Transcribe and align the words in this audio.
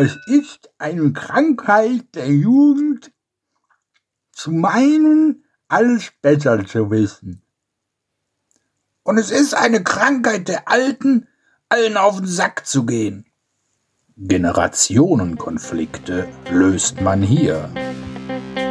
Es 0.00 0.16
ist 0.26 0.70
eine 0.78 1.12
Krankheit 1.12 2.14
der 2.14 2.28
Jugend, 2.28 3.10
zu 4.30 4.52
meinen, 4.52 5.42
alles 5.66 6.12
besser 6.22 6.64
zu 6.64 6.92
wissen. 6.92 7.42
Und 9.02 9.18
es 9.18 9.32
ist 9.32 9.54
eine 9.54 9.82
Krankheit 9.82 10.46
der 10.46 10.68
Alten, 10.68 11.26
allen 11.68 11.96
auf 11.96 12.18
den 12.18 12.28
Sack 12.28 12.64
zu 12.64 12.86
gehen. 12.86 13.24
Generationenkonflikte 14.16 16.28
löst 16.48 17.00
man 17.00 17.20
hier. 17.20 17.68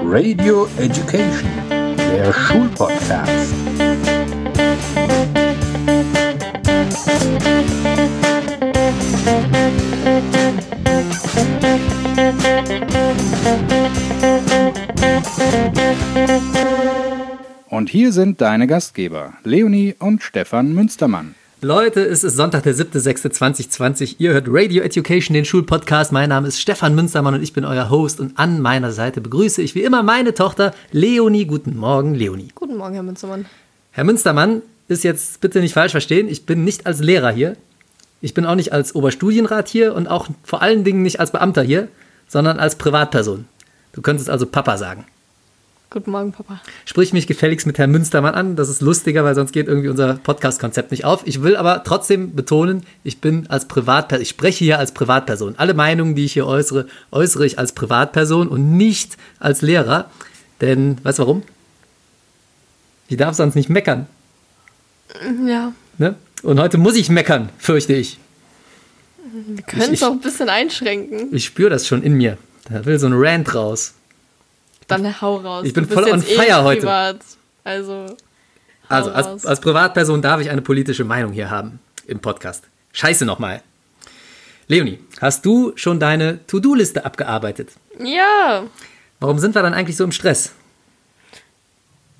Radio 0.05 0.69
Education, 0.77 1.51
der 1.97 2.31
Schulpodcast. 2.31 3.53
Und 17.69 17.89
hier 17.89 18.11
sind 18.11 18.41
deine 18.41 18.65
Gastgeber, 18.65 19.33
Leonie 19.43 19.93
und 19.99 20.23
Stefan 20.23 20.73
Münstermann. 20.73 21.35
Leute, 21.61 22.01
es 22.01 22.23
ist 22.23 22.35
Sonntag, 22.35 22.63
der 22.63 22.73
7.6.2020. 22.73 24.15
Ihr 24.17 24.33
hört 24.33 24.47
Radio 24.49 24.81
Education, 24.81 25.35
den 25.35 25.45
Schulpodcast. 25.45 26.11
Mein 26.11 26.29
Name 26.29 26.47
ist 26.47 26.59
Stefan 26.59 26.95
Münstermann 26.95 27.35
und 27.35 27.43
ich 27.43 27.53
bin 27.53 27.65
euer 27.65 27.91
Host. 27.91 28.19
Und 28.19 28.39
an 28.39 28.61
meiner 28.61 28.91
Seite 28.91 29.21
begrüße 29.21 29.61
ich 29.61 29.75
wie 29.75 29.83
immer 29.83 30.01
meine 30.01 30.33
Tochter 30.33 30.73
Leonie. 30.91 31.45
Guten 31.45 31.77
Morgen, 31.77 32.15
Leonie. 32.15 32.47
Guten 32.55 32.77
Morgen, 32.77 32.95
Herr 32.95 33.03
Münstermann. 33.03 33.45
Herr 33.91 34.05
Münstermann 34.05 34.63
ist 34.87 35.03
jetzt 35.03 35.39
bitte 35.39 35.59
nicht 35.59 35.73
falsch 35.73 35.91
verstehen. 35.91 36.29
Ich 36.29 36.47
bin 36.47 36.63
nicht 36.63 36.87
als 36.87 36.99
Lehrer 36.99 37.29
hier. 37.29 37.57
Ich 38.21 38.33
bin 38.33 38.47
auch 38.47 38.55
nicht 38.55 38.73
als 38.73 38.95
Oberstudienrat 38.95 39.67
hier 39.67 39.93
und 39.93 40.07
auch 40.07 40.27
vor 40.43 40.63
allen 40.63 40.83
Dingen 40.83 41.03
nicht 41.03 41.19
als 41.19 41.31
Beamter 41.31 41.61
hier, 41.61 41.87
sondern 42.27 42.59
als 42.59 42.75
Privatperson. 42.75 43.45
Du 43.93 44.01
könntest 44.01 44.29
also 44.29 44.45
Papa 44.45 44.77
sagen. 44.77 45.05
Guten 45.89 46.11
Morgen, 46.11 46.33
Papa. 46.33 46.59
Sprich 46.83 47.13
mich 47.13 47.27
gefälligst 47.27 47.65
mit 47.65 47.77
Herrn 47.77 47.91
Münstermann 47.91 48.35
an. 48.35 48.57
Das 48.57 48.67
ist 48.67 48.81
lustiger, 48.81 49.23
weil 49.23 49.35
sonst 49.35 49.53
geht 49.53 49.69
irgendwie 49.69 49.87
unser 49.87 50.15
Podcast-Konzept 50.15 50.91
nicht 50.91 51.05
auf. 51.05 51.21
Ich 51.25 51.41
will 51.43 51.55
aber 51.55 51.83
trotzdem 51.85 52.35
betonen, 52.35 52.83
ich 53.05 53.21
bin 53.21 53.47
als 53.47 53.69
Privatperson, 53.69 54.21
ich 54.21 54.29
spreche 54.29 54.65
hier 54.65 54.79
als 54.79 54.91
Privatperson. 54.91 55.55
Alle 55.57 55.73
Meinungen, 55.73 56.13
die 56.13 56.25
ich 56.25 56.33
hier 56.33 56.45
äußere, 56.45 56.87
äußere 57.11 57.45
ich 57.45 57.57
als 57.57 57.71
Privatperson 57.71 58.49
und 58.49 58.75
nicht 58.75 59.15
als 59.39 59.61
Lehrer. 59.61 60.11
Denn, 60.59 60.97
weißt 61.03 61.19
du 61.19 61.23
warum? 61.23 61.43
Ich 63.07 63.15
darf 63.15 63.35
sonst 63.35 63.55
nicht 63.55 63.69
meckern. 63.69 64.07
Ja. 65.45 65.71
Ne? 65.97 66.15
Und 66.43 66.59
heute 66.59 66.77
muss 66.77 66.95
ich 66.95 67.09
meckern, 67.09 67.47
fürchte 67.57 67.93
ich. 67.93 68.19
Wir 69.31 69.63
können 69.63 69.93
es 69.93 70.03
auch 70.03 70.11
ein 70.11 70.19
bisschen 70.19 70.49
einschränken. 70.49 71.33
Ich 71.35 71.45
spüre 71.45 71.69
das 71.69 71.87
schon 71.87 72.03
in 72.03 72.13
mir. 72.13 72.37
Da 72.69 72.85
will 72.85 72.99
so 72.99 73.07
ein 73.07 73.13
Rant 73.15 73.53
raus. 73.53 73.93
Dann 74.87 75.21
hau 75.21 75.37
raus. 75.37 75.65
Ich 75.65 75.73
bin 75.73 75.87
voll 75.87 76.05
on 76.05 76.21
fire 76.21 76.45
eh 76.47 76.63
heute. 76.63 76.81
Privat. 76.81 77.19
Also, 77.63 78.05
also 78.87 79.11
als, 79.11 79.45
als, 79.45 79.59
Privatperson 79.59 80.21
darf 80.21 80.39
ich 80.39 80.49
eine 80.49 80.61
politische 80.61 81.03
Meinung 81.03 81.33
hier 81.33 81.49
haben 81.49 81.79
im 82.07 82.19
Podcast. 82.19 82.63
Scheiße 82.93 83.25
nochmal. 83.25 83.61
Leonie, 84.69 84.99
hast 85.19 85.45
du 85.45 85.73
schon 85.75 85.99
deine 85.99 86.45
To-Do-Liste 86.47 87.05
abgearbeitet? 87.05 87.69
Ja. 87.99 88.63
Warum 89.19 89.39
sind 89.39 89.55
wir 89.55 89.61
dann 89.61 89.73
eigentlich 89.73 89.97
so 89.97 90.03
im 90.03 90.11
Stress? 90.11 90.51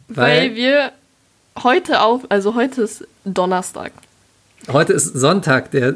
Weil, 0.09 0.51
Weil 0.51 0.55
wir 0.55 0.91
heute 1.63 2.01
auf, 2.01 2.23
also 2.29 2.55
heute 2.55 2.81
ist 2.81 3.07
Donnerstag. 3.23 3.91
Heute 4.69 4.93
ist 4.93 5.13
Sonntag, 5.13 5.71
der 5.71 5.95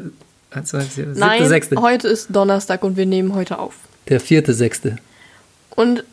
7. 0.60 1.12
Nein, 1.14 1.46
6. 1.46 1.70
heute 1.76 2.08
ist 2.08 2.28
Donnerstag 2.30 2.84
und 2.84 2.96
wir 2.96 3.06
nehmen 3.06 3.34
heute 3.34 3.58
auf. 3.58 3.74
Der 4.08 4.20
vierte, 4.20 4.54
sechste. 4.54 4.96
Und 5.70 6.04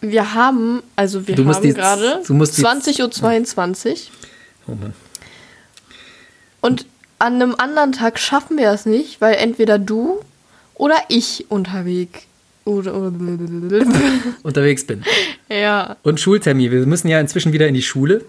wir 0.00 0.34
haben, 0.34 0.82
also 0.96 1.26
wir 1.26 1.34
du 1.34 1.44
haben 1.46 1.74
gerade 1.74 2.20
20.22 2.22 3.88
Uhr. 3.90 3.96
Oh 4.68 4.74
Mann. 4.74 4.94
Und 6.60 6.86
an 7.18 7.34
einem 7.34 7.54
anderen 7.56 7.92
Tag 7.92 8.18
schaffen 8.18 8.56
wir 8.56 8.70
es 8.70 8.86
nicht, 8.86 9.20
weil 9.20 9.34
entweder 9.34 9.78
du 9.78 10.20
oder 10.74 10.96
ich 11.08 11.46
unterwegs 11.50 12.20
oder, 12.64 12.94
oder 12.94 13.12
unterwegs 14.42 14.86
bin. 14.86 15.04
Ja. 15.52 15.96
Und 16.04 16.20
Schultermin. 16.20 16.70
Wir 16.70 16.86
müssen 16.86 17.08
ja 17.08 17.18
inzwischen 17.18 17.52
wieder 17.52 17.66
in 17.66 17.74
die 17.74 17.82
Schule. 17.82 18.24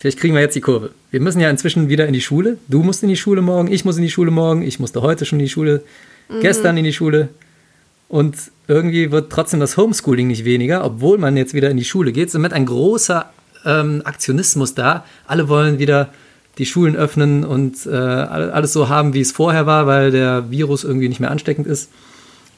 Vielleicht 0.00 0.18
kriegen 0.18 0.34
wir 0.34 0.40
jetzt 0.40 0.56
die 0.56 0.62
Kurve. 0.62 0.92
Wir 1.10 1.20
müssen 1.20 1.40
ja 1.40 1.50
inzwischen 1.50 1.90
wieder 1.90 2.06
in 2.06 2.14
die 2.14 2.22
Schule. 2.22 2.56
Du 2.68 2.82
musst 2.82 3.02
in 3.02 3.10
die 3.10 3.16
Schule 3.16 3.42
morgen, 3.42 3.70
ich 3.70 3.84
muss 3.84 3.98
in 3.98 4.02
die 4.02 4.10
Schule 4.10 4.30
morgen, 4.30 4.62
ich 4.62 4.80
musste 4.80 5.02
heute 5.02 5.26
schon 5.26 5.38
in 5.38 5.44
die 5.44 5.50
Schule, 5.50 5.82
mhm. 6.30 6.40
gestern 6.40 6.78
in 6.78 6.84
die 6.84 6.94
Schule. 6.94 7.28
Und 8.08 8.34
irgendwie 8.66 9.12
wird 9.12 9.30
trotzdem 9.30 9.60
das 9.60 9.76
Homeschooling 9.76 10.26
nicht 10.26 10.46
weniger, 10.46 10.86
obwohl 10.86 11.18
man 11.18 11.36
jetzt 11.36 11.52
wieder 11.52 11.68
in 11.68 11.76
die 11.76 11.84
Schule 11.84 12.12
geht. 12.12 12.30
Somit 12.30 12.54
ein 12.54 12.64
großer 12.64 13.30
ähm, 13.66 14.00
Aktionismus 14.04 14.74
da. 14.74 15.04
Alle 15.26 15.50
wollen 15.50 15.78
wieder 15.78 16.08
die 16.56 16.64
Schulen 16.64 16.96
öffnen 16.96 17.44
und 17.44 17.84
äh, 17.84 17.90
alles 17.90 18.72
so 18.72 18.88
haben, 18.88 19.12
wie 19.12 19.20
es 19.20 19.32
vorher 19.32 19.66
war, 19.66 19.86
weil 19.86 20.12
der 20.12 20.50
Virus 20.50 20.82
irgendwie 20.82 21.10
nicht 21.10 21.20
mehr 21.20 21.30
ansteckend 21.30 21.66
ist. 21.66 21.90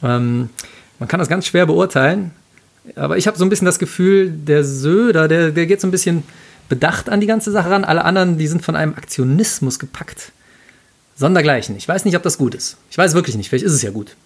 Ähm, 0.01 0.49
man 1.01 1.09
kann 1.09 1.19
das 1.19 1.29
ganz 1.29 1.47
schwer 1.47 1.67
beurteilen. 1.67 2.31
Aber 2.95 3.17
ich 3.19 3.27
habe 3.27 3.37
so 3.37 3.45
ein 3.45 3.49
bisschen 3.49 3.67
das 3.67 3.81
Gefühl, 3.81 4.31
der 4.31 4.63
Söder, 4.63 5.27
der, 5.27 5.51
der 5.51 5.67
geht 5.67 5.81
so 5.81 5.89
ein 5.89 5.93
bisschen 5.93 6.23
bedacht 6.73 7.11
an 7.11 7.21
die 7.21 7.27
ganze 7.27 7.53
Sache 7.53 7.69
ran. 7.69 7.85
Alle 7.85 8.03
anderen, 8.03 8.39
die 8.39 8.47
sind 8.47 8.65
von 8.65 8.77
einem 8.77 8.95
Aktionismus 8.95 9.79
gepackt. 9.79 10.33
Sondergleichen. 11.17 11.77
Ich 11.77 11.87
weiß 11.87 12.07
nicht, 12.07 12.17
ob 12.17 12.23
das 12.23 12.39
gut 12.39 12.55
ist. 12.55 12.79
Ich 12.91 12.97
weiß 12.97 13.13
wirklich 13.13 13.37
nicht. 13.37 13.51
Vielleicht 13.51 13.67
ist 13.67 13.75
es 13.75 13.83
ja 13.83 13.91
gut. 13.91 14.17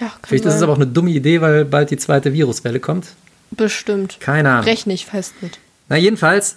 Ja, 0.00 0.12
Vielleicht 0.26 0.42
sein. 0.42 0.50
ist 0.50 0.56
es 0.56 0.62
aber 0.64 0.72
auch 0.72 0.78
eine 0.78 0.88
dumme 0.88 1.10
Idee, 1.10 1.40
weil 1.40 1.64
bald 1.64 1.92
die 1.92 1.96
zweite 1.96 2.32
Viruswelle 2.32 2.80
kommt. 2.80 3.06
Bestimmt. 3.52 4.18
Keine 4.18 4.50
Ahnung. 4.50 4.64
Brech 4.64 4.86
nicht 4.86 5.06
fest 5.06 5.34
mit. 5.42 5.60
Na, 5.88 5.96
jedenfalls. 5.96 6.56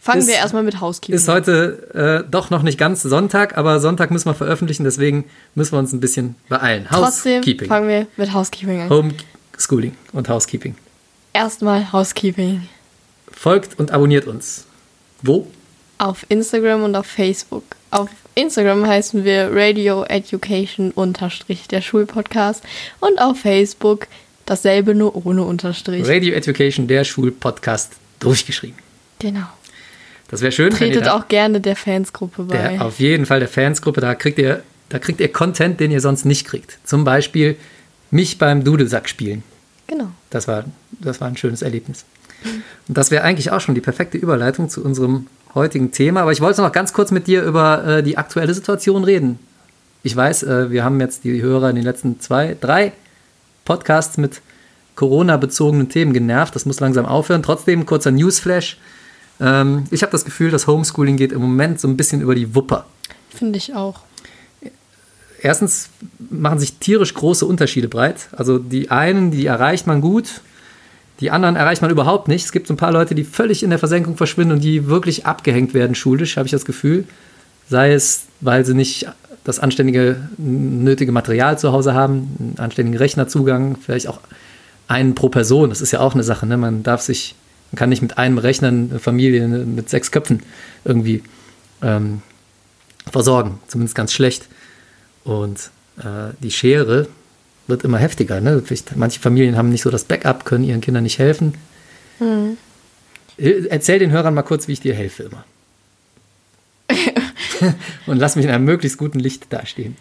Fangen 0.00 0.22
ist, 0.22 0.26
wir 0.26 0.34
erstmal 0.34 0.64
mit 0.64 0.80
Housekeeping. 0.80 1.14
Ist 1.14 1.28
heute 1.28 2.24
äh, 2.26 2.28
doch 2.28 2.50
noch 2.50 2.62
nicht 2.62 2.78
ganz 2.78 3.02
Sonntag, 3.02 3.56
aber 3.56 3.78
Sonntag 3.78 4.10
müssen 4.10 4.28
wir 4.28 4.34
veröffentlichen, 4.34 4.82
deswegen 4.82 5.24
müssen 5.54 5.72
wir 5.72 5.78
uns 5.78 5.92
ein 5.92 6.00
bisschen 6.00 6.34
beeilen. 6.48 6.88
Trotzdem 6.90 7.44
fangen 7.68 7.88
wir 7.88 8.06
mit 8.16 8.32
Housekeeping 8.34 8.80
an. 8.80 8.90
Homeschooling 8.90 9.94
und 10.12 10.28
Housekeeping. 10.28 10.74
Erstmal 11.32 11.92
Housekeeping. 11.92 12.68
Folgt 13.36 13.78
und 13.78 13.92
abonniert 13.92 14.26
uns. 14.26 14.64
Wo? 15.22 15.46
Auf 15.98 16.24
Instagram 16.30 16.82
und 16.82 16.96
auf 16.96 17.06
Facebook. 17.06 17.64
Auf 17.90 18.08
Instagram 18.34 18.86
heißen 18.86 19.24
wir 19.24 19.50
Radio 19.52 20.04
Education 20.04 20.90
unterstrich 20.90 21.68
der 21.68 21.82
Schulpodcast 21.82 22.64
und 23.00 23.20
auf 23.20 23.40
Facebook 23.40 24.08
dasselbe 24.46 24.94
nur 24.94 25.26
ohne 25.26 25.44
Unterstrich. 25.44 26.08
Radio 26.08 26.34
Education 26.34 26.86
der 26.86 27.04
Schulpodcast 27.04 27.92
durchgeschrieben. 28.20 28.78
Genau. 29.18 29.46
Das 30.28 30.40
wäre 30.40 30.50
schön. 30.50 30.70
Tretet 30.70 31.08
auch 31.08 31.28
gerne 31.28 31.60
der 31.60 31.76
Fansgruppe 31.76 32.44
bei. 32.44 32.56
Der, 32.56 32.84
auf 32.84 32.98
jeden 32.98 33.26
Fall 33.26 33.38
der 33.38 33.48
Fansgruppe. 33.48 34.00
Da 34.00 34.14
kriegt 34.14 34.38
ihr, 34.38 34.62
da 34.88 34.98
kriegt 34.98 35.20
ihr 35.20 35.30
Content, 35.30 35.78
den 35.78 35.90
ihr 35.90 36.00
sonst 36.00 36.24
nicht 36.24 36.46
kriegt. 36.46 36.78
Zum 36.84 37.04
Beispiel 37.04 37.56
mich 38.10 38.38
beim 38.38 38.64
Dudelsack 38.64 39.08
spielen. 39.08 39.42
Genau. 39.86 40.10
Das 40.30 40.48
war, 40.48 40.64
das 40.90 41.20
war 41.20 41.28
ein 41.28 41.36
schönes 41.36 41.62
Erlebnis. 41.62 42.04
Und 42.88 42.96
das 42.96 43.10
wäre 43.10 43.24
eigentlich 43.24 43.50
auch 43.50 43.60
schon 43.60 43.74
die 43.74 43.80
perfekte 43.80 44.18
Überleitung 44.18 44.68
zu 44.68 44.84
unserem 44.84 45.26
heutigen 45.54 45.92
Thema. 45.92 46.22
Aber 46.22 46.32
ich 46.32 46.40
wollte 46.40 46.62
noch 46.62 46.72
ganz 46.72 46.92
kurz 46.92 47.10
mit 47.10 47.26
dir 47.26 47.42
über 47.42 47.84
äh, 47.84 48.02
die 48.02 48.18
aktuelle 48.18 48.54
Situation 48.54 49.04
reden. 49.04 49.38
Ich 50.02 50.14
weiß, 50.14 50.44
äh, 50.44 50.70
wir 50.70 50.84
haben 50.84 51.00
jetzt 51.00 51.24
die 51.24 51.42
Hörer 51.42 51.70
in 51.70 51.76
den 51.76 51.84
letzten 51.84 52.20
zwei, 52.20 52.56
drei 52.60 52.92
Podcasts 53.64 54.18
mit 54.18 54.40
Corona-bezogenen 54.94 55.88
Themen 55.88 56.12
genervt. 56.12 56.54
Das 56.54 56.66
muss 56.66 56.80
langsam 56.80 57.06
aufhören. 57.06 57.42
Trotzdem 57.42 57.86
kurzer 57.86 58.10
Newsflash. 58.10 58.78
Ähm, 59.40 59.84
ich 59.90 60.02
habe 60.02 60.12
das 60.12 60.24
Gefühl, 60.24 60.50
das 60.50 60.66
Homeschooling 60.66 61.16
geht 61.16 61.32
im 61.32 61.40
Moment 61.40 61.80
so 61.80 61.88
ein 61.88 61.96
bisschen 61.96 62.20
über 62.20 62.34
die 62.34 62.54
Wupper. 62.54 62.86
Finde 63.28 63.58
ich 63.58 63.74
auch. 63.74 64.00
Erstens 65.42 65.90
machen 66.30 66.58
sich 66.58 66.74
tierisch 66.78 67.12
große 67.12 67.44
Unterschiede 67.44 67.88
breit. 67.88 68.28
Also 68.32 68.58
die 68.58 68.90
einen, 68.90 69.30
die 69.30 69.46
erreicht 69.46 69.86
man 69.86 70.00
gut, 70.00 70.40
die 71.20 71.30
anderen 71.30 71.56
erreicht 71.56 71.82
man 71.82 71.90
überhaupt 71.90 72.28
nicht. 72.28 72.44
Es 72.44 72.52
gibt 72.52 72.66
so 72.66 72.74
ein 72.74 72.76
paar 72.76 72.92
Leute, 72.92 73.14
die 73.14 73.24
völlig 73.24 73.62
in 73.62 73.70
der 73.70 73.78
Versenkung 73.78 74.16
verschwinden 74.16 74.52
und 74.54 74.64
die 74.64 74.86
wirklich 74.86 75.26
abgehängt 75.26 75.72
werden 75.72 75.94
schulisch, 75.94 76.36
habe 76.36 76.46
ich 76.46 76.52
das 76.52 76.64
Gefühl. 76.64 77.04
Sei 77.68 77.92
es, 77.92 78.26
weil 78.40 78.64
sie 78.64 78.74
nicht 78.74 79.06
das 79.44 79.58
anständige, 79.58 80.16
nötige 80.36 81.12
Material 81.12 81.58
zu 81.58 81.72
Hause 81.72 81.94
haben, 81.94 82.36
einen 82.38 82.54
anständigen 82.58 82.98
Rechnerzugang, 82.98 83.76
vielleicht 83.76 84.08
auch 84.08 84.20
einen 84.88 85.14
pro 85.14 85.28
Person. 85.28 85.70
Das 85.70 85.80
ist 85.80 85.92
ja 85.92 86.00
auch 86.00 86.14
eine 86.14 86.22
Sache. 86.22 86.46
Ne? 86.46 86.56
Man 86.56 86.82
darf 86.82 87.00
sich, 87.00 87.34
man 87.72 87.78
kann 87.78 87.88
nicht 87.88 88.02
mit 88.02 88.18
einem 88.18 88.38
Rechner 88.38 88.68
eine 88.68 88.98
Familie 88.98 89.46
mit 89.48 89.88
sechs 89.88 90.10
Köpfen 90.10 90.42
irgendwie 90.84 91.22
ähm, 91.82 92.22
versorgen. 93.10 93.58
Zumindest 93.68 93.94
ganz 93.94 94.12
schlecht. 94.12 94.46
Und 95.24 95.70
äh, 95.98 96.32
die 96.40 96.50
Schere 96.50 97.08
wird 97.66 97.84
immer 97.84 97.98
heftiger. 97.98 98.40
Ne? 98.40 98.62
Manche 98.94 99.20
Familien 99.20 99.56
haben 99.56 99.70
nicht 99.70 99.82
so 99.82 99.90
das 99.90 100.04
Backup, 100.04 100.44
können 100.44 100.64
ihren 100.64 100.80
Kindern 100.80 101.02
nicht 101.02 101.18
helfen. 101.18 101.54
Mhm. 102.18 102.56
Erzähl 103.38 103.98
den 103.98 104.10
Hörern 104.10 104.34
mal 104.34 104.42
kurz, 104.42 104.66
wie 104.68 104.72
ich 104.72 104.80
dir 104.80 104.94
helfe 104.94 105.24
immer. 105.24 105.44
Und 108.06 108.18
lass 108.18 108.36
mich 108.36 108.44
in 108.44 108.50
einem 108.50 108.64
möglichst 108.64 108.98
guten 108.98 109.18
Licht 109.18 109.52
dastehen. 109.52 109.96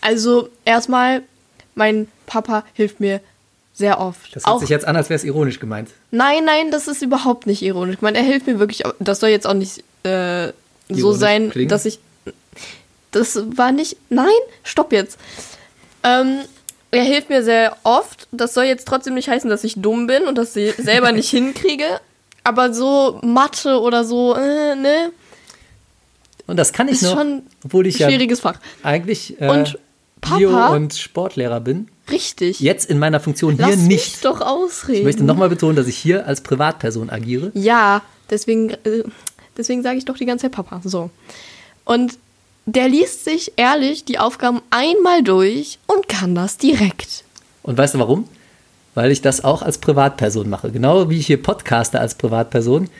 Also 0.00 0.48
erstmal, 0.64 1.22
mein 1.74 2.08
Papa 2.26 2.64
hilft 2.74 3.00
mir 3.00 3.20
sehr 3.72 4.00
oft. 4.00 4.34
Das 4.34 4.44
hört 4.44 4.56
auch, 4.56 4.60
sich 4.60 4.70
jetzt 4.70 4.86
an, 4.86 4.96
als 4.96 5.08
wäre 5.08 5.16
es 5.16 5.24
ironisch 5.24 5.60
gemeint. 5.60 5.90
Nein, 6.10 6.44
nein, 6.44 6.70
das 6.70 6.88
ist 6.88 7.00
überhaupt 7.00 7.46
nicht 7.46 7.62
ironisch. 7.62 7.96
Ich 7.96 8.02
meine, 8.02 8.18
er 8.18 8.24
hilft 8.24 8.46
mir 8.46 8.58
wirklich. 8.58 8.82
Das 8.98 9.20
soll 9.20 9.30
jetzt 9.30 9.46
auch 9.46 9.54
nicht 9.54 9.84
äh, 10.02 10.52
so 10.88 11.12
sein, 11.12 11.50
klingen. 11.50 11.68
dass 11.68 11.84
ich. 11.84 12.00
Das 13.12 13.38
war 13.56 13.72
nicht. 13.72 13.96
Nein, 14.10 14.26
stopp 14.64 14.92
jetzt. 14.92 15.18
Ähm, 16.02 16.40
er 16.90 17.04
hilft 17.04 17.28
mir 17.28 17.42
sehr 17.42 17.76
oft. 17.82 18.28
Das 18.32 18.54
soll 18.54 18.64
jetzt 18.64 18.86
trotzdem 18.88 19.14
nicht 19.14 19.28
heißen, 19.28 19.48
dass 19.50 19.64
ich 19.64 19.74
dumm 19.76 20.06
bin 20.06 20.24
und 20.24 20.38
das 20.38 20.54
selber 20.54 21.12
nicht 21.12 21.30
hinkriege. 21.30 21.84
Aber 22.44 22.72
so 22.72 23.20
Mathe 23.22 23.80
oder 23.80 24.04
so, 24.04 24.34
äh, 24.34 24.74
ne? 24.74 25.12
Und 26.46 26.56
das 26.56 26.72
kann 26.72 26.88
ich 26.88 26.94
ist 26.94 27.02
noch, 27.02 27.18
schon 27.18 27.42
obwohl 27.62 27.86
ich 27.86 27.96
schwieriges 27.96 28.42
ja 28.42 28.52
Fach. 28.52 28.60
eigentlich 28.82 29.38
äh, 29.40 29.48
und 29.48 29.78
Papa, 30.20 30.38
Bio- 30.38 30.72
und 30.74 30.94
Sportlehrer 30.94 31.60
bin. 31.60 31.88
Richtig. 32.10 32.60
Jetzt 32.60 32.88
in 32.88 32.98
meiner 32.98 33.20
Funktion 33.20 33.56
hier 33.56 33.66
Lass 33.66 33.76
nicht. 33.76 33.88
Mich 33.88 34.20
doch 34.22 34.40
ausreden. 34.40 35.00
Ich 35.00 35.04
möchte 35.04 35.24
nochmal 35.24 35.50
betonen, 35.50 35.76
dass 35.76 35.86
ich 35.86 35.98
hier 35.98 36.26
als 36.26 36.40
Privatperson 36.40 37.10
agiere. 37.10 37.50
Ja, 37.52 38.00
deswegen, 38.30 38.70
äh, 38.70 39.04
deswegen 39.58 39.82
sage 39.82 39.98
ich 39.98 40.06
doch 40.06 40.16
die 40.16 40.24
ganze 40.24 40.46
Zeit 40.46 40.52
Papa. 40.52 40.80
So. 40.84 41.10
Und 41.84 42.18
der 42.68 42.88
liest 42.88 43.24
sich 43.24 43.52
ehrlich 43.56 44.04
die 44.04 44.18
Aufgaben 44.18 44.60
einmal 44.70 45.22
durch 45.22 45.78
und 45.86 46.06
kann 46.06 46.34
das 46.34 46.58
direkt. 46.58 47.24
Und 47.62 47.78
weißt 47.78 47.94
du 47.94 47.98
warum? 47.98 48.28
Weil 48.94 49.10
ich 49.10 49.22
das 49.22 49.42
auch 49.42 49.62
als 49.62 49.78
Privatperson 49.78 50.50
mache. 50.50 50.70
Genau 50.70 51.08
wie 51.08 51.18
ich 51.18 51.26
hier 51.26 51.42
podcaste 51.42 51.98
als 51.98 52.14
Privatperson, 52.14 52.90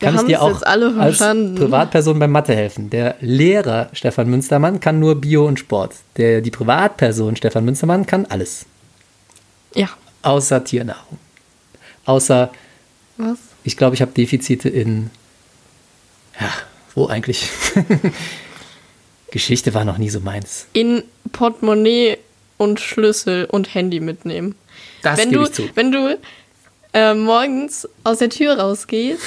kann 0.00 0.14
ich 0.14 0.22
dir 0.22 0.40
auch 0.40 0.62
als 0.62 1.18
Privatperson 1.18 2.18
beim 2.18 2.30
Mathe 2.30 2.54
helfen. 2.54 2.88
Der 2.88 3.16
Lehrer 3.20 3.90
Stefan 3.92 4.30
Münstermann 4.30 4.80
kann 4.80 4.98
nur 4.98 5.20
Bio 5.20 5.46
und 5.46 5.58
Sport. 5.58 5.96
Der, 6.16 6.40
die 6.40 6.50
Privatperson 6.50 7.36
Stefan 7.36 7.64
Münstermann 7.64 8.06
kann 8.06 8.24
alles. 8.26 8.64
Ja. 9.74 9.88
Außer 10.22 10.64
Tiernahrung. 10.64 11.18
Außer, 12.06 12.50
Was? 13.18 13.38
ich 13.64 13.76
glaube, 13.76 13.94
ich 13.94 14.00
habe 14.00 14.12
Defizite 14.12 14.70
in, 14.70 15.10
ja, 16.40 16.48
wo 16.94 17.08
eigentlich? 17.08 17.50
Geschichte 19.30 19.74
war 19.74 19.84
noch 19.84 19.98
nie 19.98 20.10
so 20.10 20.20
meins. 20.20 20.66
In 20.72 21.02
Portemonnaie 21.32 22.18
und 22.56 22.80
Schlüssel 22.80 23.44
und 23.44 23.74
Handy 23.74 24.00
mitnehmen. 24.00 24.54
Das 25.02 25.18
wenn 25.18 25.30
gebe 25.30 25.44
du, 25.44 25.48
ich 25.48 25.54
zu. 25.54 25.70
Wenn 25.74 25.92
du 25.92 26.18
äh, 26.92 27.14
morgens 27.14 27.88
aus 28.04 28.18
der 28.18 28.30
Tür 28.30 28.58
rausgehst, 28.58 29.22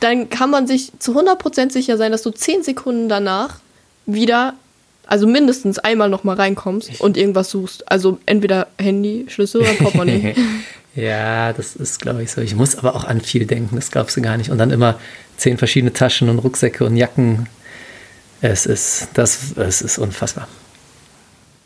dann 0.00 0.30
kann 0.30 0.50
man 0.50 0.66
sich 0.66 0.92
zu 0.98 1.18
100% 1.18 1.72
sicher 1.72 1.96
sein, 1.96 2.12
dass 2.12 2.22
du 2.22 2.30
10 2.30 2.62
Sekunden 2.62 3.08
danach 3.08 3.58
wieder, 4.06 4.54
also 5.06 5.26
mindestens 5.26 5.78
einmal 5.78 6.08
nochmal 6.08 6.36
reinkommst 6.36 7.00
und 7.00 7.16
irgendwas 7.16 7.50
suchst. 7.50 7.90
Also 7.90 8.18
entweder 8.26 8.68
Handy, 8.78 9.26
Schlüssel 9.28 9.62
oder 9.62 9.72
Portemonnaie. 9.74 10.34
ja, 10.94 11.52
das 11.52 11.76
ist, 11.76 12.00
glaube 12.00 12.22
ich, 12.22 12.30
so. 12.30 12.40
Ich 12.40 12.54
muss 12.54 12.76
aber 12.76 12.94
auch 12.94 13.04
an 13.04 13.20
viel 13.20 13.46
denken, 13.46 13.76
das 13.76 13.90
glaubst 13.90 14.16
du 14.16 14.22
gar 14.22 14.36
nicht. 14.36 14.50
Und 14.50 14.58
dann 14.58 14.70
immer 14.70 14.98
zehn 15.36 15.58
verschiedene 15.58 15.92
Taschen 15.92 16.28
und 16.28 16.38
Rucksäcke 16.38 16.84
und 16.84 16.96
Jacken. 16.96 17.48
Es 18.40 18.66
ist, 18.66 19.08
das, 19.14 19.56
es 19.56 19.82
ist 19.82 19.98
unfassbar. 19.98 20.48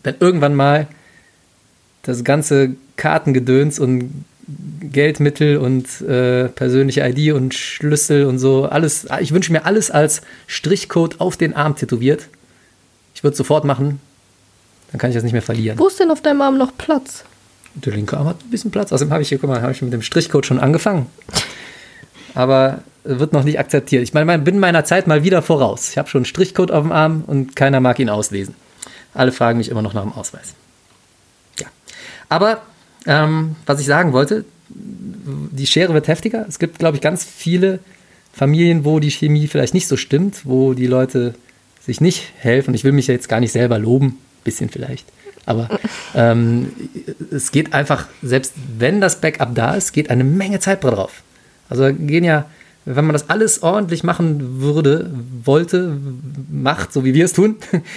Wenn 0.03 0.17
irgendwann 0.21 0.55
mal 0.55 0.89
das 2.03 2.25
ganze 2.25 2.77
Kartengedöns 2.97 3.79
und 3.79 4.25
Geldmittel 4.83 5.57
und 5.57 6.01
äh, 6.03 6.49
persönliche 6.49 7.01
ID 7.01 7.33
und 7.33 7.55
Schlüssel 7.55 8.27
und 8.27 8.39
so. 8.39 8.67
Alles, 8.67 9.07
ich 9.21 9.33
wünsche 9.33 9.53
mir 9.53 9.65
alles 9.65 9.91
als 9.91 10.21
Strichcode 10.47 11.21
auf 11.21 11.37
den 11.37 11.55
Arm 11.55 11.77
tätowiert. 11.77 12.29
Ich 13.15 13.25
würde 13.25 13.33
es 13.33 13.39
sofort 13.39 13.65
machen. 13.65 14.01
Dann 14.93 14.99
kann 14.99 15.11
ich 15.11 15.15
das 15.15 15.25
nicht 15.25 15.33
mehr 15.33 15.43
verlieren. 15.43 15.79
Wo 15.79 15.89
ist 15.89 15.99
denn 15.99 16.11
auf 16.11 16.21
deinem 16.21 16.43
Arm 16.43 16.59
noch 16.59 16.77
Platz? 16.77 17.25
Der 17.75 17.95
linke 17.95 18.17
Arm 18.17 18.29
hat 18.29 18.45
ein 18.45 18.51
bisschen 18.51 18.71
Platz. 18.71 18.93
Außerdem 18.93 19.13
habe 19.13 19.23
ich 19.23 19.29
hier, 19.29 19.39
guck 19.39 19.49
mal, 19.49 19.63
habe 19.63 19.73
ich 19.73 19.83
mit 19.83 19.93
dem 19.93 20.03
Strichcode 20.03 20.47
schon 20.47 20.61
angefangen. 20.61 21.07
Aber 22.35 22.83
wird 23.05 23.33
noch 23.33 23.45
nicht 23.45 23.59
akzeptiert. 23.59 24.03
Ich 24.03 24.15
meine, 24.15 24.39
bin 24.39 24.59
meiner 24.59 24.85
Zeit 24.85 25.07
mal 25.07 25.23
wieder 25.23 25.43
voraus. 25.43 25.91
Ich 25.91 25.99
habe 25.99 26.09
schon 26.09 26.21
einen 26.21 26.27
Strichcode 26.27 26.71
auf 26.71 26.83
dem 26.83 26.93
Arm 26.93 27.25
und 27.27 27.55
keiner 27.55 27.81
mag 27.81 27.99
ihn 27.99 28.09
auslesen. 28.09 28.55
Alle 29.13 29.31
fragen 29.31 29.59
mich 29.59 29.69
immer 29.69 29.83
noch 29.83 29.95
nach 29.95 30.03
dem 30.03 30.13
Ausweis. 30.13 30.55
Ja. 31.61 31.67
Aber 32.29 32.63
ähm, 33.07 33.57
was 33.67 33.81
ich 33.81 33.87
sagen 33.87 34.13
wollte, 34.13 34.45
die 34.69 35.67
Schere 35.67 35.95
wird 35.95 36.09
heftiger. 36.09 36.47
Es 36.49 36.59
gibt, 36.59 36.79
glaube 36.79 36.97
ich, 36.97 37.03
ganz 37.03 37.25
viele 37.25 37.79
Familien, 38.33 38.85
wo 38.85 38.99
die 38.99 39.11
Chemie 39.11 39.47
vielleicht 39.47 39.75
nicht 39.75 39.87
so 39.87 39.97
stimmt, 39.97 40.41
wo 40.45 40.75
die 40.75 40.87
Leute 40.87 41.35
sich 41.81 42.01
nicht 42.01 42.33
helfen. 42.39 42.75
Ich 42.75 42.83
will 42.83 42.93
mich 42.93 43.07
jetzt 43.07 43.29
gar 43.29 43.41
nicht 43.41 43.53
selber 43.53 43.79
loben, 43.79 44.19
bisschen 44.43 44.71
vielleicht. 44.71 45.07
Aber 45.47 45.69
ähm, 46.15 46.73
es 47.31 47.53
geht 47.53 47.75
einfach, 47.75 48.09
selbst 48.23 48.55
wenn 48.79 49.01
das 49.01 49.21
Backup 49.21 49.55
da 49.55 49.75
ist, 49.75 49.93
geht 49.93 50.11
eine 50.11 50.25
Menge 50.25 50.59
Zeit 50.59 50.83
drauf. 50.83 51.23
Also 51.69 51.93
gehen 51.93 52.25
ja, 52.25 52.47
wenn 52.85 53.05
man 53.05 53.13
das 53.13 53.31
alles 53.31 53.63
ordentlich 53.63 54.05
machen 54.05 54.61
würde, 54.61 55.11
wollte, 55.45 55.97
macht, 56.51 56.93
so 56.93 57.05
wie 57.05 57.15
wir 57.15 57.25
es 57.25 57.33
tun, 57.33 57.57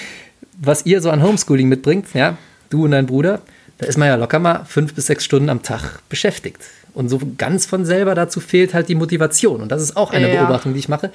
was 0.61 0.85
ihr 0.85 1.01
so 1.01 1.09
an 1.09 1.21
Homeschooling 1.21 1.67
mitbringt, 1.67 2.07
ja, 2.13 2.37
du 2.69 2.85
und 2.85 2.91
dein 2.91 3.05
Bruder, 3.05 3.41
da 3.77 3.85
ist 3.85 3.97
man 3.97 4.07
ja 4.07 4.15
locker 4.15 4.39
mal 4.39 4.65
fünf 4.65 4.93
bis 4.93 5.07
sechs 5.07 5.23
Stunden 5.25 5.49
am 5.49 5.61
Tag 5.61 5.99
beschäftigt. 6.09 6.61
Und 6.93 7.09
so 7.09 7.19
ganz 7.37 7.67
von 7.67 7.85
selber 7.85 8.15
dazu 8.15 8.39
fehlt 8.39 8.73
halt 8.73 8.89
die 8.89 8.95
Motivation. 8.95 9.61
Und 9.61 9.71
das 9.71 9.83
ist 9.83 9.95
auch 9.95 10.11
eine 10.11 10.33
ja. 10.33 10.41
Beobachtung, 10.41 10.73
die 10.73 10.79
ich 10.79 10.89
mache. 10.89 11.11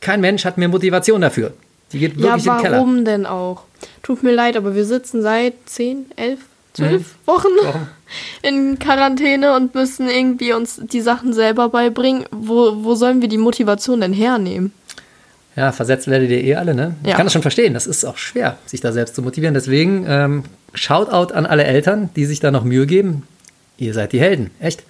Kein 0.00 0.20
Mensch 0.20 0.44
hat 0.44 0.58
mehr 0.58 0.68
Motivation 0.68 1.20
dafür. 1.20 1.52
Die 1.92 2.00
geht 2.00 2.16
wirklich 2.16 2.44
ja, 2.44 2.52
in 2.54 2.58
den 2.58 2.62
Keller. 2.64 2.76
Warum 2.78 3.04
denn 3.04 3.26
auch? 3.26 3.62
Tut 4.02 4.22
mir 4.22 4.32
leid, 4.32 4.56
aber 4.56 4.74
wir 4.74 4.84
sitzen 4.84 5.22
seit 5.22 5.54
zehn, 5.66 6.06
elf, 6.16 6.40
zwölf 6.72 7.02
mhm. 7.02 7.26
Wochen 7.26 7.48
Warum? 7.62 7.86
in 8.42 8.78
Quarantäne 8.78 9.54
und 9.54 9.74
müssen 9.74 10.08
irgendwie 10.08 10.52
uns 10.52 10.80
die 10.82 11.00
Sachen 11.00 11.32
selber 11.32 11.68
beibringen. 11.68 12.24
Wo, 12.30 12.84
wo 12.84 12.94
sollen 12.94 13.20
wir 13.20 13.28
die 13.28 13.38
Motivation 13.38 14.00
denn 14.00 14.12
hernehmen? 14.12 14.72
Ja, 15.56 15.72
versetzt 15.72 16.08
werdet 16.08 16.30
ihr 16.30 16.42
eh 16.42 16.54
alle, 16.54 16.74
ne? 16.74 16.94
Ja. 17.02 17.10
Ich 17.10 17.16
kann 17.16 17.26
das 17.26 17.32
schon 17.32 17.42
verstehen. 17.42 17.74
Das 17.74 17.86
ist 17.86 18.04
auch 18.04 18.16
schwer, 18.16 18.56
sich 18.66 18.80
da 18.80 18.92
selbst 18.92 19.14
zu 19.14 19.22
motivieren. 19.22 19.54
Deswegen 19.54 20.06
ähm, 20.08 20.44
Shoutout 20.74 21.34
an 21.34 21.46
alle 21.46 21.64
Eltern, 21.64 22.10
die 22.14 22.24
sich 22.24 22.40
da 22.40 22.50
noch 22.50 22.64
Mühe 22.64 22.86
geben. 22.86 23.24
Ihr 23.76 23.94
seid 23.94 24.12
die 24.12 24.20
Helden, 24.20 24.50
echt. 24.60 24.84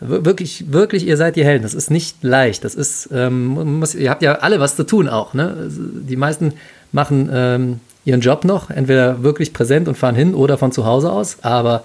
Wirklich, 0.00 0.72
wirklich, 0.72 1.06
ihr 1.06 1.16
seid 1.16 1.36
die 1.36 1.44
Helden. 1.44 1.62
Das 1.62 1.74
ist 1.74 1.90
nicht 1.90 2.22
leicht. 2.22 2.64
Das 2.64 2.74
ist, 2.74 3.08
ähm, 3.12 3.78
muss, 3.78 3.94
ihr 3.94 4.10
habt 4.10 4.22
ja 4.22 4.36
alle 4.36 4.60
was 4.60 4.76
zu 4.76 4.84
tun 4.84 5.08
auch. 5.08 5.34
Ne? 5.34 5.54
Also, 5.56 5.82
die 5.82 6.16
meisten 6.16 6.54
machen 6.92 7.30
ähm, 7.32 7.80
ihren 8.04 8.20
Job 8.20 8.44
noch, 8.44 8.70
entweder 8.70 9.22
wirklich 9.22 9.52
präsent 9.52 9.88
und 9.88 9.96
fahren 9.96 10.14
hin 10.14 10.34
oder 10.34 10.58
von 10.58 10.72
zu 10.72 10.84
Hause 10.84 11.10
aus. 11.10 11.38
Aber 11.42 11.84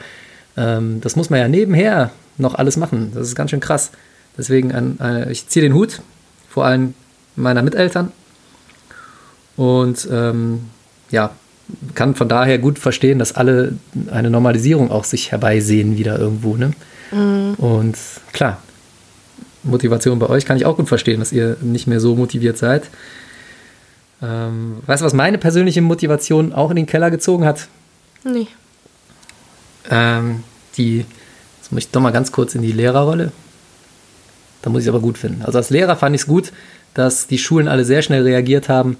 ähm, 0.57 1.01
das 1.01 1.15
muss 1.15 1.29
man 1.29 1.39
ja 1.39 1.47
nebenher 1.47 2.11
noch 2.38 2.55
alles 2.55 2.77
machen. 2.77 3.11
Das 3.13 3.27
ist 3.27 3.35
ganz 3.35 3.51
schön 3.51 3.59
krass. 3.59 3.91
Deswegen, 4.38 4.71
an, 4.71 4.97
äh, 5.01 5.31
ich 5.31 5.47
ziehe 5.47 5.63
den 5.63 5.73
Hut 5.73 6.01
vor 6.49 6.65
allem 6.65 6.93
meiner 7.35 7.61
Miteltern. 7.61 8.11
Und 9.55 10.07
ähm, 10.11 10.61
ja, 11.11 11.31
kann 11.93 12.15
von 12.15 12.29
daher 12.29 12.57
gut 12.57 12.79
verstehen, 12.79 13.19
dass 13.19 13.35
alle 13.35 13.73
eine 14.11 14.29
Normalisierung 14.29 14.91
auch 14.91 15.03
sich 15.03 15.31
herbeisehen 15.31 15.97
wieder 15.97 16.17
irgendwo. 16.17 16.55
Ne? 16.55 16.71
Mhm. 17.11 17.53
Und 17.55 17.97
klar, 18.33 18.61
Motivation 19.63 20.19
bei 20.19 20.29
euch 20.29 20.45
kann 20.45 20.57
ich 20.57 20.65
auch 20.65 20.77
gut 20.77 20.88
verstehen, 20.88 21.19
dass 21.19 21.31
ihr 21.31 21.57
nicht 21.61 21.88
mehr 21.88 21.99
so 21.99 22.15
motiviert 22.15 22.57
seid. 22.57 22.89
Ähm, 24.21 24.77
weißt 24.85 25.01
du, 25.01 25.05
was 25.05 25.13
meine 25.13 25.38
persönliche 25.38 25.81
Motivation 25.81 26.53
auch 26.53 26.69
in 26.69 26.75
den 26.75 26.85
Keller 26.85 27.11
gezogen 27.11 27.45
hat? 27.45 27.67
Nee. 28.23 28.47
Ähm, 29.89 30.43
die, 30.77 31.05
jetzt 31.59 31.71
muss 31.71 31.83
ich 31.83 31.91
doch 31.91 32.01
mal 32.01 32.11
ganz 32.11 32.31
kurz 32.31 32.55
in 32.55 32.61
die 32.61 32.71
Lehrerrolle. 32.71 33.31
Da 34.61 34.69
muss 34.69 34.81
ich 34.81 34.88
es 34.88 34.93
aber 34.93 35.01
gut 35.01 35.17
finden. 35.17 35.41
Also 35.43 35.57
als 35.57 35.69
Lehrer 35.69 35.95
fand 35.95 36.15
ich 36.15 36.21
es 36.21 36.27
gut, 36.27 36.51
dass 36.93 37.27
die 37.27 37.38
Schulen 37.38 37.67
alle 37.67 37.85
sehr 37.85 38.01
schnell 38.01 38.23
reagiert 38.23 38.67
haben 38.67 38.97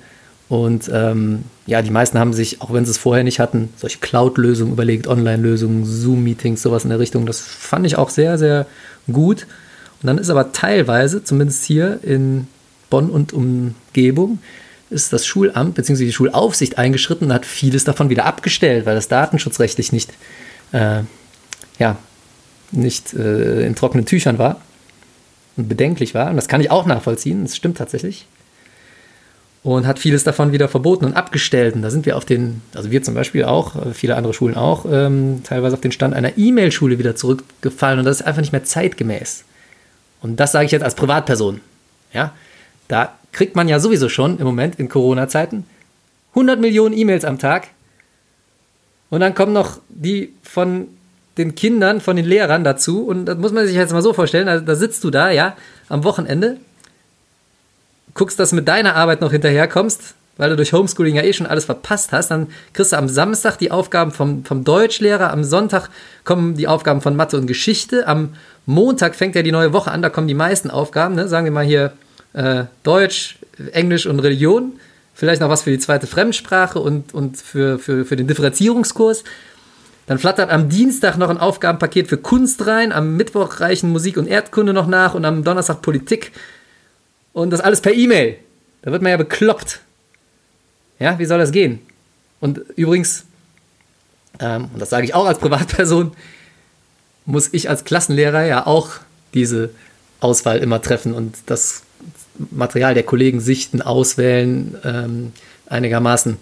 und 0.50 0.90
ähm, 0.92 1.44
ja, 1.68 1.84
die 1.84 1.92
meisten 1.92 2.18
haben 2.18 2.34
sich, 2.34 2.60
auch 2.62 2.74
wenn 2.74 2.84
sie 2.84 2.92
es 2.92 2.98
vorher 2.98 3.24
nicht 3.24 3.40
hatten, 3.40 3.70
solche 3.78 4.00
Cloud-Lösungen 4.00 4.74
überlegt, 4.74 5.08
Online-Lösungen, 5.08 5.86
Zoom-Meetings, 5.86 6.64
sowas 6.64 6.84
in 6.84 6.90
der 6.90 6.98
Richtung. 6.98 7.28
Das 7.28 7.40
fand 7.40 7.86
ich 7.86 7.98
auch 7.98 8.10
sehr, 8.10 8.40
sehr 8.40 8.66
gut. 9.12 9.46
Und 10.02 10.08
dann 10.08 10.18
ist 10.18 10.32
aber 10.32 10.52
teilweise, 10.52 11.24
zumindest 11.24 11.66
hier 11.66 12.00
in 12.02 12.48
Bonn 12.90 13.12
und 13.12 13.32
Umgebung, 13.32 14.40
ist 14.90 15.14
das 15.14 15.26
Schulamt 15.26 15.76
bzw. 15.76 16.06
die 16.06 16.14
Schulaufsicht 16.14 16.78
eingeschritten 16.78 17.28
und 17.28 17.34
hat 17.34 17.46
vieles 17.46 17.84
davon 17.84 18.10
wieder 18.10 18.26
abgestellt, 18.26 18.86
weil 18.86 18.96
das 18.96 19.08
datenschutzrechtlich 19.08 19.92
nicht, 19.92 20.12
äh, 20.72 21.02
ja, 21.78 21.98
nicht 22.72 23.14
äh, 23.14 23.66
in 23.66 23.76
trockenen 23.76 24.06
Tüchern 24.06 24.38
war 24.38 24.62
und 25.58 25.70
bedenklich 25.70 26.14
war. 26.14 26.30
Und 26.30 26.36
das 26.36 26.48
kann 26.48 26.62
ich 26.62 26.72
auch 26.72 26.86
nachvollziehen, 26.86 27.44
das 27.44 27.56
stimmt 27.56 27.78
tatsächlich 27.78 28.26
und 29.64 29.86
hat 29.86 30.00
vieles 30.00 30.24
davon 30.24 30.52
wieder 30.52 30.70
verboten 30.70 31.06
und 31.06 31.14
abgestellt. 31.14 31.76
Und 31.76 31.82
da 31.82 31.90
sind 31.90 32.06
wir 32.06 32.16
auf 32.16 32.26
den, 32.26 32.62
also 32.74 32.92
wir 32.92 33.04
zum 33.04 33.14
Beispiel 33.14 33.44
auch, 33.44 33.76
äh, 33.76 33.94
viele 33.94 34.16
andere 34.16 34.34
Schulen 34.34 34.56
auch, 34.56 34.86
ähm, 34.90 35.42
teilweise 35.44 35.76
auf 35.76 35.82
den 35.82 35.92
Stand 35.92 36.14
einer 36.14 36.38
E-Mail-Schule 36.38 36.98
wieder 36.98 37.16
zurückgefallen 37.16 38.00
und 38.00 38.06
das 38.06 38.22
ist 38.22 38.26
einfach 38.26 38.42
nicht 38.42 38.54
mehr 38.54 38.64
zeitgemäß. 38.64 39.44
Und 40.22 40.40
das 40.40 40.52
sage 40.52 40.66
ich 40.66 40.72
jetzt 40.72 40.84
als 40.84 40.96
Privatperson. 40.96 41.62
Ja, 42.14 42.34
da 42.90 43.14
kriegt 43.32 43.56
man 43.56 43.70
ja 43.70 43.80
sowieso 43.80 44.10
schon 44.10 44.38
im 44.40 44.46
Moment 44.46 44.78
in 44.78 44.90
Corona-Zeiten 44.90 45.66
100 46.32 46.60
Millionen 46.60 46.98
E-Mails 46.98 47.24
am 47.24 47.40
Tag. 47.40 47.68
Und 49.10 49.22
dann 49.22 49.34
kommen 49.34 49.54
noch 49.54 49.80
die 49.88 50.34
von 50.44 50.88
den 51.38 51.56
Kindern, 51.56 52.02
von 52.02 52.16
den 52.16 52.26
Lehrern 52.26 52.64
dazu. 52.64 53.06
Und 53.06 53.26
das 53.26 53.38
muss 53.38 53.52
man 53.52 53.66
sich 53.66 53.76
jetzt 53.76 53.94
mal 53.94 54.02
so 54.02 54.14
vorstellen. 54.14 54.48
Also, 54.48 54.66
da 54.66 54.76
sitzt 54.76 55.04
du 55.04 55.10
da, 55.10 55.32
ja, 55.32 55.56
am 55.88 56.04
Wochenende, 56.04 56.58
guckst, 58.14 58.40
dass 58.40 58.50
du 58.50 58.58
mit 58.58 58.68
deiner 58.68 58.96
Arbeit 58.96 59.22
noch 59.22 59.32
hinterherkommst, 59.32 60.16
weil 60.38 60.50
du 60.50 60.56
durch 60.56 60.74
Homeschooling 60.74 61.16
ja 61.16 61.24
eh 61.24 61.34
schon 61.34 61.48
alles 61.48 61.66
verpasst 61.66 62.12
hast. 62.12 62.32
Dann 62.32 62.48
kriegst 62.74 62.92
du 62.92 62.98
am 62.98 63.08
Samstag 63.08 63.58
die 63.58 63.72
Aufgaben 63.72 64.12
vom, 64.12 64.44
vom 64.46 64.64
Deutschlehrer, 64.64 65.32
am 65.32 65.44
Sonntag 65.44 65.90
kommen 66.26 66.56
die 66.56 66.68
Aufgaben 66.68 67.02
von 67.02 67.16
Mathe 67.16 67.38
und 67.38 67.48
Geschichte, 67.48 68.08
am 68.08 68.36
Montag 68.66 69.16
fängt 69.16 69.36
ja 69.36 69.42
die 69.42 69.52
neue 69.52 69.74
Woche 69.74 69.92
an, 69.92 70.02
da 70.02 70.10
kommen 70.10 70.28
die 70.28 70.34
meisten 70.34 70.70
Aufgaben, 70.70 71.16
ne? 71.16 71.28
sagen 71.28 71.46
wir 71.46 71.52
mal 71.52 71.66
hier 71.66 71.94
äh, 72.34 72.66
Deutsch, 72.84 73.38
Englisch 73.72 74.06
und 74.06 74.20
Religion, 74.20 74.74
vielleicht 75.14 75.42
noch 75.42 75.50
was 75.50 75.64
für 75.64 75.72
die 75.72 75.80
zweite 75.80 76.08
Fremdsprache 76.08 76.80
und, 76.80 77.14
und 77.14 77.38
für, 77.38 77.80
für, 77.80 78.06
für 78.06 78.16
den 78.16 78.28
Differenzierungskurs. 78.28 79.24
Dann 80.08 80.18
flattert 80.18 80.50
am 80.50 80.70
Dienstag 80.70 81.18
noch 81.18 81.30
ein 81.30 81.38
Aufgabenpaket 81.38 82.08
für 82.08 82.18
Kunst 82.18 82.66
rein, 82.66 82.92
am 82.92 83.16
Mittwoch 83.16 83.60
reichen 83.60 83.92
Musik 83.92 84.18
und 84.18 84.28
Erdkunde 84.28 84.74
noch 84.74 84.88
nach 84.88 85.14
und 85.14 85.24
am 85.24 85.44
Donnerstag 85.44 85.82
Politik. 85.82 86.32
Und 87.34 87.52
das 87.52 87.62
alles 87.62 87.82
per 87.82 87.94
E-Mail. 87.94 88.38
Da 88.82 88.92
wird 88.92 89.02
man 89.02 89.12
ja 89.12 89.18
bekloppt. 89.18 89.82
Ja, 90.98 91.20
wie 91.20 91.26
soll 91.26 91.38
das 91.38 91.52
gehen? 91.52 91.80
Und 92.40 92.60
übrigens, 92.76 93.26
ähm, 94.40 94.70
und 94.74 94.80
das 94.80 94.90
sage 94.90 95.06
ich 95.06 95.14
auch 95.14 95.26
als 95.26 95.40
Privatperson, 95.40 96.14
muss 97.26 97.50
ich 97.52 97.70
als 97.70 97.84
Klassenlehrer 97.84 98.46
ja 98.46 98.66
auch 98.66 98.92
diese 99.34 99.70
Auswahl 100.20 100.58
immer 100.58 100.82
treffen 100.82 101.14
und 101.14 101.38
das 101.46 101.84
Material 102.52 102.94
der 102.94 103.04
Kollegen 103.04 103.40
sichten, 103.40 103.82
auswählen, 103.82 104.76
ähm, 104.84 105.32
einigermaßen 105.68 106.38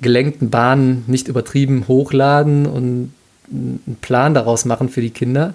gelenkten 0.00 0.50
Bahnen 0.50 1.04
nicht 1.06 1.28
übertrieben 1.28 1.86
hochladen 1.88 2.66
und 2.66 3.12
einen 3.50 3.96
Plan 4.00 4.34
daraus 4.34 4.64
machen 4.64 4.88
für 4.88 5.00
die 5.00 5.10
Kinder. 5.10 5.54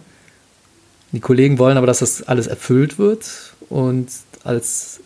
Die 1.11 1.19
Kollegen 1.19 1.59
wollen 1.59 1.77
aber, 1.77 1.87
dass 1.87 1.99
das 1.99 2.23
alles 2.23 2.47
erfüllt 2.47 2.99
wird 2.99 3.53
und 3.69 4.07
als 4.43 4.99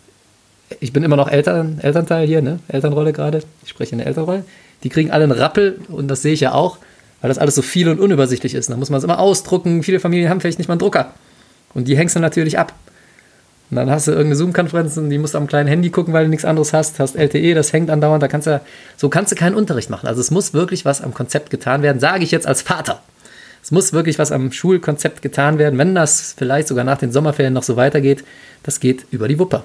ich 0.80 0.92
bin 0.92 1.02
immer 1.02 1.16
noch 1.16 1.28
Eltern, 1.28 1.78
Elternteil 1.80 2.26
hier, 2.26 2.40
ne? 2.40 2.58
Elternrolle 2.68 3.12
gerade. 3.12 3.42
Ich 3.62 3.70
spreche 3.70 3.92
in 3.92 3.98
der 3.98 4.06
Elternrolle. 4.06 4.44
Die 4.84 4.88
kriegen 4.88 5.10
alle 5.10 5.24
einen 5.24 5.32
Rappel 5.32 5.80
und 5.88 6.08
das 6.08 6.22
sehe 6.22 6.32
ich 6.32 6.40
ja 6.40 6.52
auch, 6.52 6.78
weil 7.20 7.28
das 7.28 7.38
alles 7.38 7.54
so 7.54 7.62
viel 7.62 7.88
und 7.88 8.00
unübersichtlich 8.00 8.54
ist. 8.54 8.70
Da 8.70 8.76
muss 8.76 8.90
man 8.90 8.98
es 8.98 9.04
immer 9.04 9.18
ausdrucken. 9.18 9.82
Viele 9.82 10.00
Familien 10.00 10.30
haben 10.30 10.40
vielleicht 10.40 10.58
nicht 10.58 10.68
mal 10.68 10.74
einen 10.74 10.80
Drucker. 10.80 11.12
Und 11.74 11.88
die 11.88 11.96
hängst 11.96 12.16
du 12.16 12.20
natürlich 12.20 12.58
ab. 12.58 12.74
Und 13.72 13.76
dann 13.76 13.90
hast 13.90 14.06
du 14.06 14.10
irgendeine 14.10 14.36
Zoom-Konferenz 14.36 14.98
und 14.98 15.08
die 15.08 15.16
musst 15.16 15.32
du 15.32 15.38
am 15.38 15.46
kleinen 15.46 15.66
Handy 15.66 15.88
gucken, 15.88 16.12
weil 16.12 16.24
du 16.24 16.28
nichts 16.28 16.44
anderes 16.44 16.74
hast. 16.74 17.00
Hast 17.00 17.16
LTE, 17.16 17.54
das 17.54 17.72
hängt 17.72 17.88
andauernd. 17.88 18.22
Da 18.22 18.28
kannst 18.28 18.46
du, 18.46 18.60
so 18.98 19.08
kannst 19.08 19.32
du 19.32 19.34
keinen 19.34 19.54
Unterricht 19.54 19.88
machen. 19.88 20.06
Also 20.08 20.20
es 20.20 20.30
muss 20.30 20.52
wirklich 20.52 20.84
was 20.84 21.00
am 21.00 21.14
Konzept 21.14 21.48
getan 21.48 21.80
werden, 21.80 21.98
sage 21.98 22.22
ich 22.22 22.32
jetzt 22.32 22.46
als 22.46 22.60
Vater. 22.60 23.00
Es 23.62 23.70
muss 23.70 23.94
wirklich 23.94 24.18
was 24.18 24.30
am 24.30 24.52
Schulkonzept 24.52 25.22
getan 25.22 25.56
werden, 25.56 25.78
wenn 25.78 25.94
das 25.94 26.34
vielleicht 26.36 26.68
sogar 26.68 26.84
nach 26.84 26.98
den 26.98 27.12
Sommerferien 27.12 27.54
noch 27.54 27.62
so 27.62 27.76
weitergeht. 27.76 28.24
Das 28.62 28.78
geht 28.78 29.06
über 29.10 29.26
die 29.26 29.38
Wupper. 29.38 29.64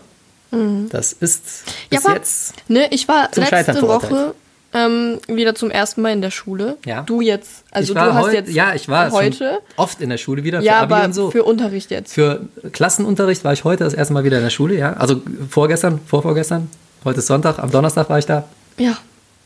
Mhm. 0.52 0.88
Das 0.90 1.12
ist 1.12 1.66
bis 1.90 2.06
ja, 2.06 2.14
jetzt. 2.14 2.54
Ne, 2.70 2.88
ich 2.92 3.10
war 3.10 3.30
letzte 3.36 3.82
Woche 3.82 4.34
ähm, 4.74 5.20
wieder 5.28 5.56
zum 5.56 5.72
ersten 5.72 6.02
Mal 6.02 6.14
in 6.14 6.22
der 6.22 6.32
Schule. 6.32 6.78
Ja. 6.86 7.02
Du 7.02 7.22
jetzt, 7.22 7.64
also 7.72 7.94
du 7.94 8.00
hast 8.00 8.34
jetzt 8.34 8.52
ja, 8.52 8.74
ich 8.74 8.90
war 8.90 9.12
heute 9.12 9.60
oft 9.78 10.02
in 10.02 10.10
der 10.10 10.18
Schule 10.18 10.44
wieder. 10.44 10.62
Ja, 10.62 10.80
aber 10.80 11.04
und 11.04 11.14
so. 11.14 11.32
für 11.32 11.44
Unterricht 11.44 11.92
jetzt. 11.92 12.14
Für 12.14 12.42
Klassenunterricht 12.72 13.44
war 13.44 13.54
ich 13.54 13.64
heute 13.64 13.84
das 13.84 13.94
erste 13.94 14.14
Mal 14.14 14.24
wieder 14.24 14.38
in 14.38 14.44
der 14.44 14.50
Schule. 14.50 14.76
Ja, 14.76 14.94
also 14.94 15.22
vorgestern, 15.50 16.00
vorvorgestern. 16.06 16.70
Heute 17.06 17.20
ist 17.20 17.28
Sonntag, 17.28 17.60
am 17.60 17.72
Donnerstag 17.72 18.10
war 18.10 18.20
ich 18.20 18.26
da. 18.26 18.46
Ja. 18.78 18.98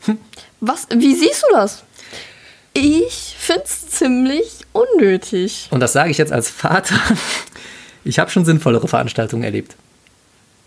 Hm. 0.04 0.18
Was? 0.60 0.88
Wie 0.94 1.14
siehst 1.14 1.44
du 1.44 1.54
das? 1.54 1.84
Ich 2.74 3.36
finde 3.38 3.64
es 3.64 3.88
ziemlich 3.90 4.60
unnötig. 4.72 5.68
Und 5.70 5.80
das 5.80 5.92
sage 5.92 6.10
ich 6.10 6.18
jetzt 6.18 6.32
als 6.32 6.48
Vater. 6.50 6.96
Ich 8.04 8.18
habe 8.18 8.30
schon 8.30 8.44
sinnvollere 8.44 8.88
Veranstaltungen 8.88 9.44
erlebt. 9.44 9.76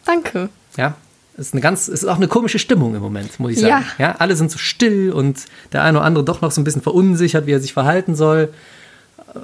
Danke. 0.06 0.48
Ja, 0.78 0.96
ist 1.38 1.54
eine 1.54 1.62
ganz, 1.62 1.88
es 1.88 2.04
ist 2.04 2.10
auch 2.10 2.16
eine 2.16 2.28
komische 2.28 2.60
Stimmung 2.60 2.96
im 2.96 3.02
Moment, 3.02 3.40
muss 3.40 3.52
ich 3.52 3.60
sagen. 3.60 3.86
Ja. 3.98 4.08
ja. 4.08 4.16
alle 4.20 4.36
sind 4.36 4.52
so 4.52 4.58
still 4.58 5.12
und 5.12 5.46
der 5.74 5.84
eine 5.84 5.98
oder 5.98 6.06
andere 6.06 6.24
doch 6.24 6.42
noch 6.42 6.52
so 6.52 6.62
ein 6.62 6.64
bisschen 6.64 6.82
verunsichert, 6.82 7.46
wie 7.46 7.52
er 7.52 7.60
sich 7.60 7.74
verhalten 7.74 8.16
soll. 8.16 8.50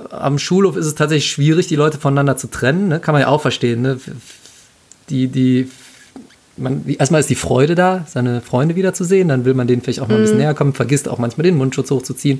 Am 0.09 0.39
Schulhof 0.39 0.77
ist 0.77 0.85
es 0.85 0.95
tatsächlich 0.95 1.29
schwierig, 1.29 1.67
die 1.67 1.75
Leute 1.75 1.97
voneinander 1.97 2.37
zu 2.37 2.47
trennen. 2.47 2.87
Ne? 2.87 2.99
Kann 3.01 3.13
man 3.13 3.21
ja 3.21 3.27
auch 3.27 3.41
verstehen. 3.41 3.81
Ne? 3.81 3.99
Die, 5.09 5.27
die, 5.27 5.69
man, 6.55 6.85
erstmal 6.87 7.19
ist 7.19 7.29
die 7.29 7.35
Freude 7.35 7.75
da, 7.75 8.05
seine 8.07 8.39
Freunde 8.39 8.77
wiederzusehen. 8.77 9.27
Dann 9.27 9.43
will 9.43 9.53
man 9.53 9.67
denen 9.67 9.81
vielleicht 9.81 9.99
auch 9.99 10.07
mal 10.07 10.15
ein 10.15 10.21
bisschen 10.21 10.37
mhm. 10.37 10.43
näher 10.43 10.53
kommen, 10.53 10.73
vergisst 10.73 11.09
auch 11.09 11.17
manchmal 11.17 11.43
den 11.43 11.57
Mundschutz 11.57 11.91
hochzuziehen. 11.91 12.39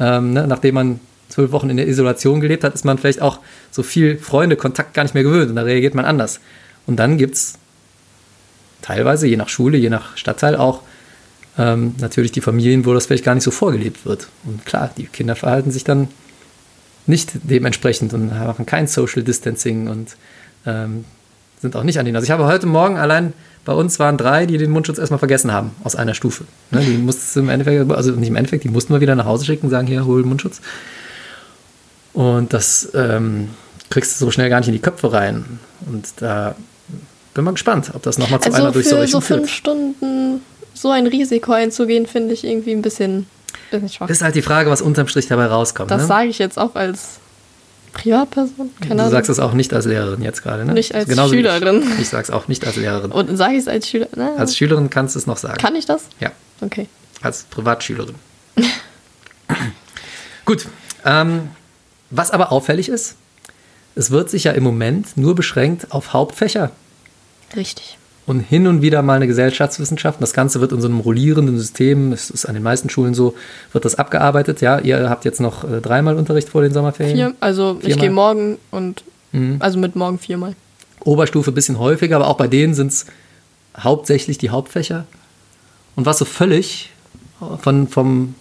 Ähm, 0.00 0.32
ne? 0.32 0.46
Nachdem 0.46 0.76
man 0.76 1.00
zwölf 1.28 1.52
Wochen 1.52 1.68
in 1.68 1.76
der 1.76 1.88
Isolation 1.88 2.40
gelebt 2.40 2.64
hat, 2.64 2.74
ist 2.74 2.86
man 2.86 2.96
vielleicht 2.96 3.20
auch 3.20 3.40
so 3.70 3.82
viel 3.82 4.16
Freunde, 4.16 4.56
Kontakt 4.56 4.94
gar 4.94 5.02
nicht 5.02 5.14
mehr 5.14 5.24
gewöhnt 5.24 5.50
und 5.50 5.56
da 5.56 5.62
reagiert 5.62 5.94
man 5.94 6.06
anders. 6.06 6.40
Und 6.86 6.96
dann 6.96 7.18
gibt 7.18 7.34
es 7.34 7.58
teilweise, 8.82 9.26
je 9.26 9.36
nach 9.36 9.48
Schule, 9.48 9.78
je 9.78 9.90
nach 9.90 10.16
Stadtteil 10.16 10.56
auch, 10.56 10.82
ähm, 11.58 11.94
natürlich 11.98 12.32
die 12.32 12.40
Familien, 12.40 12.86
wo 12.86 12.94
das 12.94 13.06
vielleicht 13.06 13.24
gar 13.24 13.34
nicht 13.34 13.44
so 13.44 13.50
vorgelebt 13.50 14.06
wird. 14.06 14.28
Und 14.44 14.64
klar, 14.64 14.90
die 14.96 15.06
Kinder 15.06 15.36
verhalten 15.36 15.70
sich 15.70 15.84
dann 15.84 16.08
nicht 17.06 17.32
dementsprechend 17.42 18.12
und 18.12 18.28
machen 18.28 18.66
kein 18.66 18.86
Social 18.86 19.22
Distancing 19.22 19.88
und 19.88 20.16
ähm, 20.66 21.04
sind 21.60 21.74
auch 21.74 21.82
nicht 21.82 21.98
an 21.98 22.04
denen. 22.04 22.16
Also 22.16 22.24
ich 22.24 22.30
habe 22.30 22.46
heute 22.46 22.66
Morgen 22.66 22.98
allein 22.98 23.32
bei 23.64 23.72
uns 23.72 23.98
waren 23.98 24.16
drei, 24.16 24.46
die 24.46 24.56
den 24.56 24.70
Mundschutz 24.70 24.98
erstmal 24.98 25.18
vergessen 25.18 25.52
haben 25.52 25.72
aus 25.84 25.96
einer 25.96 26.14
Stufe. 26.14 26.44
Ne, 26.70 26.80
die 26.80 26.96
mussten 26.96 27.40
im 27.40 27.48
Endeffekt, 27.48 27.90
also 27.90 28.12
nicht 28.12 28.28
im 28.28 28.36
Endeffekt, 28.36 28.64
die 28.64 28.68
mussten 28.68 28.92
wir 28.92 29.00
wieder 29.00 29.14
nach 29.14 29.26
Hause 29.26 29.44
schicken, 29.44 29.68
sagen 29.68 29.86
hier, 29.86 30.06
hol 30.06 30.22
Mundschutz. 30.22 30.60
Und 32.12 32.52
das 32.52 32.90
ähm, 32.94 33.50
kriegst 33.90 34.20
du 34.20 34.24
so 34.24 34.30
schnell 34.30 34.48
gar 34.48 34.58
nicht 34.58 34.68
in 34.68 34.74
die 34.74 34.80
Köpfe 34.80 35.12
rein. 35.12 35.58
Und 35.86 36.06
da 36.16 36.54
bin 37.34 37.44
mal 37.44 37.52
gespannt, 37.52 37.92
ob 37.94 38.02
das 38.02 38.18
nochmal 38.18 38.40
zu 38.40 38.50
also 38.50 38.62
einer 38.62 38.72
Durchseuchung 38.72 38.98
führt. 38.98 39.10
so 39.10 39.20
fünf 39.20 39.50
Stunden 39.50 40.40
so 40.74 40.90
ein 40.90 41.06
Risiko 41.06 41.52
einzugehen, 41.52 42.06
finde 42.06 42.34
ich 42.34 42.44
irgendwie 42.44 42.72
ein 42.72 42.82
bisschen, 42.82 43.26
bisschen 43.70 43.88
schwach. 43.88 44.08
Ist 44.08 44.22
halt 44.22 44.34
die 44.34 44.42
Frage, 44.42 44.70
was 44.70 44.80
unterm 44.80 45.08
Strich 45.08 45.26
dabei 45.26 45.46
rauskommt. 45.46 45.90
Das 45.90 46.02
ne? 46.02 46.08
sage 46.08 46.28
ich 46.28 46.38
jetzt 46.38 46.58
auch 46.58 46.74
als 46.74 47.18
Privatperson. 47.92 48.70
Keine 48.80 48.94
du 48.94 49.00
Ahnung. 49.00 49.10
sagst 49.10 49.30
es 49.30 49.40
auch 49.40 49.52
nicht 49.52 49.72
als 49.72 49.86
Lehrerin 49.86 50.22
jetzt 50.22 50.42
gerade, 50.42 50.64
ne? 50.64 50.72
Nicht 50.72 50.94
als 50.94 51.08
Genauso 51.08 51.34
Schülerin. 51.34 51.82
Ich, 51.94 52.02
ich 52.02 52.08
sage 52.08 52.24
es 52.24 52.30
auch 52.30 52.48
nicht 52.48 52.66
als 52.66 52.76
Lehrerin. 52.76 53.10
Und 53.10 53.36
sage 53.36 53.54
ich 53.54 53.60
es 53.60 53.68
als 53.68 53.88
Schülerin? 53.88 54.20
Als 54.36 54.56
Schülerin 54.56 54.90
kannst 54.90 55.14
du 55.14 55.18
es 55.18 55.26
noch 55.26 55.36
sagen. 55.36 55.58
Kann 55.58 55.74
ich 55.74 55.86
das? 55.86 56.04
Ja. 56.20 56.30
Okay. 56.60 56.88
Als 57.22 57.44
Privatschülerin. 57.44 58.14
Gut. 60.44 60.66
Ähm, 61.04 61.48
was 62.10 62.30
aber 62.30 62.52
auffällig 62.52 62.88
ist, 62.88 63.16
es 63.94 64.10
wird 64.10 64.30
sich 64.30 64.44
ja 64.44 64.52
im 64.52 64.62
Moment 64.62 65.16
nur 65.16 65.34
beschränkt 65.34 65.90
auf 65.90 66.12
Hauptfächer 66.12 66.70
Richtig. 67.56 67.98
Und 68.26 68.40
hin 68.40 68.66
und 68.66 68.82
wieder 68.82 69.00
mal 69.00 69.14
eine 69.14 69.26
Gesellschaftswissenschaft. 69.26 70.20
Das 70.20 70.34
Ganze 70.34 70.60
wird 70.60 70.72
in 70.72 70.82
so 70.82 70.88
einem 70.88 71.00
rollierenden 71.00 71.58
System, 71.58 72.12
es 72.12 72.28
ist 72.28 72.44
an 72.44 72.52
den 72.52 72.62
meisten 72.62 72.90
Schulen 72.90 73.14
so, 73.14 73.34
wird 73.72 73.86
das 73.86 73.94
abgearbeitet. 73.94 74.60
Ja, 74.60 74.78
ihr 74.78 75.08
habt 75.08 75.24
jetzt 75.24 75.40
noch 75.40 75.64
äh, 75.64 75.80
dreimal 75.80 76.16
Unterricht 76.16 76.50
vor 76.50 76.60
den 76.60 76.74
Sommerferien. 76.74 77.16
Vier, 77.16 77.34
also 77.40 77.76
viermal. 77.76 77.90
ich 77.90 77.98
gehe 77.98 78.10
morgen 78.10 78.58
und 78.70 79.02
mhm. 79.32 79.56
also 79.60 79.78
mit 79.78 79.96
morgen 79.96 80.18
viermal. 80.18 80.54
Oberstufe 81.04 81.50
ein 81.50 81.54
bisschen 81.54 81.78
häufiger, 81.78 82.16
aber 82.16 82.28
auch 82.28 82.36
bei 82.36 82.48
denen 82.48 82.74
sind 82.74 82.88
es 82.88 83.06
hauptsächlich 83.78 84.36
die 84.36 84.50
Hauptfächer. 84.50 85.06
Und 85.96 86.04
was 86.04 86.18
so 86.18 86.26
völlig 86.26 86.90
von, 87.60 87.88
vom, 87.88 88.34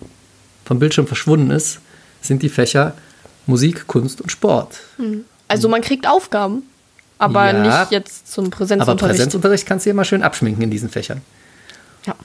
vom 0.65 0.79
Bildschirm 0.79 1.07
verschwunden 1.07 1.51
ist, 1.51 1.79
sind 2.21 2.43
die 2.43 2.49
Fächer 2.49 2.93
Musik, 3.45 3.87
Kunst 3.87 4.19
und 4.19 4.31
Sport. 4.31 4.79
Mhm. 4.97 5.23
Also 5.47 5.69
man 5.69 5.81
kriegt 5.81 6.07
Aufgaben. 6.07 6.63
Aber 7.17 7.45
ja, 7.47 7.53
nicht 7.53 7.91
jetzt 7.91 8.31
zum 8.31 8.49
Präsenzunterricht. 8.49 9.03
Aber 9.03 9.07
Präsenzunterricht 9.13 9.65
kannst 9.65 9.85
du 9.85 9.89
ja 9.89 9.93
mal 9.93 10.05
schön 10.05 10.23
abschminken 10.23 10.63
in 10.63 10.69
diesen 10.69 10.89
Fächern. 10.89 11.21
Ja. 12.05 12.15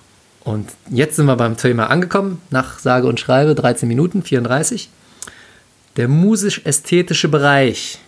Und 0.45 0.71
jetzt 0.91 1.17
sind 1.17 1.27
wir 1.27 1.37
beim 1.37 1.57
Thema 1.57 1.89
angekommen, 1.89 2.41
nach 2.51 2.79
sage 2.79 3.07
und 3.07 3.21
schreibe 3.21 3.55
13 3.55 3.89
Minuten 3.89 4.23
34. 4.23 4.91
Der 5.97 6.09
musisch-ästhetische 6.09 7.29
Bereich. 7.29 7.99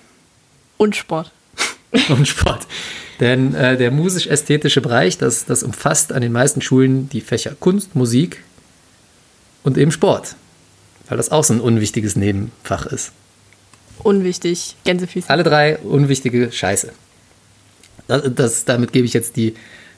Und 0.76 0.96
Sport. 0.96 1.30
und 2.08 2.26
Sport. 2.26 2.66
Denn 3.20 3.54
äh, 3.54 3.76
der 3.76 3.90
musisch-ästhetische 3.90 4.80
Bereich, 4.80 5.18
das, 5.18 5.44
das 5.44 5.62
umfasst 5.62 6.12
an 6.12 6.22
den 6.22 6.32
meisten 6.32 6.60
Schulen 6.60 7.08
die 7.10 7.20
Fächer 7.20 7.54
Kunst, 7.58 7.94
Musik 7.94 8.42
und 9.62 9.78
eben 9.78 9.92
Sport. 9.92 10.34
Weil 11.08 11.16
das 11.16 11.30
auch 11.30 11.44
so 11.44 11.54
ein 11.54 11.60
unwichtiges 11.60 12.16
Nebenfach 12.16 12.86
ist. 12.86 13.12
Unwichtig, 14.02 14.76
Gänsefüße. 14.84 15.30
Alle 15.30 15.42
drei 15.42 15.78
unwichtige 15.78 16.50
Scheiße. 16.52 16.92
Das, 18.06 18.22
das 18.34 18.64
damit 18.64 18.92
gebe 18.92 19.06
ich 19.06 19.14
jetzt 19.14 19.36
die, 19.36 19.54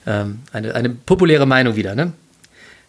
ähm, 0.06 0.40
eine, 0.52 0.74
eine 0.74 0.90
populäre 0.90 1.46
Meinung 1.46 1.76
wieder. 1.76 1.94
Ne? 1.94 2.12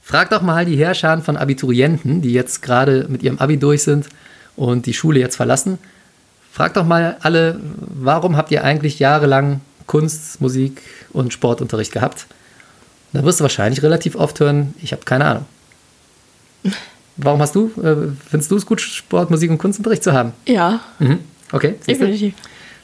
Frag 0.02 0.30
doch 0.30 0.42
mal 0.42 0.66
die 0.66 0.78
Herrscher 0.78 1.22
von 1.22 1.38
Abiturienten, 1.38 2.22
die 2.22 2.34
jetzt 2.34 2.62
gerade 2.62 3.08
mit 3.10 3.24
ihrem 3.24 3.40
Abi 3.40 3.58
durch 3.58 3.84
sind 3.84 4.08
und 4.56 4.86
die 4.86 4.94
Schule 4.94 5.20
jetzt 5.20 5.36
verlassen. 5.36 5.78
Frag 6.52 6.74
doch 6.74 6.86
mal 6.86 7.18
alle, 7.22 7.60
warum 7.78 8.38
habt 8.38 8.52
ihr 8.52 8.64
eigentlich 8.64 9.00
jahrelang 9.00 9.62
Kunst, 9.86 10.42
Musik 10.42 10.82
und 11.12 11.34
Sportunterricht 11.34 11.92
gehabt? 11.92 12.26
Da 13.14 13.24
wirst 13.24 13.40
du 13.40 13.44
wahrscheinlich 13.44 13.84
relativ 13.84 14.16
oft 14.16 14.40
hören, 14.40 14.74
ich 14.82 14.92
habe 14.92 15.04
keine 15.06 15.26
Ahnung. 15.26 15.46
Warum 17.18 17.42
hast 17.42 17.56
du, 17.56 17.72
äh, 17.82 18.14
findest 18.30 18.52
du 18.52 18.56
es 18.56 18.66
gut, 18.66 18.80
Sport, 18.80 19.32
Musik 19.32 19.50
und 19.50 19.58
Kunstunterricht 19.58 20.04
zu 20.04 20.14
haben? 20.14 20.34
Ja. 20.46 20.82
Mhm. 21.00 21.20
Okay. 21.52 21.76
Definitiv. 21.88 22.34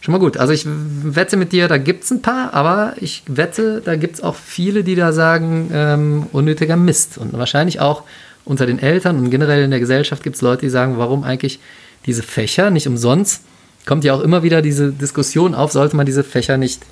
Schon 0.01 0.11
mal 0.11 0.17
gut. 0.17 0.37
Also 0.37 0.51
ich 0.51 0.65
wette 0.67 1.37
mit 1.37 1.53
dir, 1.53 1.67
da 1.67 1.77
gibt 1.77 2.03
es 2.03 2.11
ein 2.11 2.21
paar, 2.21 2.53
aber 2.53 2.93
ich 2.99 3.23
wette, 3.27 3.81
da 3.83 3.95
gibt 3.95 4.15
es 4.15 4.21
auch 4.21 4.35
viele, 4.35 4.83
die 4.83 4.95
da 4.95 5.13
sagen, 5.13 5.69
ähm, 5.71 6.27
unnötiger 6.33 6.75
Mist. 6.75 7.17
Und 7.17 7.31
wahrscheinlich 7.33 7.79
auch 7.79 8.03
unter 8.43 8.65
den 8.65 8.79
Eltern 8.79 9.17
und 9.17 9.29
generell 9.29 9.63
in 9.63 9.71
der 9.71 9.79
Gesellschaft 9.79 10.23
gibt 10.23 10.35
es 10.35 10.41
Leute, 10.41 10.61
die 10.61 10.69
sagen, 10.69 10.97
warum 10.97 11.23
eigentlich 11.23 11.59
diese 12.05 12.23
Fächer 12.23 12.69
nicht 12.69 12.87
umsonst. 12.87 13.43
Kommt 13.85 14.03
ja 14.03 14.13
auch 14.13 14.21
immer 14.21 14.43
wieder 14.43 14.61
diese 14.61 14.91
Diskussion 14.91 15.55
auf, 15.55 15.71
sollte 15.71 15.95
man 15.95 16.05
diese 16.05 16.23
Fächer 16.23 16.57
nicht 16.57 16.83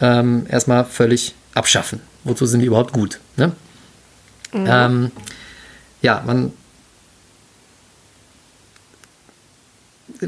ähm, 0.00 0.46
erstmal 0.48 0.84
völlig 0.84 1.34
abschaffen. 1.54 2.00
Wozu 2.24 2.46
sind 2.46 2.60
die 2.60 2.66
überhaupt 2.66 2.92
gut? 2.92 3.20
Ne? 3.36 3.52
Mhm. 4.52 4.66
Ähm, 4.66 5.10
ja, 6.00 6.22
man. 6.24 6.52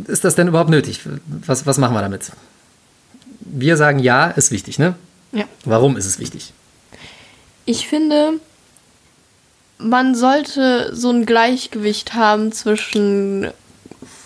Ist 0.06 0.24
das 0.24 0.34
denn 0.34 0.48
überhaupt 0.48 0.70
nötig? 0.70 1.00
Was, 1.46 1.66
was 1.66 1.78
machen 1.78 1.94
wir 1.94 2.02
damit? 2.02 2.30
Wir 3.40 3.76
sagen 3.76 3.98
ja, 3.98 4.28
ist 4.28 4.50
wichtig, 4.50 4.78
ne? 4.78 4.94
Ja. 5.32 5.44
Warum 5.64 5.96
ist 5.96 6.06
es 6.06 6.18
wichtig? 6.18 6.52
Ich 7.64 7.88
finde, 7.88 8.34
man 9.78 10.14
sollte 10.14 10.94
so 10.94 11.10
ein 11.10 11.26
Gleichgewicht 11.26 12.14
haben 12.14 12.52
zwischen 12.52 13.50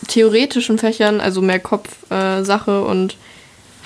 theoretischen 0.09 0.79
Fächern, 0.79 1.21
also 1.21 1.41
mehr 1.41 1.61
Kopfsache 1.61 2.71
äh, 2.71 2.91
und 2.91 3.17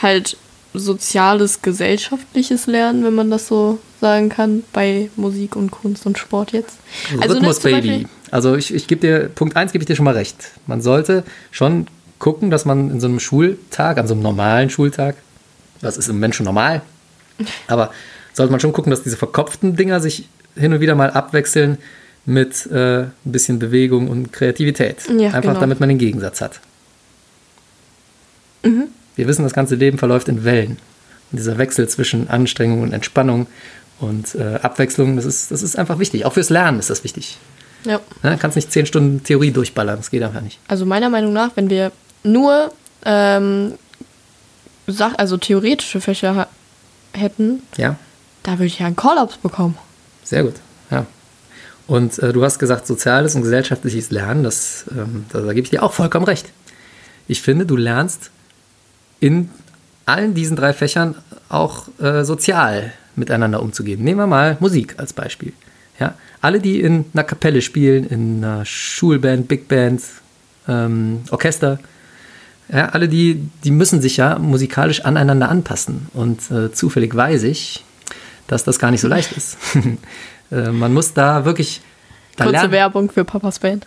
halt 0.01 0.37
soziales, 0.75 1.63
gesellschaftliches 1.63 2.67
Lernen, 2.67 3.05
wenn 3.05 3.15
man 3.15 3.31
das 3.31 3.47
so 3.47 3.79
sagen 4.01 4.29
kann, 4.29 4.65
bei 4.73 5.09
Musik 5.17 5.57
und 5.57 5.71
Kunst 5.71 6.05
und 6.05 6.19
Sport 6.19 6.53
jetzt. 6.53 6.77
Also 7.21 7.35
Rhythmus 7.35 7.61
Baby. 7.61 8.07
Also 8.31 8.57
ich, 8.57 8.75
ich 8.75 8.89
gebe 8.89 9.01
dir, 9.01 9.29
Punkt 9.29 9.57
1 9.57 9.73
gebe 9.73 9.83
ich 9.83 9.87
dir 9.87 9.95
schon 9.97 10.05
mal 10.05 10.15
recht. 10.15 10.37
Man 10.67 10.83
sollte 10.83 11.23
schon 11.53 11.87
gucken, 12.19 12.51
dass 12.51 12.65
man 12.65 12.91
in 12.91 13.01
so 13.01 13.07
einem 13.07 13.21
Schultag, 13.21 13.99
an 13.99 14.09
so 14.09 14.15
einem 14.15 14.23
normalen 14.23 14.71
Schultag, 14.71 15.17
das 15.81 15.97
ist 15.97 16.09
im 16.09 16.19
Menschen 16.19 16.45
normal, 16.45 16.83
aber 17.69 17.93
sollte 18.33 18.51
man 18.51 18.61
schon 18.61 18.73
gucken, 18.73 18.91
dass 18.91 19.03
diese 19.03 19.17
verkopften 19.17 19.77
Dinger 19.77 20.01
sich 20.01 20.29
hin 20.57 20.73
und 20.73 20.81
wieder 20.81 20.97
mal 20.97 21.11
abwechseln 21.11 21.79
mit 22.27 22.67
äh, 22.67 23.03
ein 23.03 23.13
bisschen 23.25 23.59
Bewegung 23.59 24.09
und 24.09 24.33
Kreativität. 24.33 24.99
Ja, 25.09 25.29
Einfach 25.29 25.43
genau. 25.43 25.61
damit 25.61 25.79
man 25.79 25.89
den 25.89 25.99
Gegensatz 25.99 26.41
hat. 26.41 26.61
Mhm. 28.63 28.89
Wir 29.17 29.27
wissen, 29.27 29.43
das 29.43 29.53
ganze 29.53 29.75
Leben 29.75 29.99
verläuft 29.99 30.29
in 30.29 30.45
Wellen. 30.45 30.79
Und 31.31 31.39
dieser 31.39 31.59
Wechsel 31.59 31.89
zwischen 31.89 32.29
Anstrengung 32.29 32.83
und 32.83 32.93
Entspannung 32.93 33.47
und 34.01 34.35
äh, 34.35 34.57
Abwechslung, 34.63 35.17
das 35.17 35.25
ist, 35.25 35.51
das 35.51 35.63
ist 35.63 35.77
einfach 35.77 35.99
wichtig. 35.99 36.25
Auch 36.25 36.33
fürs 36.33 36.51
Lernen 36.51 36.79
ist 36.79 36.91
das 36.91 37.05
wichtig. 37.05 37.39
Ja. 37.85 38.01
ja 38.23 38.37
kannst 38.37 38.57
nicht 38.57 38.73
zehn 38.73 38.87
Stunden 38.87 39.23
Theorie 39.23 39.51
durchballern, 39.51 39.97
das 39.97 40.11
geht 40.11 40.23
einfach 40.23 40.41
nicht. 40.41 40.59
Also 40.69 40.87
meiner 40.87 41.11
Meinung 41.11 41.33
nach, 41.33 41.51
wenn 41.55 41.71
wir 41.71 41.93
nur 42.23 42.73
ähm, 43.05 43.75
also 45.17 45.37
theoretische 45.37 46.01
Fächer 46.01 46.49
hätten, 47.13 47.63
ja. 47.77 47.97
da 48.43 48.53
würde 48.53 48.67
ich 48.67 48.79
ja 48.79 48.87
einen 48.87 48.97
Call-Ups 48.97 49.37
bekommen. 49.39 49.77
Sehr 50.23 50.43
gut, 50.43 50.55
ja. 50.91 51.07
Und 51.87 52.19
äh, 52.19 52.33
du 52.33 52.43
hast 52.43 52.59
gesagt, 52.59 52.87
soziales 52.87 53.35
und 53.35 53.43
gesellschaftliches 53.43 54.11
Lernen, 54.11 54.43
das, 54.43 54.87
ähm, 54.91 55.27
da, 55.31 55.41
da 55.41 55.53
gebe 55.53 55.65
ich 55.65 55.71
dir 55.71 55.83
auch 55.83 55.93
vollkommen 55.93 56.25
recht. 56.25 56.47
Ich 57.29 57.43
finde, 57.43 57.67
du 57.67 57.77
lernst 57.77 58.31
in 59.25 59.49
allen 60.05 60.35
diesen 60.35 60.55
drei 60.55 60.75
Fächern 60.75 61.15
auch 61.49 61.89
äh, 61.99 62.25
sozial 62.25 62.93
miteinander 63.17 63.63
umzugehen. 63.63 64.05
Nehmen 64.05 64.21
wir 64.21 64.27
mal 64.27 64.59
Musik 64.61 64.97
als 64.99 65.15
Beispiel. 65.15 65.55
Ja? 65.99 66.15
Alle, 66.43 66.61
die 66.61 66.83
in 66.83 67.07
einer 67.15 67.25
Kapelle 67.25 67.63
spielen, 67.63 68.05
in 68.05 68.45
einer 68.45 68.67
Schulband, 68.67 69.49
Big 69.49 69.67
Band, 69.67 70.03
ähm, 70.69 71.23
Orchester, 71.31 71.79
ja, 72.69 72.91
alle 72.91 73.09
die, 73.09 73.49
die 73.63 73.71
müssen 73.71 74.03
sich 74.03 74.19
ja 74.19 74.39
musikalisch 74.39 75.07
aneinander 75.07 75.49
anpassen. 75.49 76.09
Und 76.13 76.51
äh, 76.51 76.71
zufällig 76.73 77.15
weiß 77.15 77.45
ich, 77.45 77.83
dass 78.47 78.65
das 78.65 78.79
gar 78.79 78.91
nicht 78.91 79.01
so 79.01 79.09
leicht 79.09 79.33
ist. 79.33 79.57
äh, 80.53 80.71
man 80.71 80.93
muss 80.93 81.15
da 81.15 81.47
wirklich. 81.47 81.81
Da 82.37 82.45
Kurze 82.45 82.57
lernen. 82.57 82.73
Werbung 82.73 83.11
für 83.11 83.25
Papas 83.25 83.59
Band. 83.59 83.87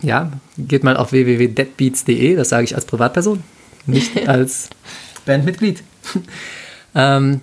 Ja, 0.00 0.32
geht 0.56 0.84
mal 0.84 0.96
auf 0.96 1.12
www.deadbeats.de, 1.12 2.36
das 2.36 2.48
sage 2.48 2.64
ich 2.64 2.74
als 2.74 2.86
Privatperson, 2.86 3.42
nicht 3.86 4.28
als 4.28 4.70
Bandmitglied. 5.26 5.82
ähm, 6.94 7.40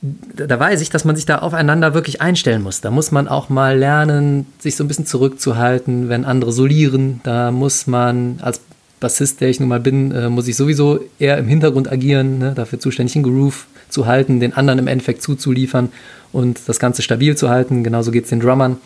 da 0.00 0.60
weiß 0.60 0.80
ich, 0.80 0.90
dass 0.90 1.04
man 1.04 1.16
sich 1.16 1.26
da 1.26 1.38
aufeinander 1.38 1.92
wirklich 1.92 2.20
einstellen 2.20 2.62
muss. 2.62 2.80
Da 2.80 2.90
muss 2.90 3.10
man 3.10 3.26
auch 3.26 3.48
mal 3.48 3.76
lernen, 3.76 4.46
sich 4.60 4.76
so 4.76 4.84
ein 4.84 4.88
bisschen 4.88 5.06
zurückzuhalten, 5.06 6.08
wenn 6.08 6.24
andere 6.24 6.52
solieren. 6.52 7.20
Da 7.24 7.50
muss 7.50 7.88
man 7.88 8.38
als 8.40 8.60
Bassist, 9.00 9.40
der 9.40 9.48
ich 9.48 9.58
nun 9.58 9.68
mal 9.68 9.80
bin, 9.80 10.12
äh, 10.12 10.28
muss 10.28 10.46
ich 10.48 10.56
sowieso 10.56 11.00
eher 11.18 11.38
im 11.38 11.48
Hintergrund 11.48 11.90
agieren, 11.90 12.38
ne, 12.38 12.52
dafür 12.54 12.78
zuständig, 12.78 13.16
einen 13.16 13.24
Groove 13.24 13.66
zu 13.88 14.06
halten, 14.06 14.40
den 14.40 14.52
anderen 14.52 14.78
im 14.78 14.86
Endeffekt 14.86 15.22
zuzuliefern 15.22 15.90
und 16.32 16.60
das 16.66 16.78
Ganze 16.78 17.02
stabil 17.02 17.36
zu 17.36 17.48
halten. 17.48 17.82
Genauso 17.84 18.10
geht 18.10 18.24
es 18.24 18.30
den 18.30 18.40
Drummern, 18.40 18.76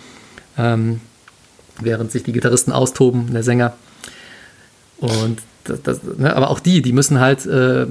ähm, 0.57 1.01
während 1.81 2.11
sich 2.13 2.23
die 2.23 2.33
Gitarristen 2.33 2.73
austoben, 2.73 3.33
der 3.33 3.43
Sänger. 3.43 3.75
Und 4.99 5.41
das, 5.65 5.83
das, 5.83 6.01
ne, 6.17 6.35
aber 6.35 6.51
auch 6.51 6.61
die, 6.61 6.83
die 6.83 6.93
müssen 6.93 7.21
halt 7.21 7.47
äh, 7.47 7.87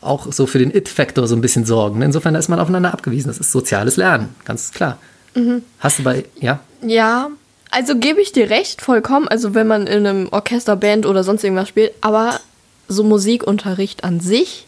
auch 0.00 0.32
so 0.32 0.46
für 0.46 0.58
den 0.58 0.74
It-Faktor 0.74 1.26
so 1.26 1.34
ein 1.34 1.40
bisschen 1.40 1.64
sorgen. 1.64 2.02
Insofern 2.02 2.34
ist 2.34 2.48
man 2.48 2.60
aufeinander 2.60 2.92
abgewiesen. 2.92 3.28
Das 3.28 3.38
ist 3.38 3.52
soziales 3.52 3.96
Lernen, 3.96 4.34
ganz 4.44 4.72
klar. 4.72 4.98
Mhm. 5.34 5.62
Hast 5.78 5.98
du 5.98 6.02
bei, 6.04 6.24
ja? 6.40 6.60
Ja, 6.82 7.30
also 7.70 7.96
gebe 7.96 8.20
ich 8.20 8.32
dir 8.32 8.50
recht, 8.50 8.82
vollkommen. 8.82 9.26
Also 9.28 9.54
wenn 9.54 9.66
man 9.66 9.86
in 9.86 10.06
einem 10.06 10.28
Orchester, 10.30 10.76
Band 10.76 11.06
oder 11.06 11.24
sonst 11.24 11.42
irgendwas 11.42 11.68
spielt, 11.68 11.92
aber 12.00 12.38
so 12.86 13.02
Musikunterricht 13.02 14.04
an 14.04 14.20
sich 14.20 14.66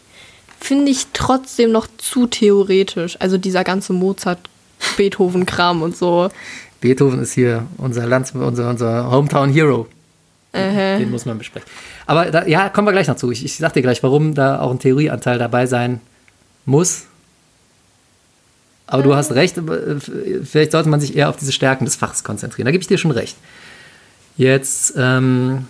finde 0.59 0.91
ich 0.91 1.07
trotzdem 1.13 1.71
noch 1.71 1.87
zu 1.97 2.27
theoretisch. 2.27 3.15
Also 3.19 3.37
dieser 3.37 3.63
ganze 3.63 3.93
Mozart, 3.93 4.39
Beethoven-Kram 4.97 5.83
und 5.83 5.95
so. 5.95 6.29
Beethoven 6.81 7.21
ist 7.21 7.33
hier 7.33 7.65
unser 7.77 8.05
Land, 8.07 8.33
unser, 8.35 8.69
unser 8.69 9.11
Hometown 9.11 9.49
Hero. 9.49 9.87
Den, 10.53 10.99
den 10.99 11.11
muss 11.11 11.25
man 11.25 11.37
besprechen. 11.37 11.67
Aber 12.05 12.31
da, 12.31 12.45
ja, 12.45 12.69
kommen 12.69 12.87
wir 12.87 12.91
gleich 12.91 13.07
noch 13.07 13.15
zu. 13.15 13.31
Ich, 13.31 13.43
ich 13.43 13.57
sag 13.57 13.73
dir 13.73 13.81
gleich, 13.81 14.01
warum 14.01 14.33
da 14.33 14.59
auch 14.59 14.71
ein 14.71 14.79
Theorieanteil 14.79 15.37
dabei 15.37 15.65
sein 15.65 16.01
muss. 16.65 17.05
Aber 18.87 19.03
du 19.03 19.15
hast 19.15 19.33
recht, 19.33 19.57
äh, 19.57 19.99
vielleicht 20.43 20.71
sollte 20.71 20.89
man 20.89 21.01
sich 21.01 21.15
eher 21.15 21.29
auf 21.29 21.35
diese 21.35 21.51
Stärken 21.51 21.85
des 21.85 21.95
Fachs 21.95 22.23
konzentrieren. 22.23 22.65
Da 22.65 22.71
gebe 22.71 22.81
ich 22.81 22.87
dir 22.87 22.97
schon 22.97 23.11
recht. 23.11 23.35
Jetzt 24.37 24.93
ähm, 24.97 25.65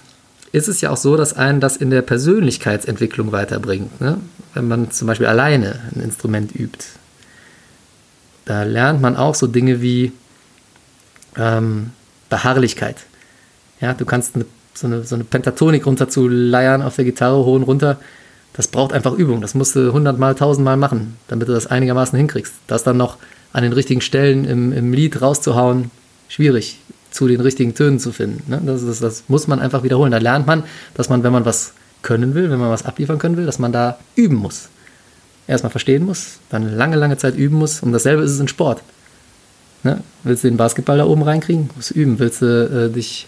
ist 0.51 0.67
es 0.67 0.81
ja 0.81 0.91
auch 0.91 0.97
so, 0.97 1.17
dass 1.17 1.33
einen 1.33 1.59
das 1.59 1.77
in 1.77 1.89
der 1.89 2.03
Persönlichkeitsentwicklung 2.03 3.31
weiterbringt. 3.31 3.99
Ne? 3.99 4.19
Wenn 4.53 4.67
man 4.67 4.91
zum 4.91 5.07
Beispiel 5.07 5.27
alleine 5.27 5.79
ein 5.95 6.01
Instrument 6.01 6.53
übt. 6.55 6.85
Da 8.45 8.63
lernt 8.63 9.01
man 9.01 9.17
auch 9.17 9.35
so 9.35 9.47
Dinge 9.47 9.81
wie 9.81 10.11
ähm, 11.35 11.91
Beharrlichkeit. 12.29 12.97
Ja, 13.81 13.93
du 13.93 14.05
kannst 14.05 14.35
eine 14.35 14.45
so 14.79 14.87
eine, 14.87 15.03
so 15.03 15.15
eine 15.15 15.23
Pentatonik 15.23 15.85
runterzuleiern 15.85 16.81
auf 16.81 16.95
der 16.95 17.05
Gitarre 17.05 17.37
hoch 17.37 17.55
und 17.55 17.63
runter, 17.63 17.97
das 18.53 18.67
braucht 18.67 18.93
einfach 18.93 19.13
Übung. 19.13 19.41
Das 19.41 19.53
musst 19.53 19.75
du 19.75 19.93
hundertmal, 19.93 20.35
tausendmal 20.35 20.77
machen, 20.77 21.17
damit 21.27 21.47
du 21.47 21.53
das 21.53 21.67
einigermaßen 21.67 22.17
hinkriegst. 22.17 22.53
Das 22.65 22.83
dann 22.83 22.97
noch 22.97 23.17
an 23.53 23.63
den 23.63 23.73
richtigen 23.73 24.01
Stellen 24.01 24.45
im, 24.45 24.73
im 24.73 24.93
Lied 24.93 25.21
rauszuhauen, 25.21 25.91
schwierig 26.27 26.79
zu 27.11 27.27
den 27.27 27.41
richtigen 27.41 27.73
Tönen 27.73 27.99
zu 27.99 28.11
finden. 28.11 28.43
Ne? 28.49 28.61
Das, 28.65 28.85
das, 28.85 28.99
das 28.99 29.23
muss 29.27 29.47
man 29.47 29.59
einfach 29.59 29.83
wiederholen. 29.83 30.11
Da 30.11 30.17
lernt 30.17 30.47
man, 30.47 30.63
dass 30.95 31.09
man, 31.09 31.23
wenn 31.23 31.31
man 31.31 31.45
was 31.45 31.73
können 32.01 32.35
will, 32.35 32.49
wenn 32.49 32.59
man 32.59 32.69
was 32.69 32.85
abliefern 32.85 33.19
können 33.19 33.37
will, 33.37 33.45
dass 33.45 33.59
man 33.59 33.71
da 33.71 33.97
üben 34.15 34.35
muss. 34.35 34.69
Erstmal 35.47 35.71
verstehen 35.71 36.05
muss, 36.05 36.39
dann 36.49 36.75
lange, 36.75 36.97
lange 36.97 37.17
Zeit 37.17 37.35
üben 37.35 37.57
muss. 37.57 37.81
Und 37.81 37.91
dasselbe 37.93 38.23
ist 38.23 38.31
es 38.31 38.39
in 38.39 38.47
Sport. 38.47 38.81
Ne? 39.83 40.01
Willst 40.23 40.43
du 40.43 40.49
den 40.49 40.57
Basketball 40.57 40.97
da 40.97 41.05
oben 41.05 41.23
reinkriegen? 41.23 41.69
Musst 41.75 41.91
du 41.91 41.93
üben. 41.95 42.19
Willst 42.19 42.41
du 42.41 42.89
äh, 42.89 42.93
dich 42.93 43.27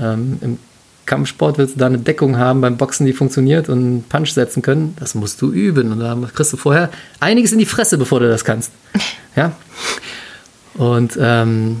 ähm, 0.00 0.38
Im 0.40 0.58
Kampfsport 1.06 1.58
willst 1.58 1.74
du 1.74 1.78
da 1.78 1.86
eine 1.86 1.98
Deckung 1.98 2.38
haben 2.38 2.60
beim 2.60 2.76
Boxen, 2.76 3.06
die 3.06 3.12
funktioniert 3.12 3.68
und 3.68 3.78
einen 3.78 4.02
Punch 4.04 4.30
setzen 4.30 4.62
können. 4.62 4.96
Das 4.98 5.14
musst 5.14 5.40
du 5.42 5.52
üben. 5.52 5.92
Und 5.92 6.00
da 6.00 6.16
kriegst 6.34 6.52
du 6.52 6.56
vorher 6.56 6.90
einiges 7.20 7.52
in 7.52 7.58
die 7.58 7.66
Fresse, 7.66 7.98
bevor 7.98 8.20
du 8.20 8.28
das 8.28 8.44
kannst. 8.44 8.72
Ja. 9.36 9.50
Und 10.74 11.18
ähm, 11.20 11.80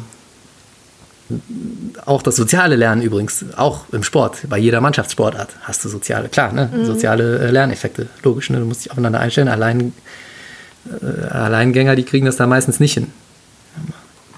auch 2.04 2.20
das 2.20 2.34
soziale 2.34 2.74
Lernen 2.74 3.00
übrigens, 3.00 3.44
auch 3.56 3.84
im 3.92 4.02
Sport, 4.02 4.48
bei 4.48 4.58
jeder 4.58 4.80
Mannschaftssportart 4.80 5.50
hast 5.62 5.84
du 5.84 5.88
soziale, 5.88 6.28
klar, 6.28 6.52
ne? 6.52 6.68
Mhm. 6.74 6.84
soziale 6.84 7.38
äh, 7.38 7.50
Lerneffekte, 7.52 8.08
logisch, 8.24 8.50
ne? 8.50 8.58
du 8.58 8.64
musst 8.64 8.84
dich 8.84 8.90
aufeinander 8.90 9.20
einstellen. 9.20 9.46
Allein, 9.46 9.92
äh, 11.00 11.26
Alleingänger, 11.28 11.94
die 11.94 12.02
kriegen 12.02 12.26
das 12.26 12.34
da 12.34 12.48
meistens 12.48 12.80
nicht 12.80 12.94
hin. 12.94 13.06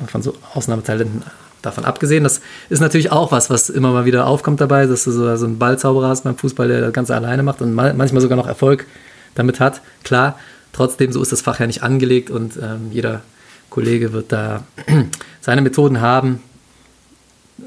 Von 0.06 0.20
so 0.20 0.34
Ausnahmetalenten 0.52 1.22
davon 1.62 1.84
abgesehen, 1.84 2.24
das 2.24 2.40
ist 2.68 2.80
natürlich 2.80 3.12
auch 3.12 3.32
was, 3.32 3.50
was 3.50 3.70
immer 3.70 3.92
mal 3.92 4.04
wieder 4.04 4.26
aufkommt 4.26 4.60
dabei, 4.60 4.86
dass 4.86 5.04
du 5.04 5.10
so, 5.10 5.36
so 5.36 5.46
einen 5.46 5.58
Ballzauberer 5.58 6.08
hast 6.08 6.24
beim 6.24 6.36
Fußball, 6.36 6.68
der 6.68 6.80
das 6.80 6.92
Ganze 6.92 7.14
alleine 7.14 7.42
macht 7.42 7.60
und 7.60 7.74
manchmal 7.74 8.20
sogar 8.20 8.36
noch 8.36 8.46
Erfolg 8.46 8.86
damit 9.34 9.60
hat. 9.60 9.80
Klar, 10.04 10.38
trotzdem, 10.72 11.12
so 11.12 11.22
ist 11.22 11.32
das 11.32 11.42
Fach 11.42 11.60
ja 11.60 11.66
nicht 11.66 11.82
angelegt 11.82 12.30
und 12.30 12.56
ähm, 12.56 12.90
jeder 12.90 13.22
Kollege 13.70 14.12
wird 14.12 14.32
da 14.32 14.64
seine 15.40 15.62
Methoden 15.62 16.00
haben, 16.00 16.40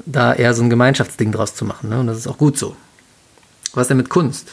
da 0.06 0.32
eher 0.32 0.54
so 0.54 0.62
ein 0.62 0.70
Gemeinschaftsding 0.70 1.32
draus 1.32 1.54
zu 1.54 1.64
machen. 1.64 1.90
Ne? 1.90 2.00
Und 2.00 2.06
das 2.06 2.18
ist 2.18 2.26
auch 2.26 2.38
gut 2.38 2.56
so. 2.56 2.76
Was 3.74 3.88
denn 3.88 3.96
mit 3.96 4.08
Kunst? 4.08 4.48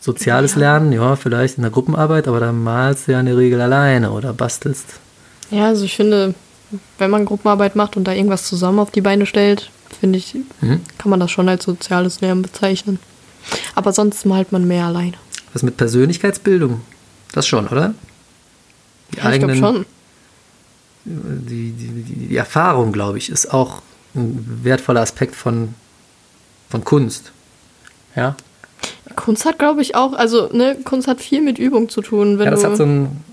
Soziales 0.00 0.54
ja. 0.54 0.60
Lernen, 0.60 0.92
ja, 0.92 1.16
vielleicht 1.16 1.56
in 1.56 1.62
der 1.62 1.72
Gruppenarbeit, 1.72 2.28
aber 2.28 2.40
da 2.40 2.52
malst 2.52 3.08
du 3.08 3.12
ja 3.12 3.20
in 3.20 3.26
der 3.26 3.36
Regel 3.36 3.60
alleine 3.60 4.12
oder 4.12 4.32
bastelst. 4.32 5.00
Ja, 5.50 5.66
also 5.66 5.84
ich 5.84 5.96
finde, 5.96 6.34
wenn 6.98 7.10
man 7.10 7.24
Gruppenarbeit 7.24 7.76
macht 7.76 7.96
und 7.96 8.04
da 8.04 8.12
irgendwas 8.12 8.44
zusammen 8.44 8.78
auf 8.78 8.90
die 8.90 9.00
Beine 9.00 9.26
stellt, 9.26 9.70
finde 10.00 10.18
ich, 10.18 10.34
mhm. 10.60 10.80
kann 10.98 11.10
man 11.10 11.20
das 11.20 11.30
schon 11.30 11.48
als 11.48 11.64
soziales 11.64 12.20
Lernen 12.20 12.42
bezeichnen. 12.42 12.98
Aber 13.74 13.92
sonst 13.92 14.26
malt 14.26 14.52
man 14.52 14.66
mehr 14.66 14.86
alleine. 14.86 15.14
Was 15.52 15.62
mit 15.62 15.76
Persönlichkeitsbildung? 15.76 16.80
Das 17.32 17.46
schon, 17.46 17.68
oder? 17.68 17.94
Die 19.12 19.18
ja, 19.18 19.24
eigenen, 19.24 19.54
ich 19.54 19.60
schon. 19.60 19.86
Die, 21.04 21.70
die, 21.72 22.02
die, 22.02 22.26
die 22.28 22.36
Erfahrung, 22.36 22.92
glaube 22.92 23.18
ich, 23.18 23.30
ist 23.30 23.52
auch 23.52 23.82
ein 24.14 24.60
wertvoller 24.64 25.00
Aspekt 25.00 25.36
von, 25.36 25.74
von 26.68 26.84
Kunst. 26.84 27.32
Ja. 28.16 28.34
Kunst 29.14 29.44
hat, 29.44 29.58
glaube 29.58 29.82
ich, 29.82 29.94
auch, 29.94 30.14
also 30.14 30.48
ne, 30.52 30.76
Kunst 30.84 31.06
hat 31.06 31.20
viel 31.20 31.40
mit 31.40 31.58
Übung 31.58 31.88
zu 31.88 32.02
tun. 32.02 32.38
ja, 32.38 32.50
das 32.50 32.64
hat 32.64 32.76
so 32.76 32.84
ein 32.84 33.24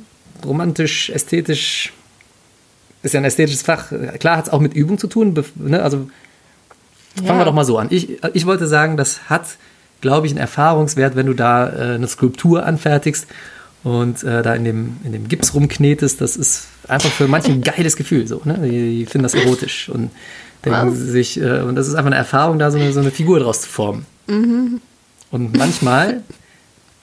romantisch, 0.46 1.10
ästhetisch, 1.10 1.94
ist 3.04 3.14
ja 3.14 3.20
ein 3.20 3.26
ästhetisches 3.26 3.62
Fach. 3.62 3.92
Klar 4.20 4.38
hat 4.38 4.48
es 4.48 4.54
auch 4.54 4.60
mit 4.60 4.74
Übung 4.74 4.98
zu 4.98 5.08
tun. 5.08 5.34
Ne? 5.56 5.84
Also 5.84 6.08
fangen 7.16 7.28
ja. 7.28 7.38
wir 7.38 7.46
doch 7.46 7.54
mal 7.54 7.66
so 7.66 7.78
an. 7.78 7.88
Ich, 7.92 8.24
ich 8.34 8.46
wollte 8.46 8.68
sagen, 8.68 8.98
das 8.98 9.30
hat, 9.30 9.58
glaube 10.02 10.26
ich, 10.26 10.34
einen 10.34 10.40
Erfahrungswert, 10.40 11.16
wenn 11.16 11.28
du 11.28 11.34
da 11.34 11.70
äh, 11.70 11.96
eine 11.96 12.08
Skulptur 12.08 12.66
anfertigst 12.66 13.28
und 13.84 14.24
äh, 14.24 14.42
da 14.42 14.56
in 14.56 14.64
dem, 14.64 14.98
in 15.04 15.12
dem 15.12 15.28
Gips 15.28 15.54
rumknetest. 15.54 16.22
Das 16.22 16.36
ist 16.38 16.68
einfach 16.88 17.12
für 17.12 17.28
manche 17.28 17.52
ein 17.52 17.62
geiles 17.76 17.96
Gefühl. 17.96 18.28
So, 18.28 18.42
ne? 18.46 18.58
die, 18.64 19.00
die 19.00 19.06
finden 19.06 19.24
das 19.24 19.34
erotisch 19.34 19.90
und 19.90 20.10
denken 20.66 20.92
Was? 20.92 20.98
sich, 20.98 21.40
äh, 21.40 21.62
und 21.62 21.76
das 21.76 21.88
ist 21.88 21.96
einfach 21.96 22.08
eine 22.08 22.16
Erfahrung, 22.16 22.58
da 22.58 22.72
so 22.72 22.80
eine, 22.80 22.94
so 22.94 23.02
eine 23.02 23.12
Figur 23.12 23.40
draus 23.40 23.62
zu 23.62 23.70
formen. 23.70 24.06
Mhm. 24.28 24.80
Und 25.30 25.58
manchmal 25.58 26.22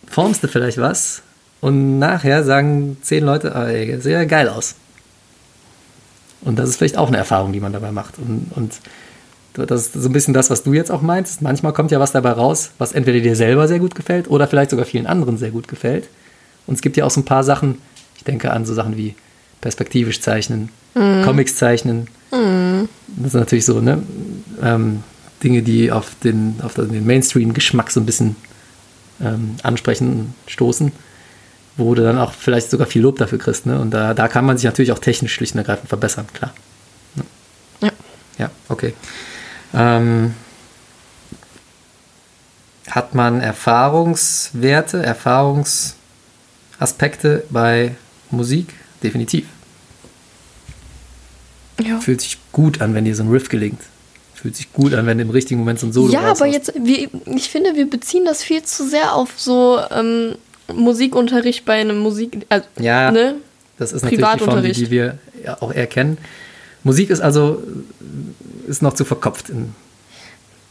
formst 0.08 0.42
du 0.42 0.48
vielleicht 0.48 0.78
was 0.78 1.22
und 1.60 1.98
nachher 1.98 2.42
sagen 2.42 2.96
zehn 3.02 3.24
Leute, 3.24 3.52
oh, 3.54 3.60
ey, 3.60 4.00
sehr 4.00 4.24
geil 4.26 4.48
aus. 4.48 4.76
Und 6.42 6.58
das 6.58 6.68
ist 6.68 6.76
vielleicht 6.76 6.96
auch 6.96 7.08
eine 7.08 7.18
Erfahrung, 7.18 7.52
die 7.52 7.60
man 7.60 7.72
dabei 7.72 7.92
macht. 7.92 8.18
Und, 8.18 8.50
und 8.54 8.80
das 9.54 9.86
ist 9.86 9.92
so 9.94 10.08
ein 10.08 10.12
bisschen 10.12 10.34
das, 10.34 10.50
was 10.50 10.62
du 10.62 10.72
jetzt 10.72 10.90
auch 10.90 11.02
meinst. 11.02 11.42
Manchmal 11.42 11.72
kommt 11.72 11.90
ja 11.90 12.00
was 12.00 12.12
dabei 12.12 12.32
raus, 12.32 12.70
was 12.78 12.92
entweder 12.92 13.20
dir 13.20 13.36
selber 13.36 13.68
sehr 13.68 13.78
gut 13.78 13.94
gefällt 13.94 14.30
oder 14.30 14.46
vielleicht 14.46 14.70
sogar 14.70 14.86
vielen 14.86 15.06
anderen 15.06 15.36
sehr 15.36 15.50
gut 15.50 15.68
gefällt. 15.68 16.08
Und 16.66 16.74
es 16.74 16.82
gibt 16.82 16.96
ja 16.96 17.04
auch 17.04 17.10
so 17.10 17.20
ein 17.20 17.24
paar 17.24 17.44
Sachen, 17.44 17.78
ich 18.16 18.24
denke 18.24 18.52
an 18.52 18.64
so 18.64 18.74
Sachen 18.74 18.96
wie 18.96 19.14
perspektivisch 19.60 20.20
zeichnen, 20.20 20.70
mm. 20.94 21.24
Comics 21.24 21.56
zeichnen. 21.56 22.08
Mm. 22.30 22.84
Das 23.18 23.32
sind 23.32 23.40
natürlich 23.40 23.66
so, 23.66 23.80
ne? 23.80 24.02
Ähm, 24.62 25.02
Dinge, 25.42 25.62
die 25.62 25.90
auf 25.90 26.12
den, 26.22 26.56
auf 26.62 26.74
den 26.74 27.06
Mainstream-Geschmack 27.06 27.90
so 27.90 28.00
ein 28.00 28.06
bisschen 28.06 28.36
ähm, 29.22 29.56
ansprechen, 29.62 30.34
stoßen, 30.46 30.92
wo 31.80 31.94
du 31.94 32.02
dann 32.02 32.18
auch 32.18 32.32
vielleicht 32.32 32.70
sogar 32.70 32.86
viel 32.86 33.02
Lob 33.02 33.18
dafür 33.18 33.38
kriegst. 33.38 33.66
Ne? 33.66 33.78
Und 33.78 33.90
da, 33.90 34.14
da 34.14 34.28
kann 34.28 34.44
man 34.44 34.56
sich 34.56 34.64
natürlich 34.64 34.92
auch 34.92 34.98
technisch 34.98 35.34
schlicht 35.34 35.54
und 35.54 35.58
ergreifend 35.58 35.88
verbessern, 35.88 36.26
klar. 36.32 36.52
Ja. 37.80 37.90
Ja, 38.38 38.50
okay. 38.68 38.94
Ähm, 39.74 40.34
hat 42.88 43.14
man 43.14 43.40
Erfahrungswerte, 43.40 45.02
Erfahrungsaspekte 45.02 47.44
bei 47.50 47.94
Musik? 48.30 48.74
Definitiv. 49.02 49.46
Ja. 51.80 52.00
Fühlt 52.00 52.20
sich 52.20 52.38
gut 52.52 52.82
an, 52.82 52.94
wenn 52.94 53.04
dir 53.04 53.14
so 53.14 53.22
ein 53.22 53.30
Riff 53.30 53.48
gelingt. 53.48 53.80
Fühlt 54.34 54.56
sich 54.56 54.72
gut 54.72 54.94
an, 54.94 55.06
wenn 55.06 55.18
im 55.18 55.30
richtigen 55.30 55.60
Moment 55.60 55.80
so 55.80 55.86
ein 55.86 55.92
Solo 55.92 56.12
Ja, 56.12 56.22
aber 56.22 56.46
jetzt, 56.46 56.72
wir, 56.74 57.08
ich 57.26 57.50
finde, 57.50 57.76
wir 57.76 57.88
beziehen 57.88 58.24
das 58.24 58.42
viel 58.42 58.62
zu 58.62 58.88
sehr 58.88 59.14
auf 59.14 59.32
so 59.36 59.80
ähm, 59.90 60.34
Musikunterricht 60.74 61.64
bei 61.64 61.80
einem 61.80 61.98
Musik. 61.98 62.46
Also, 62.48 62.66
ja, 62.78 63.10
ne? 63.10 63.36
das 63.78 63.92
ist 63.92 64.02
natürlich 64.02 64.26
die 64.38 64.44
Form, 64.44 64.62
die, 64.62 64.90
wir 64.90 65.18
auch 65.60 65.72
erkennen. 65.72 66.18
Musik 66.82 67.10
ist 67.10 67.20
also 67.20 67.62
ist 68.66 68.82
noch 68.82 68.94
zu 68.94 69.04
verkopft. 69.04 69.50
In, 69.50 69.74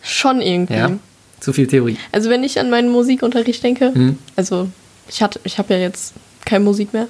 Schon 0.01 0.41
irgendwie. 0.41 0.75
Ja, 0.75 0.91
zu 1.39 1.53
viel 1.53 1.67
Theorie. 1.67 1.97
Also 2.12 2.29
wenn 2.29 2.43
ich 2.43 2.59
an 2.59 2.69
meinen 2.69 2.89
Musikunterricht 2.89 3.63
denke, 3.63 3.91
mhm. 3.93 4.17
also 4.35 4.69
ich 5.07 5.21
hatte, 5.21 5.39
ich 5.43 5.57
habe 5.57 5.73
ja 5.73 5.79
jetzt 5.79 6.13
keine 6.45 6.63
Musik 6.63 6.93
mehr, 6.93 7.07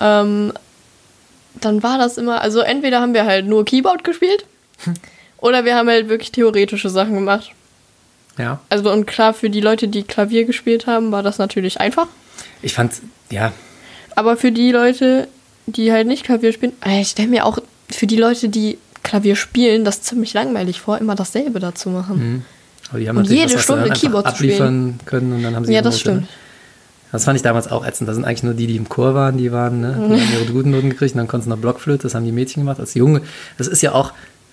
ähm, 0.00 0.52
dann 1.60 1.82
war 1.82 1.98
das 1.98 2.18
immer, 2.18 2.40
also 2.40 2.60
entweder 2.60 3.00
haben 3.00 3.14
wir 3.14 3.24
halt 3.24 3.46
nur 3.46 3.64
Keyboard 3.64 4.04
gespielt 4.04 4.46
oder 5.38 5.64
wir 5.64 5.74
haben 5.74 5.88
halt 5.88 6.08
wirklich 6.08 6.32
theoretische 6.32 6.90
Sachen 6.90 7.14
gemacht. 7.14 7.50
Ja. 8.38 8.60
Also 8.68 8.90
und 8.92 9.06
klar, 9.06 9.34
für 9.34 9.50
die 9.50 9.60
Leute, 9.60 9.88
die 9.88 10.02
Klavier 10.04 10.44
gespielt 10.44 10.86
haben, 10.86 11.12
war 11.12 11.22
das 11.22 11.38
natürlich 11.38 11.80
einfach. 11.80 12.06
Ich 12.62 12.74
fand, 12.74 12.94
ja. 13.30 13.52
Aber 14.14 14.36
für 14.36 14.52
die 14.52 14.72
Leute, 14.72 15.28
die 15.66 15.92
halt 15.92 16.06
nicht 16.06 16.24
Klavier 16.24 16.52
spielen, 16.52 16.72
äh, 16.84 17.00
ich 17.00 17.08
stelle 17.08 17.28
mir 17.28 17.44
auch 17.44 17.58
für 17.90 18.06
die 18.06 18.16
Leute, 18.16 18.48
die 18.48 18.78
Klavier 19.02 19.36
spielen, 19.36 19.84
das 19.84 20.02
ziemlich 20.02 20.34
langweilig 20.34 20.80
vor, 20.80 20.98
immer 20.98 21.14
dasselbe 21.14 21.60
dazu 21.60 21.90
machen. 21.90 22.18
Mhm. 22.18 22.42
Aber 22.90 22.98
die 23.00 23.08
haben 23.08 23.16
und 23.18 23.28
jede 23.28 23.58
Stunde 23.58 23.90
Keyboard 23.90 24.26
abliefern 24.26 24.98
können 25.04 25.32
und 25.32 25.42
dann 25.42 25.54
haben 25.54 25.64
sie 25.64 25.72
Ja, 25.72 25.82
das 25.82 26.00
stimmt. 26.00 26.26
Das 27.10 27.24
fand 27.24 27.36
ich 27.36 27.42
damals 27.42 27.68
auch 27.68 27.86
ätzend. 27.86 28.08
Das 28.08 28.16
sind 28.16 28.24
eigentlich 28.24 28.42
nur 28.42 28.52
die, 28.54 28.66
die 28.66 28.76
im 28.76 28.88
Chor 28.88 29.14
waren, 29.14 29.38
die 29.38 29.50
waren, 29.50 29.80
ne? 29.80 29.94
Die 29.94 30.20
haben 30.20 30.32
ihre 30.32 30.52
guten 30.52 30.70
Noten 30.70 30.90
gekriegt 30.90 31.14
und 31.14 31.18
dann 31.18 31.28
konnten 31.28 31.44
sie 31.44 31.50
noch 31.50 31.58
Blockflöte, 31.58 32.02
das 32.02 32.14
haben 32.14 32.24
die 32.24 32.32
Mädchen 32.32 32.62
gemacht. 32.62 32.80
Als 32.80 32.94
Junge, 32.94 33.22
das 33.56 33.66
ist 33.66 33.82
ja 33.82 33.92
auch 33.92 34.12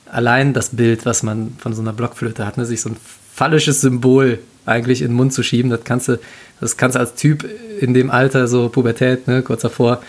allein 0.09 0.53
das 0.53 0.69
Bild, 0.69 1.05
was 1.05 1.23
man 1.23 1.55
von 1.57 1.73
so 1.73 1.81
einer 1.81 1.91
Blockflöte 1.91 2.45
hat, 2.45 2.57
ne? 2.57 2.65
sich 2.65 2.81
so 2.81 2.89
ein 2.89 2.97
phallisches 3.35 3.81
Symbol 3.81 4.39
eigentlich 4.65 5.01
in 5.01 5.09
den 5.09 5.15
Mund 5.15 5.33
zu 5.33 5.43
schieben, 5.43 5.69
das 5.69 5.83
kannst 5.83 6.07
du, 6.07 6.19
das 6.61 6.77
kannst 6.77 6.95
du 6.95 6.99
als 6.99 7.15
Typ 7.15 7.45
in 7.79 7.93
dem 7.93 8.09
Alter, 8.09 8.47
so 8.47 8.69
Pubertät, 8.69 9.27
ne, 9.27 9.41
kurz 9.41 9.61
davor, 9.61 10.01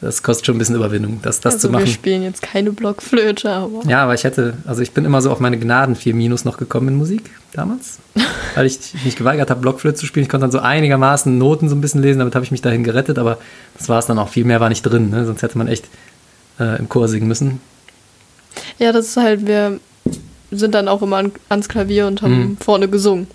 das 0.00 0.24
kostet 0.24 0.46
schon 0.46 0.56
ein 0.56 0.58
bisschen 0.58 0.74
Überwindung, 0.74 1.20
das, 1.22 1.40
das 1.40 1.54
also 1.54 1.68
zu 1.68 1.72
machen. 1.72 1.84
Wir 1.84 1.92
spielen 1.92 2.22
jetzt 2.24 2.42
keine 2.42 2.72
Blockflöte, 2.72 3.48
aber. 3.48 3.88
Ja, 3.88 4.02
aber 4.02 4.14
ich 4.14 4.24
hätte, 4.24 4.54
also 4.66 4.82
ich 4.82 4.90
bin 4.90 5.04
immer 5.04 5.22
so 5.22 5.30
auf 5.30 5.38
meine 5.38 5.58
Gnaden 5.58 5.94
4 5.94 6.14
Minus 6.14 6.44
noch 6.44 6.56
gekommen 6.56 6.88
in 6.88 6.96
Musik 6.96 7.30
damals, 7.52 7.98
weil 8.56 8.66
ich 8.66 8.80
mich 9.04 9.14
geweigert 9.14 9.50
habe, 9.50 9.60
Blockflöte 9.60 9.98
zu 9.98 10.06
spielen. 10.06 10.24
Ich 10.24 10.30
konnte 10.30 10.44
dann 10.44 10.50
so 10.50 10.58
einigermaßen 10.58 11.36
Noten 11.38 11.68
so 11.68 11.76
ein 11.76 11.80
bisschen 11.80 12.02
lesen, 12.02 12.18
damit 12.18 12.34
habe 12.34 12.44
ich 12.44 12.50
mich 12.50 12.62
dahin 12.62 12.82
gerettet, 12.82 13.18
aber 13.18 13.38
das 13.78 13.88
war 13.88 14.00
es 14.00 14.06
dann 14.06 14.18
auch. 14.18 14.30
Viel 14.30 14.44
mehr 14.44 14.60
war 14.60 14.70
nicht 14.70 14.82
drin, 14.82 15.10
ne? 15.10 15.24
sonst 15.24 15.42
hätte 15.42 15.56
man 15.56 15.68
echt 15.68 15.84
äh, 16.58 16.78
im 16.78 16.88
Chor 16.88 17.06
singen 17.06 17.28
müssen. 17.28 17.60
Ja, 18.78 18.90
das 18.90 19.06
ist 19.06 19.16
halt, 19.18 19.46
wir 19.46 19.78
sind 20.52 20.74
dann 20.74 20.88
auch 20.88 21.02
immer 21.02 21.16
an, 21.16 21.32
ans 21.48 21.68
Klavier 21.68 22.06
und 22.06 22.22
haben 22.22 22.38
mhm. 22.38 22.56
vorne 22.58 22.88
gesungen. 22.88 23.26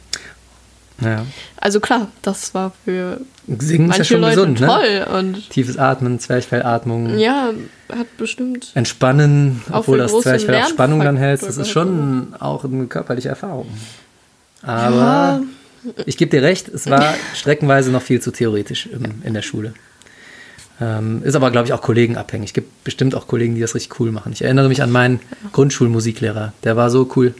Ja. 1.01 1.25
Also 1.57 1.79
klar, 1.79 2.07
das 2.21 2.53
war 2.53 2.71
für 2.85 3.21
Singen 3.47 3.87
manche 3.87 4.01
ist 4.01 4.09
ja 4.09 4.15
schon 4.15 4.21
Leute 4.21 4.35
gesund, 4.35 4.59
ne? 4.59 4.67
toll. 4.67 4.99
Ne? 4.99 5.05
Und 5.05 5.49
Tiefes 5.49 5.77
Atmen, 5.77 6.19
Zwerchfellatmung. 6.19 7.17
Ja, 7.17 7.51
hat 7.89 8.17
bestimmt. 8.17 8.71
Entspannen, 8.73 9.61
obwohl 9.71 9.99
das 9.99 10.11
Zwerchfell 10.19 10.55
auf 10.55 10.69
Spannung 10.69 10.99
dann 10.99 11.17
hält. 11.17 11.43
Das 11.43 11.57
ist 11.57 11.69
schon 11.69 12.33
auch 12.39 12.65
eine 12.65 12.87
körperliche 12.87 13.29
Erfahrung. 13.29 13.67
Aber 14.63 15.41
ja. 15.85 15.91
ich 16.05 16.17
gebe 16.17 16.31
dir 16.31 16.43
recht, 16.43 16.67
es 16.67 16.89
war 16.89 17.13
streckenweise 17.35 17.91
noch 17.91 18.01
viel 18.01 18.21
zu 18.21 18.31
theoretisch 18.31 18.87
im, 18.87 19.21
in 19.23 19.33
der 19.33 19.43
Schule. 19.43 19.73
Ähm, 20.79 21.23
ist 21.23 21.35
aber, 21.35 21.49
glaube 21.49 21.67
ich, 21.67 21.73
auch 21.73 21.81
kollegenabhängig. 21.81 22.49
Es 22.49 22.53
gibt 22.53 22.83
bestimmt 22.83 23.15
auch 23.15 23.27
Kollegen, 23.27 23.55
die 23.55 23.61
das 23.61 23.73
richtig 23.73 23.99
cool 23.99 24.11
machen. 24.11 24.31
Ich 24.31 24.43
erinnere 24.43 24.67
mich 24.67 24.83
an 24.83 24.91
meinen 24.91 25.19
Grundschulmusiklehrer. 25.51 26.53
Der 26.63 26.75
war 26.75 26.89
so 26.89 27.09
cool. 27.15 27.33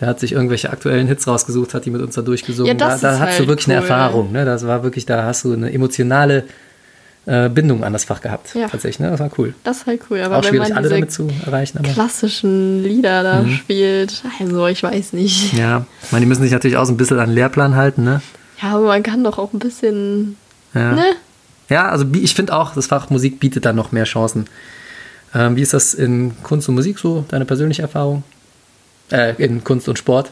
Der 0.00 0.08
hat 0.08 0.20
sich 0.20 0.32
irgendwelche 0.32 0.70
aktuellen 0.70 1.06
Hits 1.06 1.26
rausgesucht, 1.26 1.72
hat 1.72 1.84
die 1.84 1.90
mit 1.90 2.02
uns 2.02 2.16
da 2.16 2.22
durchgesungen. 2.22 2.68
Ja, 2.68 2.74
da, 2.74 2.98
da 2.98 3.12
hast 3.12 3.20
halt 3.20 3.40
du 3.40 3.46
wirklich 3.46 3.68
cool. 3.68 3.74
eine 3.74 3.82
Erfahrung. 3.82 4.32
Ne? 4.32 4.44
Das 4.44 4.66
war 4.66 4.82
wirklich, 4.82 5.06
da 5.06 5.24
hast 5.24 5.44
du 5.44 5.52
eine 5.52 5.72
emotionale 5.72 6.44
äh, 7.26 7.48
Bindung 7.48 7.84
an 7.84 7.92
das 7.92 8.04
Fach 8.04 8.20
gehabt. 8.20 8.54
Ja. 8.54 8.68
Tatsächlich, 8.68 9.00
ne? 9.00 9.10
Das 9.10 9.20
war 9.20 9.30
cool. 9.38 9.54
Das 9.64 9.78
ist 9.78 9.86
halt 9.86 10.02
cool. 10.10 10.20
Aber 10.20 10.36
Auch 10.38 10.42
wenn 10.42 10.50
schwierig, 10.50 10.68
man 10.70 10.78
alle 10.78 10.88
damit 10.88 11.12
zu 11.12 11.28
erreichen. 11.46 11.78
Aber 11.78 11.88
klassischen 11.88 12.82
Lieder 12.82 13.22
da 13.22 13.42
mhm. 13.42 13.52
spielt, 13.52 14.22
also 14.40 14.66
ich 14.66 14.82
weiß 14.82 15.12
nicht. 15.14 15.54
Ja, 15.54 15.86
ich 16.02 16.12
meine, 16.12 16.24
die 16.24 16.28
müssen 16.28 16.42
sich 16.42 16.52
natürlich 16.52 16.76
auch 16.76 16.84
so 16.84 16.92
ein 16.92 16.96
bisschen 16.96 17.18
an 17.18 17.30
den 17.30 17.34
Lehrplan 17.34 17.76
halten, 17.76 18.04
ne? 18.04 18.20
Ja, 18.60 18.74
aber 18.74 18.86
man 18.86 19.02
kann 19.02 19.24
doch 19.24 19.38
auch 19.38 19.52
ein 19.52 19.58
bisschen, 19.58 20.36
ja. 20.74 20.92
ne? 20.92 21.04
Ja, 21.68 21.88
also 21.88 22.04
ich 22.12 22.34
finde 22.34 22.54
auch, 22.54 22.74
das 22.74 22.86
Fach 22.86 23.10
Musik 23.10 23.40
bietet 23.40 23.64
da 23.64 23.72
noch 23.72 23.92
mehr 23.92 24.04
Chancen. 24.04 24.46
Ähm, 25.34 25.56
wie 25.56 25.62
ist 25.62 25.74
das 25.74 25.94
in 25.94 26.34
Kunst 26.42 26.68
und 26.68 26.74
Musik 26.74 26.98
so, 26.98 27.24
deine 27.28 27.44
persönliche 27.44 27.82
Erfahrung? 27.82 28.22
Äh, 29.10 29.34
in 29.42 29.64
Kunst 29.64 29.88
und 29.88 29.98
Sport. 29.98 30.30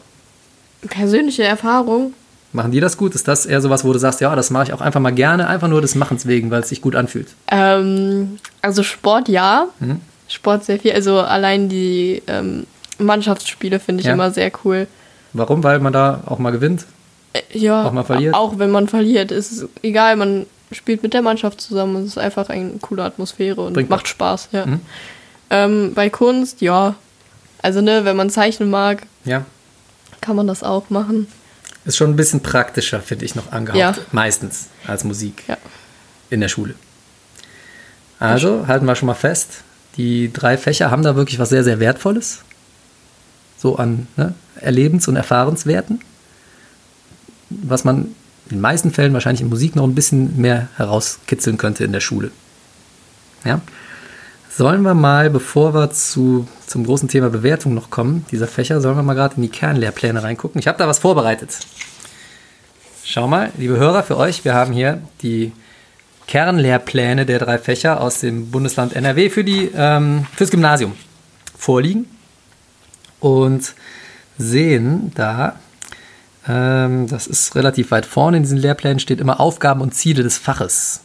Persönliche 0.89 1.45
Erfahrung. 1.45 2.15
Machen 2.53 2.71
die 2.71 2.81
das 2.81 2.97
gut? 2.97 3.15
Ist 3.15 3.29
das 3.29 3.47
eher 3.47 3.61
sowas, 3.61 3.85
wo 3.85 3.93
du 3.93 3.99
sagst, 3.99 4.21
ja, 4.21 4.35
das 4.37 4.51
mache 4.51 4.65
ich 4.65 4.73
auch 4.73 4.81
einfach 4.81 5.01
mal 5.01 5.13
gerne, 5.13 5.49
einfach 5.49 5.69
nur 5.69 5.81
des 5.81 5.95
Machens 5.95 6.27
wegen, 6.27 6.51
weil 6.51 6.61
es 6.61 6.69
sich 6.69 6.83
gut 6.83 6.95
anfühlt? 6.95 7.29
Ähm, 7.51 8.39
also 8.61 8.83
Sport 8.83 9.29
ja. 9.29 9.69
Mhm. 9.81 10.01
Sport 10.29 10.65
sehr 10.65 10.79
viel. 10.79 10.93
Also 10.93 11.21
allein 11.21 11.69
die 11.69 12.23
ähm, 12.27 12.67
Mannschaftsspiele 12.99 13.81
finde 13.81 14.01
ich 14.01 14.07
ja. 14.07 14.13
immer 14.13 14.31
sehr 14.31 14.53
cool. 14.65 14.87
Warum? 15.33 15.65
Weil 15.65 15.81
man 15.81 15.93
da 15.93 16.23
auch 16.27 16.39
mal 16.39 16.51
gewinnt? 16.51 16.85
Äh, 17.33 17.41
ja. 17.53 17.85
Auch 17.85 17.93
mal 17.93 18.05
verliert? 18.05 18.35
Auch 18.35 18.59
wenn 18.59 18.71
man 18.71 18.87
verliert, 18.87 19.31
ist 19.31 19.53
es 19.53 19.69
egal. 19.83 20.17
Man 20.17 20.47
spielt 20.75 21.03
mit 21.03 21.15
der 21.15 21.23
Mannschaft 21.23 21.61
zusammen. 21.61 21.97
Es 22.03 22.09
ist 22.09 22.19
einfach 22.19 22.49
eine 22.49 22.71
coole 22.81 23.05
Atmosphäre 23.05 23.61
und 23.61 23.73
Bringt 23.75 23.91
macht 23.91 24.09
Spaß. 24.09 24.49
Ja. 24.53 24.67
Ähm, 25.51 25.93
bei 25.95 26.11
Kunst, 26.11 26.61
ja. 26.61 26.95
Also, 27.61 27.81
ne, 27.81 28.05
wenn 28.05 28.17
man 28.17 28.31
zeichnen 28.31 28.71
mag, 28.71 29.03
Ja. 29.25 29.45
kann 30.21 30.37
man 30.37 30.47
das 30.47 30.63
auch 30.63 30.91
machen. 30.91 31.27
Ist 31.85 31.97
schon 31.97 32.11
ein 32.11 32.17
bisschen 32.17 32.41
praktischer, 32.41 33.01
finde 33.01 33.25
ich, 33.25 33.35
noch 33.35 33.51
angehaucht. 33.53 33.79
Ja. 33.79 33.95
Meistens 34.13 34.69
als 34.87 35.05
Musik 35.05 35.45
Ja. 35.49 35.57
in 36.31 36.41
der 36.41 36.49
Schule. 36.49 36.75
Also 38.19 38.67
halten 38.69 38.87
wir 38.87 38.95
schon 38.95 39.07
mal 39.07 39.15
fest, 39.15 39.63
die 39.97 40.33
drei 40.33 40.57
Fächer 40.57 40.91
haben 40.93 41.03
da 41.03 41.17
wirklich 41.17 41.39
was 41.41 41.49
sehr, 41.49 41.65
sehr 41.65 41.81
Wertvolles. 41.81 42.43
So 43.59 43.77
an 43.77 44.07
ne, 44.17 44.35
Erlebens- 44.61 45.09
und 45.09 45.17
Erfahrenswerten. 45.17 46.01
Was 47.51 47.85
man 47.85 48.15
in 48.53 48.59
den 48.59 48.63
meisten 48.63 48.91
Fällen 48.91 49.15
wahrscheinlich 49.15 49.41
in 49.41 49.49
Musik 49.49 49.77
noch 49.77 49.85
ein 49.85 49.95
bisschen 49.95 50.39
mehr 50.39 50.69
herauskitzeln 50.77 51.57
könnte 51.57 51.85
in 51.85 51.93
der 51.93 52.01
Schule. 52.01 52.31
Ja? 53.45 53.63
Sollen 54.51 54.83
wir 54.83 54.93
mal, 54.93 55.31
bevor 55.31 55.73
wir 55.73 55.91
zu, 55.91 56.47
zum 56.67 56.85
großen 56.85 57.09
Thema 57.09 57.31
Bewertung 57.31 57.73
noch 57.73 57.89
kommen, 57.89 58.27
dieser 58.31 58.47
Fächer, 58.47 58.83
sollen 58.83 58.97
wir 58.97 59.03
mal 59.03 59.15
gerade 59.15 59.37
in 59.37 59.43
die 59.43 59.49
Kernlehrpläne 59.49 60.23
reingucken? 60.23 60.59
Ich 60.59 60.69
habe 60.69 60.77
da 60.77 60.87
was 60.87 60.99
vorbereitet. 60.99 61.61
Schau 63.03 63.27
mal, 63.27 63.51
liebe 63.57 63.79
Hörer, 63.79 64.03
für 64.03 64.19
euch, 64.19 64.45
wir 64.45 64.53
haben 64.53 64.75
hier 64.75 65.01
die 65.23 65.53
Kernlehrpläne 66.27 67.25
der 67.25 67.39
drei 67.39 67.57
Fächer 67.57 68.03
aus 68.03 68.21
dem 68.21 68.51
Bundesland 68.51 68.95
NRW 68.95 69.31
für 69.31 69.45
die, 69.45 69.71
ähm, 69.75 70.27
fürs 70.37 70.51
Gymnasium 70.51 70.93
vorliegen 71.57 72.05
und 73.19 73.75
sehen 74.37 75.11
da, 75.15 75.57
ähm, 76.49 77.07
das 77.09 77.27
ist 77.27 77.55
relativ 77.55 77.91
weit 77.91 78.07
vorne 78.07 78.39
in 78.39 78.43
diesen 78.43 78.59
Lehrplänen, 78.59 78.99
steht 78.99 79.21
immer 79.21 79.41
Aufgaben 79.41 79.81
und 79.81 79.95
Ziele 79.95 80.23
des 80.23 80.39
Faches. 80.39 81.01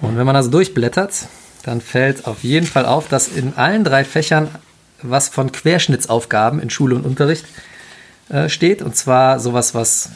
Und 0.00 0.16
wenn 0.16 0.26
man 0.26 0.36
also 0.36 0.50
durchblättert, 0.50 1.26
dann 1.62 1.80
fällt 1.80 2.26
auf 2.26 2.44
jeden 2.44 2.66
Fall 2.66 2.84
auf, 2.84 3.08
dass 3.08 3.28
in 3.28 3.54
allen 3.56 3.84
drei 3.84 4.04
Fächern 4.04 4.48
was 5.02 5.28
von 5.28 5.52
Querschnittsaufgaben 5.52 6.60
in 6.60 6.70
Schule 6.70 6.94
und 6.94 7.04
Unterricht 7.04 7.44
äh, 8.28 8.48
steht. 8.48 8.82
Und 8.82 8.96
zwar 8.96 9.40
sowas, 9.40 9.74
was 9.74 10.10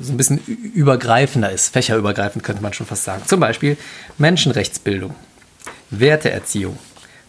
so 0.00 0.12
ein 0.12 0.16
bisschen 0.16 0.38
übergreifender 0.38 1.50
ist, 1.50 1.72
fächerübergreifend 1.72 2.44
könnte 2.44 2.62
man 2.62 2.72
schon 2.72 2.86
fast 2.86 3.04
sagen. 3.04 3.22
Zum 3.26 3.40
Beispiel 3.40 3.76
Menschenrechtsbildung, 4.18 5.14
Werteerziehung, 5.90 6.78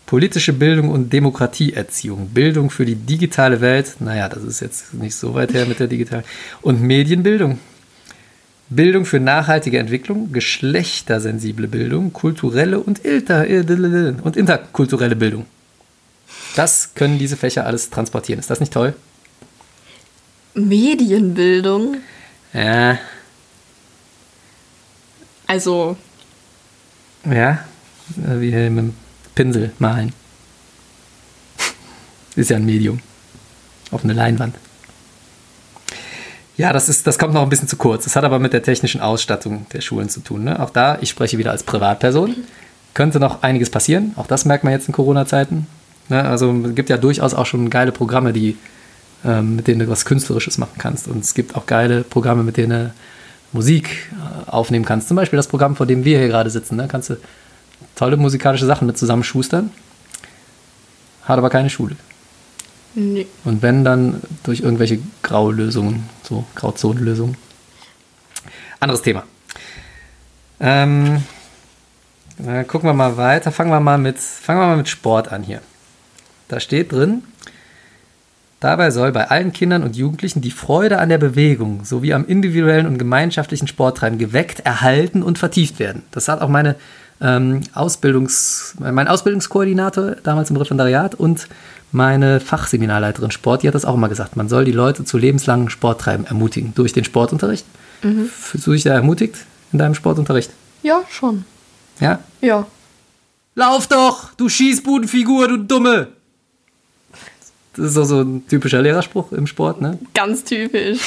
politische 0.05 0.53
Bildung 0.53 0.89
und 0.89 1.11
Demokratieerziehung, 1.11 2.29
Bildung 2.29 2.69
für 2.69 2.85
die 2.85 2.95
digitale 2.95 3.61
Welt, 3.61 3.95
naja, 3.99 4.29
das 4.29 4.43
ist 4.43 4.59
jetzt 4.59 4.93
nicht 4.93 5.15
so 5.15 5.33
weit 5.33 5.53
her 5.53 5.65
mit 5.65 5.79
der 5.79 5.87
digitalen, 5.87 6.23
und 6.61 6.81
Medienbildung. 6.81 7.59
Bildung 8.67 9.05
für 9.05 9.19
nachhaltige 9.19 9.77
Entwicklung, 9.77 10.31
geschlechtersensible 10.31 11.67
Bildung, 11.67 12.13
kulturelle 12.13 12.79
und, 12.79 13.05
ilter, 13.05 13.45
und 14.23 14.37
interkulturelle 14.37 15.15
Bildung. 15.15 15.45
Das 16.55 16.95
können 16.95 17.19
diese 17.19 17.37
Fächer 17.37 17.65
alles 17.65 17.89
transportieren. 17.89 18.39
Ist 18.39 18.49
das 18.49 18.59
nicht 18.59 18.73
toll? 18.73 18.95
Medienbildung. 20.55 21.97
Ja, 22.53 22.97
Also, 25.47 25.95
ja, 27.23 27.59
wie 28.15 28.49
hier 28.49 28.69
mit 28.71 28.85
dem 28.85 29.04
Pinsel 29.35 29.71
malen. 29.79 30.13
Ist 32.35 32.49
ja 32.49 32.57
ein 32.57 32.65
Medium. 32.65 32.99
Auf 33.91 34.03
eine 34.03 34.13
Leinwand. 34.13 34.55
Ja, 36.57 36.71
das, 36.71 36.87
ist, 36.87 37.05
das 37.05 37.19
kommt 37.19 37.33
noch 37.33 37.43
ein 37.43 37.49
bisschen 37.49 37.67
zu 37.67 37.75
kurz. 37.75 38.05
Das 38.05 38.15
hat 38.15 38.23
aber 38.23 38.39
mit 38.39 38.53
der 38.53 38.63
technischen 38.63 39.01
Ausstattung 39.01 39.65
der 39.73 39.81
Schulen 39.81 40.07
zu 40.07 40.21
tun. 40.21 40.45
Ne? 40.45 40.59
Auch 40.59 40.69
da, 40.69 40.97
ich 41.01 41.09
spreche 41.09 41.37
wieder 41.37 41.51
als 41.51 41.63
Privatperson, 41.63 42.33
könnte 42.93 43.19
noch 43.19 43.43
einiges 43.43 43.69
passieren. 43.69 44.13
Auch 44.15 44.27
das 44.27 44.45
merkt 44.45 44.63
man 44.63 44.71
jetzt 44.71 44.87
in 44.87 44.93
Corona-Zeiten. 44.93 45.67
Ne? 46.07 46.23
Also 46.23 46.53
es 46.65 46.75
gibt 46.75 46.89
ja 46.89 46.97
durchaus 46.97 47.33
auch 47.33 47.45
schon 47.45 47.69
geile 47.69 47.91
Programme, 47.91 48.31
die, 48.31 48.57
ähm, 49.25 49.57
mit 49.57 49.67
denen 49.67 49.79
du 49.81 49.89
was 49.89 50.05
Künstlerisches 50.05 50.57
machen 50.57 50.75
kannst. 50.77 51.09
Und 51.09 51.25
es 51.25 51.33
gibt 51.33 51.55
auch 51.55 51.65
geile 51.65 52.03
Programme, 52.03 52.43
mit 52.43 52.55
denen 52.55 52.69
du 52.87 52.93
Musik 53.51 54.09
äh, 54.13 54.49
aufnehmen 54.49 54.85
kannst. 54.85 55.09
Zum 55.09 55.15
Beispiel 55.15 55.37
das 55.37 55.47
Programm, 55.47 55.75
vor 55.75 55.85
dem 55.85 56.05
wir 56.05 56.19
hier 56.19 56.29
gerade 56.29 56.49
sitzen. 56.49 56.77
Da 56.77 56.87
kannst 56.87 57.09
du 57.09 57.17
tolle 57.95 58.17
musikalische 58.17 58.65
Sachen 58.65 58.87
mit 58.87 58.97
zusammenschustern. 58.97 59.71
Hat 61.23 61.37
aber 61.37 61.49
keine 61.49 61.69
Schule. 61.69 61.95
nee. 62.93 63.25
Und 63.43 63.61
wenn, 63.61 63.83
dann 63.83 64.21
durch 64.43 64.61
irgendwelche 64.61 64.99
Graulösungen, 65.23 66.07
so 66.23 66.45
Grauzonenlösungen. 66.55 67.35
Anderes 68.79 69.01
Thema. 69.01 69.23
Ähm, 70.59 71.23
äh, 72.45 72.63
gucken 72.63 72.89
wir 72.89 72.93
mal 72.93 73.17
weiter. 73.17 73.51
Fangen 73.51 73.71
wir 73.71 73.79
mal, 73.79 73.97
mit, 73.97 74.19
fangen 74.19 74.59
wir 74.59 74.67
mal 74.67 74.77
mit 74.77 74.89
Sport 74.89 75.31
an 75.31 75.43
hier. 75.43 75.61
Da 76.47 76.59
steht 76.59 76.91
drin, 76.91 77.23
dabei 78.59 78.91
soll 78.91 79.11
bei 79.11 79.29
allen 79.29 79.51
Kindern 79.51 79.83
und 79.83 79.95
Jugendlichen 79.95 80.41
die 80.41 80.51
Freude 80.51 80.99
an 80.99 81.09
der 81.09 81.17
Bewegung 81.17 81.85
sowie 81.85 82.13
am 82.13 82.25
individuellen 82.27 82.85
und 82.85 82.99
gemeinschaftlichen 82.99 83.67
Sporttreiben 83.67 84.19
geweckt, 84.19 84.59
erhalten 84.59 85.23
und 85.23 85.39
vertieft 85.39 85.79
werden. 85.79 86.03
Das 86.11 86.27
hat 86.27 86.41
auch 86.41 86.49
meine 86.49 86.75
ähm, 87.21 87.61
Ausbildungs, 87.73 88.75
mein 88.79 89.07
Ausbildungskoordinator 89.07 90.15
damals 90.23 90.49
im 90.49 90.57
Referendariat 90.57 91.15
und 91.15 91.47
meine 91.91 92.39
Fachseminarleiterin 92.39 93.31
Sport, 93.31 93.63
die 93.63 93.67
hat 93.67 93.75
das 93.75 93.85
auch 93.85 93.95
immer 93.95 94.09
gesagt. 94.09 94.35
Man 94.35 94.49
soll 94.49 94.65
die 94.65 94.71
Leute 94.71 95.05
zu 95.05 95.17
lebenslangen 95.17 95.69
Sporttreiben 95.69 96.25
ermutigen 96.25 96.73
durch 96.75 96.91
den 96.91 97.05
Sportunterricht. 97.05 97.65
Fühlst 98.01 98.67
du 98.67 98.73
dich 98.73 98.83
da 98.83 98.93
ermutigt 98.93 99.35
in 99.71 99.79
deinem 99.79 99.95
Sportunterricht? 99.95 100.51
Ja, 100.83 101.01
schon. 101.09 101.45
Ja? 101.99 102.19
Ja. 102.41 102.67
Lauf 103.55 103.87
doch, 103.87 104.33
du 104.33 104.49
Schießbudenfigur, 104.49 105.47
du 105.47 105.57
Dumme! 105.57 106.09
Das 107.75 107.87
ist 107.87 107.93
so, 107.93 108.03
so 108.03 108.21
ein 108.21 108.47
typischer 108.47 108.81
Lehrerspruch 108.81 109.31
im 109.31 109.47
Sport, 109.47 109.81
ne? 109.81 109.97
Ganz 110.13 110.43
typisch. 110.43 110.99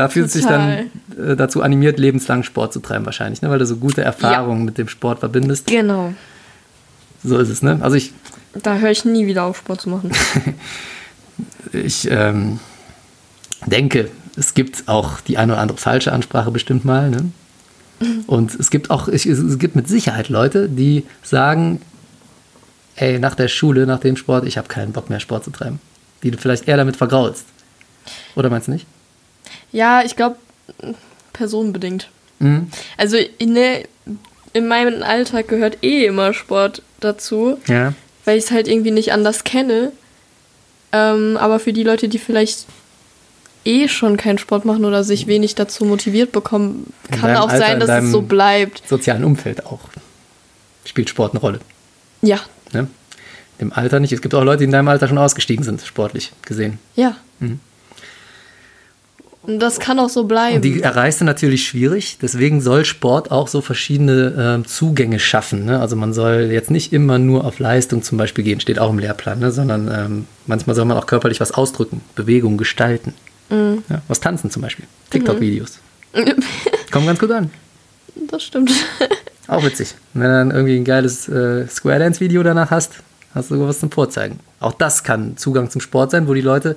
Da 0.00 0.08
fühlst 0.08 0.34
du 0.34 0.38
dich 0.38 0.48
dann 0.48 0.90
äh, 1.18 1.36
dazu 1.36 1.60
animiert, 1.60 1.98
lebenslang 1.98 2.42
Sport 2.42 2.72
zu 2.72 2.80
treiben 2.80 3.04
wahrscheinlich, 3.04 3.42
ne? 3.42 3.50
Weil 3.50 3.58
du 3.58 3.66
so 3.66 3.76
gute 3.76 4.00
Erfahrungen 4.00 4.64
mit 4.64 4.78
dem 4.78 4.88
Sport 4.88 5.18
verbindest. 5.18 5.66
Genau. 5.66 6.14
So 7.22 7.36
ist 7.36 7.50
es, 7.50 7.60
ne? 7.60 7.78
Also 7.82 7.96
ich, 7.96 8.14
Da 8.54 8.78
höre 8.78 8.92
ich 8.92 9.04
nie 9.04 9.26
wieder 9.26 9.44
auf, 9.44 9.58
Sport 9.58 9.82
zu 9.82 9.90
machen. 9.90 10.10
ich 11.74 12.10
ähm, 12.10 12.60
denke, 13.66 14.08
es 14.36 14.54
gibt 14.54 14.88
auch 14.88 15.20
die 15.20 15.36
eine 15.36 15.52
oder 15.52 15.60
andere 15.60 15.76
falsche 15.76 16.14
Ansprache 16.14 16.50
bestimmt 16.50 16.86
mal, 16.86 17.10
ne? 17.10 17.30
Und 18.26 18.54
es 18.54 18.70
gibt 18.70 18.88
auch, 18.88 19.06
ich, 19.08 19.26
es 19.26 19.58
gibt 19.58 19.76
mit 19.76 19.86
Sicherheit 19.86 20.30
Leute, 20.30 20.70
die 20.70 21.04
sagen, 21.22 21.82
ey, 22.96 23.18
nach 23.18 23.34
der 23.34 23.48
Schule, 23.48 23.84
nach 23.84 24.00
dem 24.00 24.16
Sport, 24.16 24.46
ich 24.46 24.56
habe 24.56 24.66
keinen 24.66 24.92
Bock 24.92 25.10
mehr 25.10 25.20
Sport 25.20 25.44
zu 25.44 25.50
treiben. 25.50 25.78
Die 26.22 26.30
du 26.30 26.38
vielleicht 26.38 26.68
eher 26.68 26.78
damit 26.78 26.96
vergraulst. 26.96 27.44
Oder 28.34 28.48
meinst 28.48 28.68
du 28.68 28.72
nicht? 28.72 28.86
Ja, 29.72 30.02
ich 30.04 30.16
glaube, 30.16 30.36
personenbedingt. 31.32 32.08
Mhm. 32.38 32.68
Also 32.96 33.16
in, 33.38 33.54
der, 33.54 33.82
in 34.52 34.66
meinem 34.68 35.02
Alltag 35.02 35.48
gehört 35.48 35.78
eh 35.82 36.06
immer 36.06 36.32
Sport 36.34 36.82
dazu, 37.00 37.58
Ja. 37.66 37.94
weil 38.24 38.38
ich 38.38 38.44
es 38.44 38.50
halt 38.50 38.68
irgendwie 38.68 38.90
nicht 38.90 39.12
anders 39.12 39.44
kenne. 39.44 39.92
Ähm, 40.92 41.36
aber 41.36 41.60
für 41.60 41.72
die 41.72 41.84
Leute, 41.84 42.08
die 42.08 42.18
vielleicht 42.18 42.66
eh 43.64 43.88
schon 43.88 44.16
keinen 44.16 44.38
Sport 44.38 44.64
machen 44.64 44.84
oder 44.84 45.04
sich 45.04 45.26
wenig 45.26 45.54
dazu 45.54 45.84
motiviert 45.84 46.32
bekommen, 46.32 46.92
kann 47.12 47.36
auch 47.36 47.48
Alter, 47.48 47.58
sein, 47.58 47.80
in 47.80 47.86
dass 47.86 48.04
es 48.04 48.10
so 48.10 48.22
bleibt. 48.22 48.82
Sozialen 48.88 49.22
Umfeld 49.22 49.66
auch. 49.66 49.80
Spielt 50.84 51.08
Sport 51.10 51.32
eine 51.32 51.40
Rolle. 51.40 51.60
Ja, 52.22 52.40
Ne? 52.72 52.86
Im 53.58 53.72
Alter 53.72 54.00
nicht. 54.00 54.12
Es 54.12 54.22
gibt 54.22 54.34
auch 54.34 54.42
Leute, 54.44 54.58
die 54.58 54.64
in 54.64 54.70
deinem 54.70 54.88
Alter 54.88 55.06
schon 55.08 55.18
ausgestiegen 55.18 55.64
sind, 55.64 55.82
sportlich 55.82 56.32
gesehen. 56.42 56.78
ja. 56.96 57.16
Mhm. 57.40 57.60
Und 59.42 59.58
das 59.58 59.80
kann 59.80 59.98
auch 59.98 60.10
so 60.10 60.24
bleiben. 60.24 60.56
Und 60.56 60.64
die 60.64 60.82
erreichst 60.82 61.20
du 61.22 61.24
natürlich 61.24 61.66
schwierig. 61.66 62.18
Deswegen 62.20 62.60
soll 62.60 62.84
Sport 62.84 63.30
auch 63.30 63.48
so 63.48 63.62
verschiedene 63.62 64.34
ähm, 64.38 64.66
Zugänge 64.66 65.18
schaffen. 65.18 65.64
Ne? 65.64 65.80
Also 65.80 65.96
man 65.96 66.12
soll 66.12 66.50
jetzt 66.52 66.70
nicht 66.70 66.92
immer 66.92 67.18
nur 67.18 67.44
auf 67.44 67.58
Leistung 67.58 68.02
zum 68.02 68.18
Beispiel 68.18 68.44
gehen, 68.44 68.60
steht 68.60 68.78
auch 68.78 68.90
im 68.90 68.98
Lehrplan, 68.98 69.38
ne? 69.38 69.50
sondern 69.50 69.90
ähm, 69.92 70.26
manchmal 70.46 70.76
soll 70.76 70.84
man 70.84 70.98
auch 70.98 71.06
körperlich 71.06 71.40
was 71.40 71.52
ausdrücken, 71.52 72.02
Bewegung 72.14 72.58
gestalten. 72.58 73.14
Mhm. 73.48 73.82
Ja, 73.88 74.02
was 74.08 74.20
tanzen 74.20 74.50
zum 74.50 74.60
Beispiel. 74.60 74.84
TikTok-Videos. 75.10 75.78
Kommen 76.90 77.06
ganz 77.06 77.18
gut 77.18 77.30
an. 77.30 77.50
das 78.28 78.42
stimmt. 78.42 78.70
Auch 79.48 79.64
witzig. 79.64 79.94
Wenn 80.14 80.22
du 80.22 80.28
dann 80.28 80.50
irgendwie 80.52 80.76
ein 80.76 80.84
geiles 80.84 81.28
äh, 81.28 81.66
Square 81.66 81.98
Dance-Video 81.98 82.42
danach 82.44 82.70
hast, 82.70 82.94
hast 83.34 83.50
du 83.50 83.54
sogar 83.54 83.68
was 83.68 83.80
zum 83.80 83.90
Vorzeigen. 83.90 84.38
Auch 84.60 84.72
das 84.72 85.02
kann 85.02 85.36
Zugang 85.36 85.70
zum 85.70 85.80
Sport 85.80 86.12
sein, 86.12 86.28
wo 86.28 86.34
die 86.34 86.40
Leute 86.40 86.76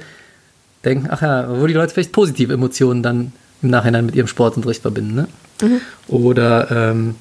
denken, 0.86 1.08
ach 1.10 1.22
ja, 1.22 1.48
wo 1.60 1.66
die 1.68 1.74
Leute 1.74 1.94
vielleicht 1.94 2.12
positive 2.12 2.54
Emotionen 2.54 3.04
dann 3.04 3.32
im 3.62 3.70
Nachhinein 3.70 4.06
mit 4.06 4.16
ihrem 4.16 4.28
Sportunterricht 4.28 4.82
verbinden. 4.82 5.16
Ne? 5.16 5.28
Oder 6.08 6.70
ähm, 6.72 7.16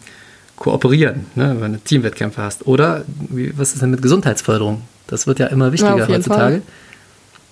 kooperieren, 0.56 1.26
ne? 1.34 1.56
wenn 1.60 1.74
du 1.74 1.78
Teamwettkämpfe 1.78 2.42
hast. 2.42 2.66
Oder 2.66 3.04
wie, 3.28 3.56
was 3.56 3.72
ist 3.72 3.82
denn 3.82 3.90
mit 3.90 4.02
Gesundheitsförderung? 4.02 4.82
Das 5.06 5.26
wird 5.26 5.38
ja 5.38 5.46
immer 5.46 5.72
wichtiger 5.72 5.98
jeden 5.98 6.08
heutzutage. 6.08 6.62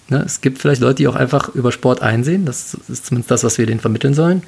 Ne? 0.09 0.23
Es 0.27 0.40
gibt 0.40 0.59
vielleicht 0.59 0.81
Leute, 0.81 0.96
die 0.96 1.09
auch 1.09 1.16
einfach 1.16 1.55
über 1.55 1.73
Sport 1.73 2.03
einsehen. 2.03 2.44
Das 2.44 2.77
ist 2.88 3.07
zumindest 3.07 3.31
das, 3.31 3.44
was 3.44 3.59
wir 3.59 3.66
denen 3.66 3.81
vermitteln 3.81 4.14
sollen. 4.14 4.42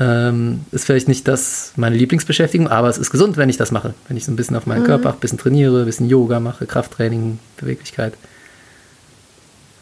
Ähm, 0.00 0.60
ist 0.70 0.84
vielleicht 0.84 1.08
nicht 1.08 1.26
das 1.26 1.72
meine 1.74 1.96
Lieblingsbeschäftigung, 1.96 2.68
aber 2.68 2.88
es 2.88 2.98
ist 2.98 3.10
gesund, 3.10 3.36
wenn 3.36 3.48
ich 3.48 3.56
das 3.56 3.72
mache. 3.72 3.94
Wenn 4.06 4.16
ich 4.16 4.24
so 4.24 4.30
ein 4.30 4.36
bisschen 4.36 4.56
auf 4.56 4.66
meinen 4.66 4.82
mhm. 4.82 4.86
Körper, 4.86 5.12
ein 5.12 5.18
bisschen 5.18 5.38
trainiere, 5.38 5.80
ein 5.80 5.86
bisschen 5.86 6.08
Yoga 6.08 6.38
mache, 6.38 6.66
Krafttraining, 6.66 7.40
Beweglichkeit. 7.56 8.14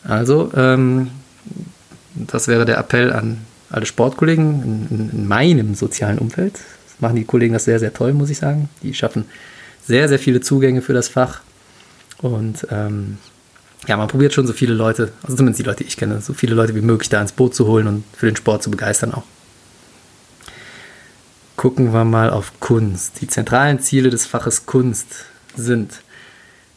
Also, 0.08 0.50
ähm, 0.54 1.10
das 2.14 2.48
wäre 2.48 2.64
der 2.64 2.78
Appell 2.78 3.12
an 3.12 3.38
alle 3.70 3.86
Sportkollegen 3.86 4.62
in, 4.62 4.98
in, 4.98 5.10
in 5.10 5.28
meinem 5.28 5.74
sozialen 5.74 6.18
Umfeld. 6.18 6.54
Das 6.54 7.00
machen 7.00 7.16
die 7.16 7.24
Kollegen 7.24 7.54
das 7.54 7.64
sehr, 7.64 7.78
sehr 7.78 7.92
toll, 7.92 8.12
muss 8.12 8.30
ich 8.30 8.38
sagen. 8.38 8.68
Die 8.82 8.94
schaffen 8.94 9.24
sehr, 9.84 10.08
sehr 10.08 10.18
viele 10.18 10.40
Zugänge 10.40 10.82
für 10.82 10.92
das 10.92 11.08
Fach. 11.08 11.40
Und 12.18 12.66
ähm, 12.70 13.18
ja, 13.86 13.96
man 13.96 14.08
probiert 14.08 14.32
schon 14.32 14.46
so 14.46 14.52
viele 14.52 14.74
Leute, 14.74 15.12
also 15.22 15.36
zumindest 15.36 15.60
die 15.60 15.64
Leute, 15.64 15.84
die 15.84 15.88
ich 15.88 15.96
kenne, 15.96 16.20
so 16.20 16.32
viele 16.32 16.54
Leute 16.54 16.74
wie 16.74 16.80
möglich 16.80 17.08
da 17.08 17.20
ins 17.20 17.32
Boot 17.32 17.54
zu 17.54 17.66
holen 17.66 17.86
und 17.86 18.04
für 18.16 18.26
den 18.26 18.36
Sport 18.36 18.62
zu 18.62 18.70
begeistern 18.70 19.12
auch. 19.12 19.24
Gucken 21.56 21.92
wir 21.92 22.04
mal 22.04 22.30
auf 22.30 22.52
Kunst. 22.60 23.20
Die 23.20 23.28
zentralen 23.28 23.80
Ziele 23.80 24.10
des 24.10 24.26
Faches 24.26 24.66
Kunst 24.66 25.26
sind 25.56 26.02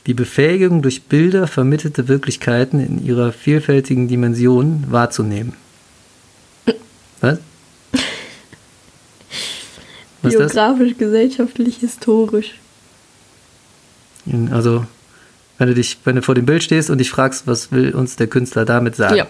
die 0.08 0.14
Befähigung 0.14 0.82
durch 0.82 1.04
Bilder 1.04 1.48
vermittelte 1.48 2.08
Wirklichkeiten 2.08 2.80
in 2.80 3.06
ihrer 3.06 3.32
vielfältigen 3.32 4.08
Dimension 4.08 4.86
wahrzunehmen. 4.90 5.54
Was? 7.22 7.40
Was 10.22 10.34
Biografisch, 10.34 10.98
gesellschaftlich, 10.98 11.78
historisch. 11.78 12.56
Also, 14.52 14.86
wenn 15.58 15.68
du 15.68 15.74
dich, 15.74 15.98
wenn 16.04 16.16
du 16.16 16.22
vor 16.22 16.36
dem 16.36 16.46
Bild 16.46 16.64
stehst 16.64 16.90
und 16.90 16.98
dich 16.98 17.10
fragst, 17.10 17.48
was 17.48 17.72
will 17.72 17.92
uns 17.92 18.16
der 18.16 18.28
Künstler 18.28 18.66
damit 18.66 18.96
sagen? 18.96 19.16
Ja. 19.16 19.28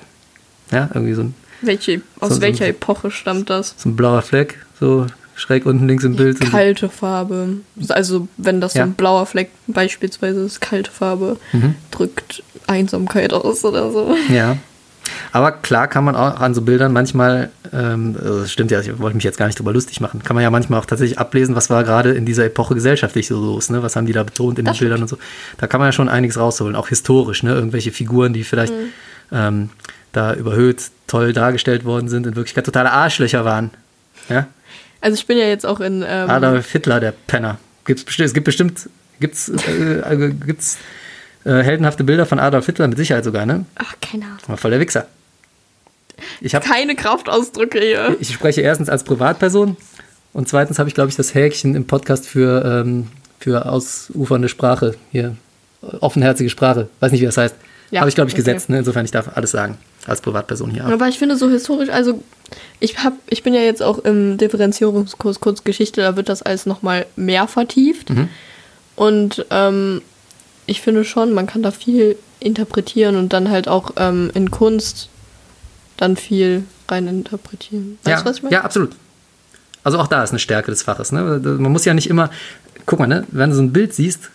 Ja, 0.72 0.90
irgendwie 0.94 1.14
so 1.14 1.24
ein. 1.24 1.36
Welche, 1.62 2.02
aus 2.20 2.36
so, 2.36 2.42
welcher 2.42 2.66
so, 2.66 2.70
Epoche 2.70 3.12
stammt 3.12 3.50
das? 3.50 3.76
So 3.78 3.90
ein 3.90 3.96
blauer 3.96 4.22
Fleck, 4.22 4.66
so 4.80 5.08
schräg 5.40 5.66
unten 5.66 5.88
links 5.88 6.04
im 6.04 6.16
Bild. 6.16 6.40
Kalte. 6.40 6.90
Farbe. 6.90 7.58
Also, 7.90 8.28
wenn 8.38 8.62
das 8.62 8.74
ja. 8.74 8.84
so 8.84 8.90
ein 8.90 8.94
blauer 8.94 9.26
Fleck 9.26 9.50
beispielsweise 9.68 10.42
ist, 10.42 10.62
kalte 10.62 10.92
Farbe, 10.92 11.38
mhm. 11.54 11.76
drückt 11.92 12.44
Einsamkeit 12.68 13.34
aus 13.34 13.64
oder 13.64 13.92
so. 13.92 14.16
Ja. 14.32 14.58
Aber 15.32 15.52
klar 15.52 15.88
kann 15.88 16.04
man 16.04 16.16
auch 16.16 16.40
an 16.40 16.54
so 16.54 16.62
Bildern 16.62 16.94
manchmal, 16.94 17.50
ähm, 17.74 18.16
also 18.20 18.42
das 18.42 18.52
stimmt 18.52 18.72
ja, 18.72 18.80
ich 18.80 19.00
wollte 19.00 19.16
mich 19.16 19.24
jetzt 19.24 19.38
gar 19.38 19.48
nicht 19.48 19.58
drüber 19.58 19.74
lustig 19.74 20.02
machen, 20.02 20.24
kann 20.24 20.36
man 20.36 20.44
ja 20.44 20.52
manchmal 20.52 20.80
auch 20.80 20.86
tatsächlich 20.86 21.18
ablesen, 21.18 21.56
was 21.56 21.70
war 21.70 21.84
gerade 21.84 22.12
in 22.12 22.26
dieser 22.26 22.46
Epoche 22.46 22.76
gesellschaftlich 22.76 23.28
so 23.28 23.40
los, 23.40 23.70
ne? 23.70 23.82
Was 23.82 23.96
haben 23.96 24.06
die 24.06 24.14
da 24.14 24.24
betont 24.24 24.60
in 24.60 24.66
das 24.66 24.74
den 24.74 24.76
stimmt. 24.76 24.90
Bildern 24.90 25.02
und 25.04 25.08
so. 25.08 25.18
Da 25.58 25.68
kann 25.68 25.80
man 25.80 25.88
ja 25.88 25.92
schon 25.92 26.10
einiges 26.10 26.38
rausholen, 26.38 26.76
auch 26.76 26.90
historisch, 26.90 27.44
ne? 27.44 27.54
Irgendwelche 27.54 27.92
Figuren, 27.92 28.34
die 28.34 28.44
vielleicht 28.44 28.74
mhm. 28.74 28.92
ähm, 29.32 29.70
da 30.12 30.34
überhöht 30.34 30.84
toll 31.08 31.34
dargestellt 31.34 31.86
worden 31.86 32.10
sind, 32.10 32.26
in 32.28 32.36
Wirklichkeit 32.36 32.66
totale 32.66 32.92
Arschlöcher 32.92 33.46
waren. 33.46 33.72
Ja? 34.30 34.48
Also 35.02 35.16
ich 35.16 35.26
bin 35.26 35.38
ja 35.38 35.46
jetzt 35.46 35.66
auch 35.66 35.80
in. 35.80 36.04
Ähm 36.08 36.30
Adolf 36.30 36.72
Hitler, 36.72 37.00
der 37.00 37.14
Penner. 37.28 37.58
Gibt's 37.86 38.04
bestimmt, 38.04 38.28
es 38.28 38.34
gibt 38.34 38.46
bestimmt, 38.46 38.90
gibt's, 39.20 39.50
äh, 39.50 40.00
äh, 40.00 40.34
gibt's 40.46 40.78
äh, 41.46 41.64
heldenhafte 41.64 42.04
Bilder 42.04 42.26
von 42.26 42.40
Adolf 42.40 42.66
Hitler, 42.66 42.88
mit 42.88 42.98
Sicherheit 42.98 43.24
sogar, 43.24 43.46
ne? 43.46 43.66
Ach, 43.76 43.96
keine 44.02 44.26
Ahnung. 44.26 44.38
War 44.48 44.58
voll 44.58 44.72
der 44.72 44.80
Wichser. 44.80 45.08
Ich 46.42 46.54
habe 46.54 46.66
keine 46.66 46.96
Kraftausdrücke 46.96 47.80
hier. 47.80 48.18
Ich 48.20 48.34
spreche 48.34 48.62
erstens 48.62 48.90
als 48.90 49.04
Privatperson 49.04 49.78
und 50.34 50.50
zweitens 50.50 50.80
habe 50.80 50.90
ich, 50.90 50.96
glaube 50.96 51.10
ich, 51.10 51.16
das 51.16 51.34
Häkchen 51.34 51.76
im 51.76 51.88
Podcast 51.88 52.28
für, 52.28 52.84
ähm, 52.86 53.08
für 53.40 53.66
ausufernde 53.66 54.50
Sprache 54.50 54.96
hier. 55.12 55.36
Offenherzige 56.02 56.50
Sprache. 56.50 56.90
Weiß 57.00 57.12
nicht, 57.12 57.22
wie 57.22 57.26
das 57.26 57.38
heißt. 57.38 57.56
Ja, 57.92 58.02
habe 58.02 58.10
ich, 58.10 58.16
glaube 58.16 58.30
ich, 58.30 58.36
okay. 58.36 58.44
gesetzt. 58.44 58.70
Ne? 58.70 58.80
Insofern, 58.80 59.06
ich 59.06 59.12
darf 59.12 59.36
alles 59.36 59.52
sagen 59.52 59.78
als 60.06 60.22
Privatperson 60.22 60.70
hier. 60.70 60.86
Aber 60.86 61.08
ich 61.08 61.18
finde 61.18 61.38
so 61.38 61.50
historisch, 61.50 61.90
also 61.90 62.22
ich, 62.80 63.04
hab, 63.04 63.14
ich 63.28 63.44
bin 63.44 63.54
ja 63.54 63.62
jetzt 63.62 63.84
auch 63.84 64.00
im 64.00 64.38
Differenzierungskurs 64.38 65.40
Kurzgeschichte, 65.40 66.02
da 66.02 66.16
wird 66.16 66.30
das 66.30 66.42
alles 66.42 66.66
nochmal 66.66 67.06
mehr 67.16 67.48
vertieft. 67.48 68.10
Mhm. 68.10 68.30
Und 68.96 69.46
ähm, 69.50 70.02
ich 70.66 70.82
finde 70.82 71.04
schon, 71.04 71.34
man 71.34 71.48
kann 71.48 71.64
da 71.64 71.72
viel 71.72 72.18
interpretieren 72.40 73.16
und 73.16 73.34
dann 73.34 73.50
halt 73.50 73.68
auch 73.68 73.92
ähm, 73.98 74.32
in 74.34 74.52
Kunst 74.52 75.10
dann 75.98 76.16
viel 76.16 76.64
rein 76.88 77.08
interpretieren. 77.08 77.98
Weißt 78.04 78.18
ja, 78.18 78.22
du, 78.22 78.30
was 78.30 78.38
ich 78.38 78.44
meine? 78.44 78.56
Ja, 78.56 78.62
absolut. 78.64 78.92
Also 79.84 80.00
auch 80.00 80.08
da 80.08 80.24
ist 80.24 80.32
eine 80.32 80.40
Stärke 80.40 80.72
des 80.72 80.84
Faches. 80.84 81.12
Ne? 81.12 81.22
Man 81.42 81.72
muss 81.72 81.86
ja 81.86 81.94
nicht 81.94 82.10
immer, 82.10 82.30
guck 82.86 83.00
mal, 83.00 83.08
ne? 83.08 83.26
wenn 83.32 83.50
du 83.50 83.56
so 83.56 83.62
ein 83.62 83.74
Bild 83.74 83.94
siehst, 83.94 84.30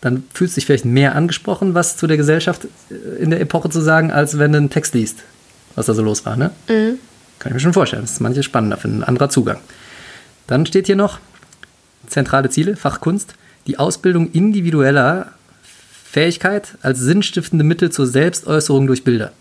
dann 0.00 0.24
fühlst 0.32 0.56
du 0.56 0.60
dich 0.60 0.66
vielleicht 0.66 0.84
mehr 0.84 1.14
angesprochen, 1.14 1.74
was 1.74 1.96
zu 1.96 2.06
der 2.06 2.16
Gesellschaft 2.16 2.66
äh, 2.90 3.22
in 3.22 3.30
der 3.30 3.40
Epoche 3.40 3.70
zu 3.70 3.80
sagen, 3.80 4.10
als 4.10 4.38
wenn 4.38 4.52
du 4.52 4.58
einen 4.58 4.70
Text 4.70 4.94
liest, 4.94 5.18
was 5.74 5.86
da 5.86 5.94
so 5.94 6.02
los 6.02 6.24
war. 6.24 6.36
Ne? 6.36 6.50
Mhm. 6.68 6.98
Kann 7.40 7.50
ich 7.50 7.54
mir 7.54 7.60
schon 7.60 7.72
vorstellen. 7.72 8.02
Das 8.02 8.12
ist 8.12 8.20
manche 8.20 8.44
spannender, 8.44 8.76
für 8.76 8.86
ein 8.86 9.02
anderer 9.02 9.30
Zugang. 9.30 9.58
Dann 10.46 10.66
steht 10.66 10.86
hier 10.86 10.96
noch 10.96 11.18
zentrale 12.06 12.50
Ziele, 12.50 12.76
Fachkunst, 12.76 13.34
die 13.66 13.78
Ausbildung 13.78 14.30
individueller 14.30 15.32
Fähigkeit 16.04 16.76
als 16.82 17.00
sinnstiftende 17.00 17.64
Mittel 17.64 17.90
zur 17.90 18.06
Selbstäußerung 18.06 18.86
durch 18.86 19.04
Bilder. 19.04 19.32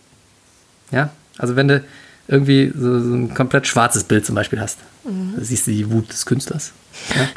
Ja, 0.91 1.09
also 1.37 1.55
wenn 1.55 1.67
du 1.67 1.83
irgendwie 2.27 2.71
so, 2.75 2.99
so 2.99 3.13
ein 3.13 3.33
komplett 3.33 3.67
schwarzes 3.67 4.03
Bild 4.03 4.25
zum 4.25 4.35
Beispiel 4.35 4.61
hast, 4.61 4.79
mhm. 5.03 5.33
siehst 5.39 5.67
du 5.67 5.71
die 5.71 5.91
Wut 5.91 6.09
des 6.09 6.25
Künstlers. 6.25 6.71
Ja? 7.15 7.27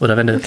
Oder 0.00 0.16
wenn 0.16 0.26
du 0.26 0.40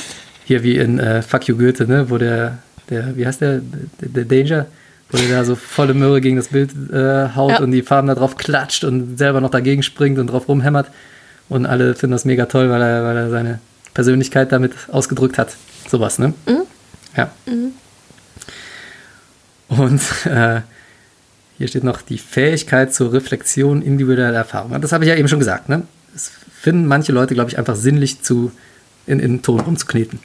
hier 0.44 0.64
wie 0.64 0.78
in 0.78 1.00
äh, 1.00 1.22
Fuck 1.22 1.48
You 1.48 1.58
Goethe, 1.58 1.88
ne, 1.88 2.10
wo 2.10 2.18
der, 2.18 2.58
der, 2.90 3.16
wie 3.16 3.26
heißt 3.26 3.42
der, 3.42 3.62
der, 4.02 4.26
der 4.26 4.26
Danger, 4.26 4.66
wo 5.12 5.18
der 5.18 5.30
da 5.30 5.44
so 5.44 5.56
volle 5.56 5.94
Möhre 5.94 6.22
gegen 6.22 6.38
das 6.38 6.48
Bild 6.48 6.72
äh, 6.92 7.30
haut 7.36 7.52
ja. 7.52 7.60
und 7.60 7.72
die 7.72 7.82
Farben 7.82 8.08
da 8.08 8.16
drauf 8.16 8.38
klatscht 8.38 8.84
und 8.84 9.18
selber 9.18 9.42
noch 9.42 9.50
dagegen 9.50 9.84
springt 9.84 10.20
und 10.20 10.28
drauf 10.28 10.48
rumhämmert. 10.48 10.90
Und 11.50 11.66
alle 11.66 11.96
finden 11.96 12.14
das 12.14 12.24
mega 12.24 12.46
toll, 12.46 12.70
weil 12.70 12.82
er, 12.82 13.04
weil 13.04 13.18
er 13.18 13.30
seine 13.30 13.60
Persönlichkeit 13.94 14.52
damit 14.54 14.74
ausgedrückt 14.90 15.38
hat. 15.38 15.56
Sowas, 15.90 16.18
ne? 16.18 16.34
Mhm. 16.48 16.62
Ja. 17.18 17.32
Mhm. 17.46 17.74
Und 19.68 20.02
äh, 20.26 20.62
hier 21.58 21.68
steht 21.68 21.84
noch 21.84 22.02
die 22.02 22.18
Fähigkeit 22.18 22.94
zur 22.94 23.12
Reflexion 23.12 23.82
individueller 23.82 24.34
Erfahrungen. 24.34 24.82
Das 24.82 24.94
habe 24.94 25.04
ich 25.04 25.10
ja 25.10 25.16
eben 25.16 25.28
schon 25.28 25.40
gesagt. 25.40 25.68
Ne? 25.70 25.84
Es 26.16 26.32
finden 26.60 26.88
manche 26.88 27.12
Leute, 27.12 27.34
glaube 27.34 27.50
ich, 27.50 27.58
einfach 27.58 27.76
sinnlich 27.76 28.22
zu, 28.22 28.52
in, 29.06 29.20
in 29.20 29.42
Ton 29.42 29.60
rumzukneten. 29.60 30.20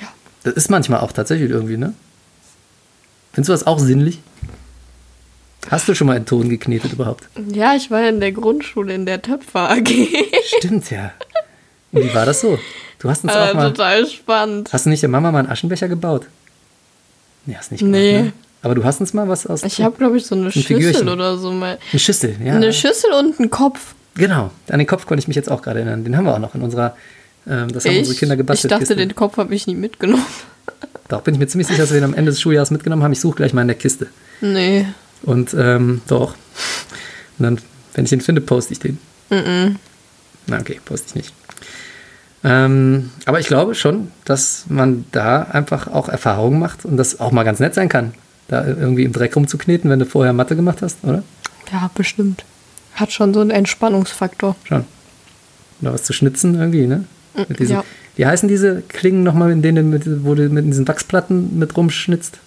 Ja. 0.00 0.08
Das 0.44 0.54
ist 0.54 0.70
manchmal 0.70 1.00
auch 1.00 1.12
tatsächlich 1.12 1.50
irgendwie, 1.50 1.78
ne? 1.78 1.94
Findest 3.38 3.50
du 3.50 3.52
das 3.52 3.66
auch 3.68 3.78
sinnlich? 3.78 4.18
Hast 5.70 5.88
du 5.88 5.94
schon 5.94 6.08
mal 6.08 6.16
in 6.16 6.26
Ton 6.26 6.48
geknetet 6.48 6.92
überhaupt? 6.92 7.28
Ja, 7.52 7.76
ich 7.76 7.88
war 7.88 8.08
in 8.08 8.18
der 8.18 8.32
Grundschule 8.32 8.92
in 8.92 9.06
der 9.06 9.22
Töpfer 9.22 9.70
AG. 9.70 9.88
Stimmt, 10.58 10.90
ja. 10.90 11.12
Und 11.92 12.02
wie 12.02 12.12
war 12.12 12.26
das 12.26 12.40
so? 12.40 12.58
Du 12.98 13.08
hast 13.08 13.22
uns 13.22 13.32
äh, 13.32 13.36
auch 13.36 13.54
mal. 13.54 13.68
Total 13.68 14.04
spannend. 14.08 14.72
Hast 14.72 14.86
du 14.86 14.90
nicht 14.90 15.02
der 15.02 15.08
Mama 15.08 15.30
mal 15.30 15.38
einen 15.38 15.50
Aschenbecher 15.50 15.86
gebaut? 15.86 16.26
Nee, 17.46 17.54
hast 17.56 17.70
nicht 17.70 17.78
gemacht, 17.78 17.92
Nee. 17.92 18.22
Ne? 18.22 18.32
Aber 18.62 18.74
du 18.74 18.82
hast 18.82 19.00
uns 19.00 19.14
mal 19.14 19.28
was 19.28 19.46
aus. 19.46 19.62
Ich 19.62 19.80
habe, 19.82 19.96
glaube 19.96 20.16
ich, 20.16 20.26
so 20.26 20.34
eine 20.34 20.50
Schüssel 20.50 20.76
Figürchen. 20.76 21.08
oder 21.08 21.38
so 21.38 21.52
mal. 21.52 21.78
Eine 21.92 22.00
Schüssel, 22.00 22.34
ja. 22.44 22.54
Eine 22.56 22.72
Schüssel 22.72 23.12
und 23.12 23.38
einen 23.38 23.50
Kopf. 23.50 23.94
Genau, 24.16 24.50
an 24.68 24.78
den 24.80 24.88
Kopf 24.88 25.06
konnte 25.06 25.20
ich 25.20 25.28
mich 25.28 25.36
jetzt 25.36 25.48
auch 25.48 25.62
gerade 25.62 25.78
erinnern. 25.78 26.02
Den 26.02 26.16
haben 26.16 26.24
wir 26.24 26.34
auch 26.34 26.40
noch 26.40 26.56
in 26.56 26.62
unserer. 26.62 26.96
Ähm, 27.46 27.70
das 27.70 27.84
haben 27.84 27.92
ich? 27.92 27.98
unsere 28.00 28.16
Kinder 28.16 28.36
gebastelt. 28.36 28.64
Ich 28.64 28.70
dachte, 28.70 28.80
Kiste. 28.80 28.96
den 28.96 29.14
Kopf 29.14 29.36
habe 29.36 29.54
ich 29.54 29.68
nie 29.68 29.76
mitgenommen. 29.76 30.26
Doch, 31.08 31.22
bin 31.22 31.34
ich 31.34 31.40
mir 31.40 31.46
ziemlich 31.46 31.68
sicher, 31.68 31.80
dass 31.80 31.90
wir 31.90 32.00
den 32.00 32.04
am 32.04 32.14
Ende 32.14 32.30
des 32.30 32.40
Schuljahres 32.40 32.70
mitgenommen 32.70 33.02
haben. 33.02 33.12
Ich 33.12 33.20
suche 33.20 33.36
gleich 33.36 33.54
mal 33.54 33.62
in 33.62 33.68
der 33.68 33.76
Kiste. 33.76 34.08
Nee. 34.40 34.86
Und 35.22 35.54
ähm, 35.54 36.02
doch. 36.06 36.34
Und 37.38 37.44
dann, 37.44 37.58
wenn 37.94 38.04
ich 38.04 38.10
den 38.10 38.20
finde, 38.20 38.40
poste 38.40 38.72
ich 38.72 38.78
den. 38.78 38.98
Mhm. 39.30 39.76
Na, 40.46 40.58
okay, 40.58 40.80
poste 40.84 41.08
ich 41.08 41.14
nicht. 41.14 41.34
Ähm, 42.44 43.10
aber 43.24 43.40
ich 43.40 43.46
glaube 43.46 43.74
schon, 43.74 44.12
dass 44.24 44.66
man 44.68 45.04
da 45.10 45.42
einfach 45.42 45.88
auch 45.88 46.08
Erfahrungen 46.08 46.58
macht 46.58 46.84
und 46.84 46.96
das 46.96 47.20
auch 47.20 47.32
mal 47.32 47.42
ganz 47.42 47.58
nett 47.58 47.74
sein 47.74 47.88
kann, 47.88 48.14
da 48.46 48.64
irgendwie 48.64 49.04
im 49.04 49.12
Dreck 49.12 49.34
rumzukneten, 49.34 49.90
wenn 49.90 49.98
du 49.98 50.06
vorher 50.06 50.32
Mathe 50.32 50.54
gemacht 50.54 50.82
hast, 50.82 50.98
oder? 51.02 51.22
Ja, 51.72 51.90
bestimmt. 51.94 52.44
Hat 52.94 53.12
schon 53.12 53.34
so 53.34 53.40
einen 53.40 53.50
Entspannungsfaktor. 53.50 54.56
Schon. 54.64 54.84
Oder 55.80 55.94
was 55.94 56.04
zu 56.04 56.12
schnitzen 56.12 56.54
irgendwie, 56.54 56.86
ne? 56.86 57.04
Mm, 57.34 57.40
mit 57.48 57.58
diesen, 57.58 57.76
ja. 57.76 57.84
Wie 58.18 58.26
heißen 58.26 58.48
diese 58.48 58.82
Klingen 58.82 59.22
nochmal, 59.22 59.52
in 59.52 59.62
denen 59.62 59.90
mit, 59.90 60.24
wo 60.24 60.34
du 60.34 60.48
mit 60.48 60.66
diesen 60.66 60.88
Wachsplatten 60.88 61.56
mit 61.56 61.76
rumschnitzt? 61.76 62.40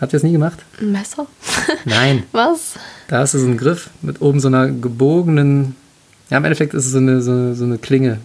Habt 0.00 0.12
ihr 0.12 0.16
das 0.16 0.24
nie 0.24 0.32
gemacht? 0.32 0.58
Ein 0.80 0.90
Messer? 0.90 1.28
Nein. 1.84 2.24
Was? 2.32 2.74
Da 3.06 3.20
hast 3.20 3.34
du 3.34 3.38
so 3.38 3.46
einen 3.46 3.56
Griff 3.56 3.88
mit 4.02 4.20
oben 4.20 4.40
so 4.40 4.48
einer 4.48 4.66
gebogenen. 4.66 5.76
Ja, 6.28 6.38
im 6.38 6.44
Endeffekt 6.44 6.74
ist 6.74 6.86
es 6.86 6.90
so 6.90 6.98
eine, 6.98 7.22
so, 7.22 7.54
so 7.54 7.62
eine 7.62 7.78
Klinge, 7.78 8.18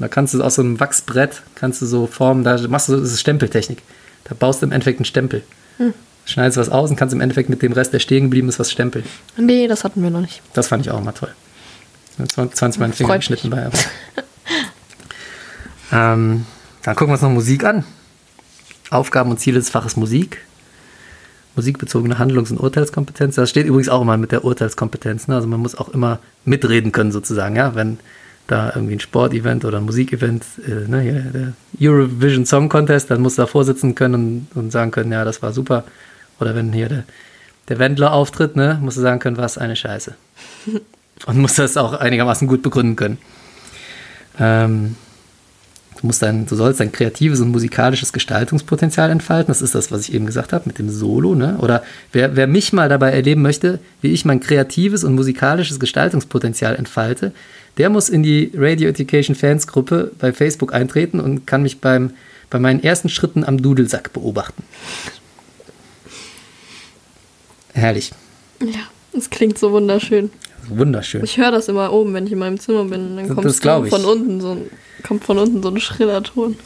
da 0.00 0.08
kannst 0.08 0.34
du 0.34 0.42
aus 0.42 0.56
so 0.56 0.62
einem 0.62 0.80
Wachsbrett, 0.80 1.42
kannst 1.54 1.80
du 1.80 1.86
so 1.86 2.08
formen, 2.08 2.42
da 2.42 2.58
machst 2.66 2.88
du, 2.88 2.96
das 2.96 3.12
ist 3.12 3.20
Stempeltechnik. 3.20 3.82
Da 4.24 4.34
baust 4.36 4.60
du 4.60 4.66
im 4.66 4.72
Endeffekt 4.72 4.98
einen 4.98 5.04
Stempel. 5.04 5.44
Hm. 5.76 5.94
Schneidest 6.24 6.58
was 6.58 6.68
aus 6.68 6.90
und 6.90 6.96
kannst 6.96 7.14
im 7.14 7.20
Endeffekt 7.20 7.48
mit 7.48 7.62
dem 7.62 7.72
Rest, 7.72 7.92
der 7.92 8.00
stehen 8.00 8.24
geblieben 8.24 8.48
ist, 8.48 8.58
was 8.58 8.72
stempeln. 8.72 9.04
Nee, 9.36 9.68
das 9.68 9.84
hatten 9.84 10.02
wir 10.02 10.10
noch 10.10 10.20
nicht. 10.20 10.42
Das 10.52 10.66
fand 10.66 10.84
ich 10.84 10.90
auch 10.90 10.98
immer 10.98 11.14
toll. 11.14 11.30
20 12.34 12.80
Mal 12.80 12.88
den 12.88 12.92
Finger 12.92 13.16
geschnitten 13.18 13.50
bei. 13.50 13.70
ähm, 15.92 16.46
dann 16.82 16.94
gucken 16.94 17.08
wir 17.08 17.14
uns 17.14 17.22
noch 17.22 17.30
Musik 17.30 17.64
an. 17.64 17.84
Aufgaben 18.90 19.30
und 19.30 19.38
Ziele 19.38 19.58
des 19.58 19.70
Faches 19.70 19.96
Musik. 19.96 20.42
musikbezogene 21.56 22.18
Handlungs- 22.18 22.50
und 22.50 22.58
Urteilskompetenz. 22.58 23.34
Das 23.36 23.48
steht 23.48 23.66
übrigens 23.66 23.88
auch 23.88 24.02
immer 24.02 24.16
mit 24.16 24.30
der 24.30 24.44
Urteilskompetenz. 24.44 25.26
Ne? 25.26 25.36
Also 25.36 25.48
man 25.48 25.60
muss 25.60 25.74
auch 25.74 25.88
immer 25.88 26.18
mitreden 26.44 26.92
können 26.92 27.12
sozusagen, 27.12 27.56
ja, 27.56 27.74
wenn 27.74 27.98
da 28.46 28.72
irgendwie 28.74 28.94
ein 28.94 29.00
Sportevent 29.00 29.64
oder 29.64 29.78
ein 29.78 29.84
Musikevent, 29.84 30.44
äh, 30.66 30.88
ne, 30.88 31.54
der 31.80 31.90
Eurovision 31.90 32.46
Song 32.46 32.68
Contest, 32.68 33.10
dann 33.10 33.20
muss 33.20 33.34
da 33.34 33.46
vorsitzen 33.46 33.94
können 33.94 34.14
und, 34.14 34.46
und, 34.54 34.70
sagen 34.70 34.90
können, 34.90 35.10
ja, 35.12 35.24
das 35.24 35.42
war 35.42 35.52
super. 35.52 35.84
Oder 36.38 36.54
wenn 36.54 36.72
hier 36.72 36.88
der, 36.88 37.04
der 37.68 37.78
Wendler 37.78 38.12
auftritt, 38.12 38.54
ne, 38.54 38.78
musst 38.80 38.98
du 38.98 39.00
sagen 39.00 39.18
können, 39.18 39.36
was 39.36 39.58
eine 39.58 39.74
Scheiße. 39.74 40.14
und 41.26 41.38
muss 41.38 41.54
das 41.54 41.76
auch 41.76 41.94
einigermaßen 41.94 42.46
gut 42.46 42.62
begründen 42.62 42.94
können. 42.94 43.18
Ähm, 44.38 44.96
Du, 46.00 46.06
musst 46.06 46.22
dein, 46.22 46.46
du 46.46 46.54
sollst 46.56 46.80
dein 46.80 46.92
kreatives 46.92 47.40
und 47.40 47.50
musikalisches 47.50 48.12
Gestaltungspotenzial 48.12 49.10
entfalten. 49.10 49.48
Das 49.48 49.62
ist 49.62 49.74
das, 49.74 49.90
was 49.90 50.02
ich 50.02 50.14
eben 50.14 50.26
gesagt 50.26 50.52
habe 50.52 50.64
mit 50.66 50.78
dem 50.78 50.90
Solo. 50.90 51.34
Ne? 51.34 51.56
Oder 51.60 51.82
wer, 52.12 52.36
wer 52.36 52.46
mich 52.46 52.72
mal 52.72 52.88
dabei 52.88 53.12
erleben 53.12 53.42
möchte, 53.42 53.78
wie 54.02 54.12
ich 54.12 54.24
mein 54.24 54.40
kreatives 54.40 55.04
und 55.04 55.14
musikalisches 55.14 55.80
Gestaltungspotenzial 55.80 56.76
entfalte, 56.76 57.32
der 57.78 57.88
muss 57.88 58.08
in 58.08 58.22
die 58.22 58.52
Radio 58.54 58.88
Education 58.88 59.34
Fans 59.34 59.66
Gruppe 59.66 60.12
bei 60.18 60.32
Facebook 60.32 60.74
eintreten 60.74 61.20
und 61.20 61.46
kann 61.46 61.62
mich 61.62 61.80
beim, 61.80 62.10
bei 62.50 62.58
meinen 62.58 62.82
ersten 62.82 63.08
Schritten 63.08 63.44
am 63.44 63.60
Dudelsack 63.60 64.12
beobachten. 64.12 64.62
Herrlich. 67.74 68.12
Ja, 68.60 68.88
es 69.16 69.28
klingt 69.28 69.58
so 69.58 69.72
wunderschön. 69.72 70.30
Wunderschön. 70.68 71.22
Ich 71.24 71.36
höre 71.36 71.50
das 71.50 71.68
immer 71.68 71.92
oben, 71.92 72.14
wenn 72.14 72.26
ich 72.26 72.32
in 72.32 72.38
meinem 72.38 72.58
Zimmer 72.58 72.84
bin. 72.84 73.16
Dann 73.16 73.28
kommt 73.28 73.44
das 73.44 73.60
von 73.60 74.04
unten 74.04 74.40
so 74.40 74.52
ein, 74.52 74.70
kommt 75.06 75.24
von 75.24 75.38
unten 75.38 75.62
so 75.62 75.70
ein 75.70 75.80
schriller 75.80 76.22
Ton. 76.22 76.58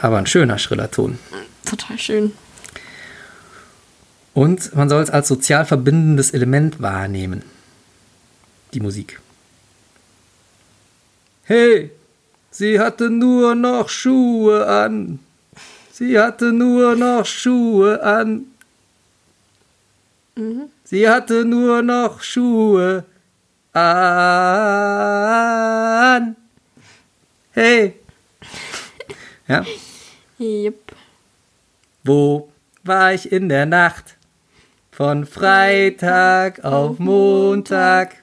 Aber 0.00 0.18
ein 0.18 0.26
schöner 0.26 0.58
schriller 0.58 0.90
Ton. 0.90 1.18
Total 1.64 1.98
schön. 1.98 2.32
Und 4.32 4.74
man 4.76 4.88
soll 4.88 5.02
es 5.02 5.10
als 5.10 5.26
sozial 5.26 5.66
verbindendes 5.66 6.30
Element 6.30 6.80
wahrnehmen. 6.80 7.42
Die 8.72 8.80
Musik. 8.80 9.20
Hey, 11.44 11.90
sie 12.50 12.78
hatte 12.78 13.10
nur 13.10 13.54
noch 13.56 13.88
Schuhe 13.88 14.66
an. 14.66 15.18
Sie 15.92 16.18
hatte 16.18 16.52
nur 16.52 16.94
noch 16.94 17.26
Schuhe 17.26 18.02
an. 18.02 18.44
Mhm. 20.36 20.70
Sie 20.84 21.08
hatte 21.08 21.44
nur 21.44 21.82
noch 21.82 22.22
Schuhe 22.22 23.04
an. 23.72 25.08
Hey. 27.52 27.94
Ja. 29.46 29.64
Yep. 30.38 30.92
Wo 32.04 32.48
war 32.84 33.12
ich 33.14 33.32
in 33.32 33.48
der 33.48 33.66
Nacht? 33.66 34.16
Von 34.92 35.26
Freitag 35.26 36.64
auf 36.64 36.98
Montag. 36.98 38.16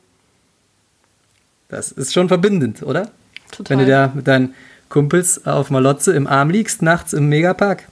Das 1.69 1.91
ist 1.91 2.13
schon 2.13 2.27
verbindend, 2.27 2.83
oder? 2.83 3.11
Total. 3.51 3.77
Wenn 3.77 3.85
du 3.85 3.91
da 3.91 4.11
mit 4.13 4.27
deinen 4.27 4.53
Kumpels 4.89 5.45
auf 5.45 5.69
Malotze 5.69 6.13
im 6.13 6.27
Arm 6.27 6.49
liegst, 6.49 6.81
nachts 6.81 7.13
im 7.13 7.29
Megapark. 7.29 7.83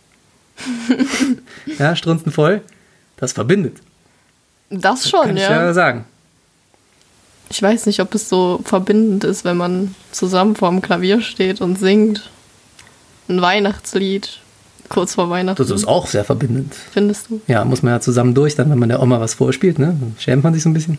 ja, 1.79 1.95
strunzenvoll. 1.95 2.61
Das 3.17 3.33
verbindet. 3.33 3.77
Das 4.69 5.09
schon, 5.09 5.27
Kann 5.27 5.37
ja. 5.37 5.43
ich 5.43 5.49
ja 5.49 5.73
sagen. 5.73 6.05
Ich 7.53 7.61
weiß 7.61 7.85
nicht, 7.85 7.99
ob 7.99 8.15
es 8.15 8.29
so 8.29 8.61
verbindend 8.65 9.23
ist, 9.23 9.45
wenn 9.45 9.57
man 9.57 9.93
zusammen 10.11 10.55
vor 10.55 10.71
dem 10.71 10.81
Klavier 10.81 11.21
steht 11.21 11.61
und 11.61 11.77
singt. 11.77 12.31
Ein 13.29 13.43
Weihnachtslied. 13.43 14.39
Kurz 14.89 15.13
vor 15.13 15.29
Weihnachten. 15.29 15.61
Das 15.61 15.69
ist 15.69 15.87
auch 15.87 16.07
sehr 16.07 16.23
verbindend. 16.23 16.73
Findest 16.91 17.29
du? 17.29 17.41
Ja, 17.45 17.63
muss 17.63 17.83
man 17.83 17.93
ja 17.93 17.99
zusammen 17.99 18.33
durch, 18.33 18.55
dann, 18.55 18.71
wenn 18.71 18.79
man 18.79 18.89
der 18.89 19.03
Oma 19.03 19.19
was 19.19 19.35
vorspielt, 19.35 19.77
ne? 19.77 19.95
Dann 19.99 20.15
schämt 20.17 20.43
man 20.43 20.55
sich 20.55 20.63
so 20.63 20.69
ein 20.69 20.73
bisschen. 20.73 20.97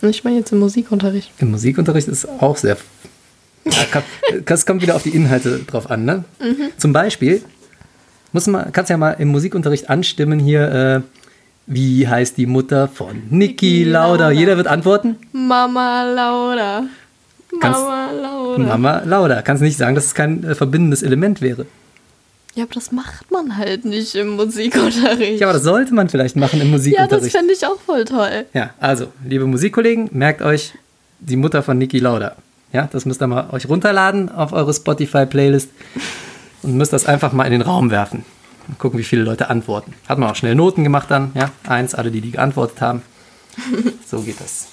Ich 0.00 0.24
meine 0.24 0.38
jetzt 0.38 0.52
im 0.52 0.58
Musikunterricht. 0.58 1.30
Im 1.36 1.50
Musikunterricht 1.50 2.08
ist 2.08 2.26
auch 2.26 2.56
sehr. 2.56 2.78
Das 4.46 4.64
kommt 4.64 4.80
wieder 4.80 4.96
auf 4.96 5.02
die 5.02 5.10
Inhalte 5.14 5.58
drauf 5.58 5.90
an, 5.90 6.06
ne? 6.06 6.24
Mhm. 6.40 6.70
Zum 6.78 6.94
Beispiel 6.94 7.44
muss 8.32 8.46
man, 8.46 8.72
kannst 8.72 8.88
ja 8.88 8.96
mal 8.96 9.12
im 9.12 9.28
Musikunterricht 9.28 9.90
anstimmen 9.90 10.38
hier, 10.38 11.04
äh, 11.04 11.21
wie 11.66 12.08
heißt 12.08 12.36
die 12.36 12.46
Mutter 12.46 12.88
von 12.88 13.22
Niki 13.30 13.84
Lauda? 13.84 14.30
Jeder 14.30 14.56
wird 14.56 14.66
antworten. 14.66 15.16
Mama 15.32 16.04
Lauda. 16.04 16.84
Mama 17.60 18.10
Lauda. 18.12 18.62
Mama 18.62 19.02
Lauda. 19.04 19.42
Kannst 19.42 19.62
nicht 19.62 19.76
sagen, 19.76 19.94
dass 19.94 20.06
es 20.06 20.14
kein 20.14 20.44
äh, 20.44 20.54
verbindendes 20.54 21.02
Element 21.02 21.40
wäre. 21.40 21.66
Ja, 22.54 22.64
aber 22.64 22.74
das 22.74 22.92
macht 22.92 23.30
man 23.30 23.56
halt 23.56 23.84
nicht 23.84 24.14
im 24.14 24.36
Musikunterricht. 24.36 25.40
Ja, 25.40 25.46
aber 25.46 25.54
das 25.54 25.62
sollte 25.62 25.94
man 25.94 26.08
vielleicht 26.10 26.36
machen 26.36 26.60
im 26.60 26.66
ja, 26.66 26.72
das 26.72 26.80
Musikunterricht. 26.80 27.36
fände 27.36 27.52
ich 27.54 27.66
auch 27.66 27.80
voll 27.80 28.04
toll. 28.04 28.44
Ja, 28.52 28.70
also, 28.78 29.06
liebe 29.24 29.46
Musikkollegen, 29.46 30.10
merkt 30.12 30.42
euch 30.42 30.74
die 31.20 31.36
Mutter 31.36 31.62
von 31.62 31.78
Niki 31.78 31.98
Lauda. 31.98 32.36
Ja, 32.72 32.88
das 32.90 33.06
müsst 33.06 33.22
ihr 33.22 33.26
mal 33.26 33.48
euch 33.52 33.68
runterladen 33.68 34.30
auf 34.30 34.52
eure 34.52 34.74
Spotify-Playlist 34.74 35.70
und 36.62 36.76
müsst 36.76 36.92
das 36.92 37.06
einfach 37.06 37.32
mal 37.32 37.44
in 37.44 37.52
den 37.52 37.62
Raum 37.62 37.90
werfen. 37.90 38.24
Mal 38.68 38.76
gucken, 38.78 38.98
wie 38.98 39.04
viele 39.04 39.22
Leute 39.22 39.50
antworten. 39.50 39.94
Hat 40.08 40.18
man 40.18 40.30
auch 40.30 40.36
schnell 40.36 40.54
Noten 40.54 40.84
gemacht 40.84 41.10
dann, 41.10 41.32
ja. 41.34 41.50
Eins, 41.66 41.94
alle, 41.94 42.10
die 42.10 42.20
die 42.20 42.32
geantwortet 42.32 42.80
haben. 42.80 43.02
So 44.06 44.20
geht 44.20 44.40
das. 44.40 44.68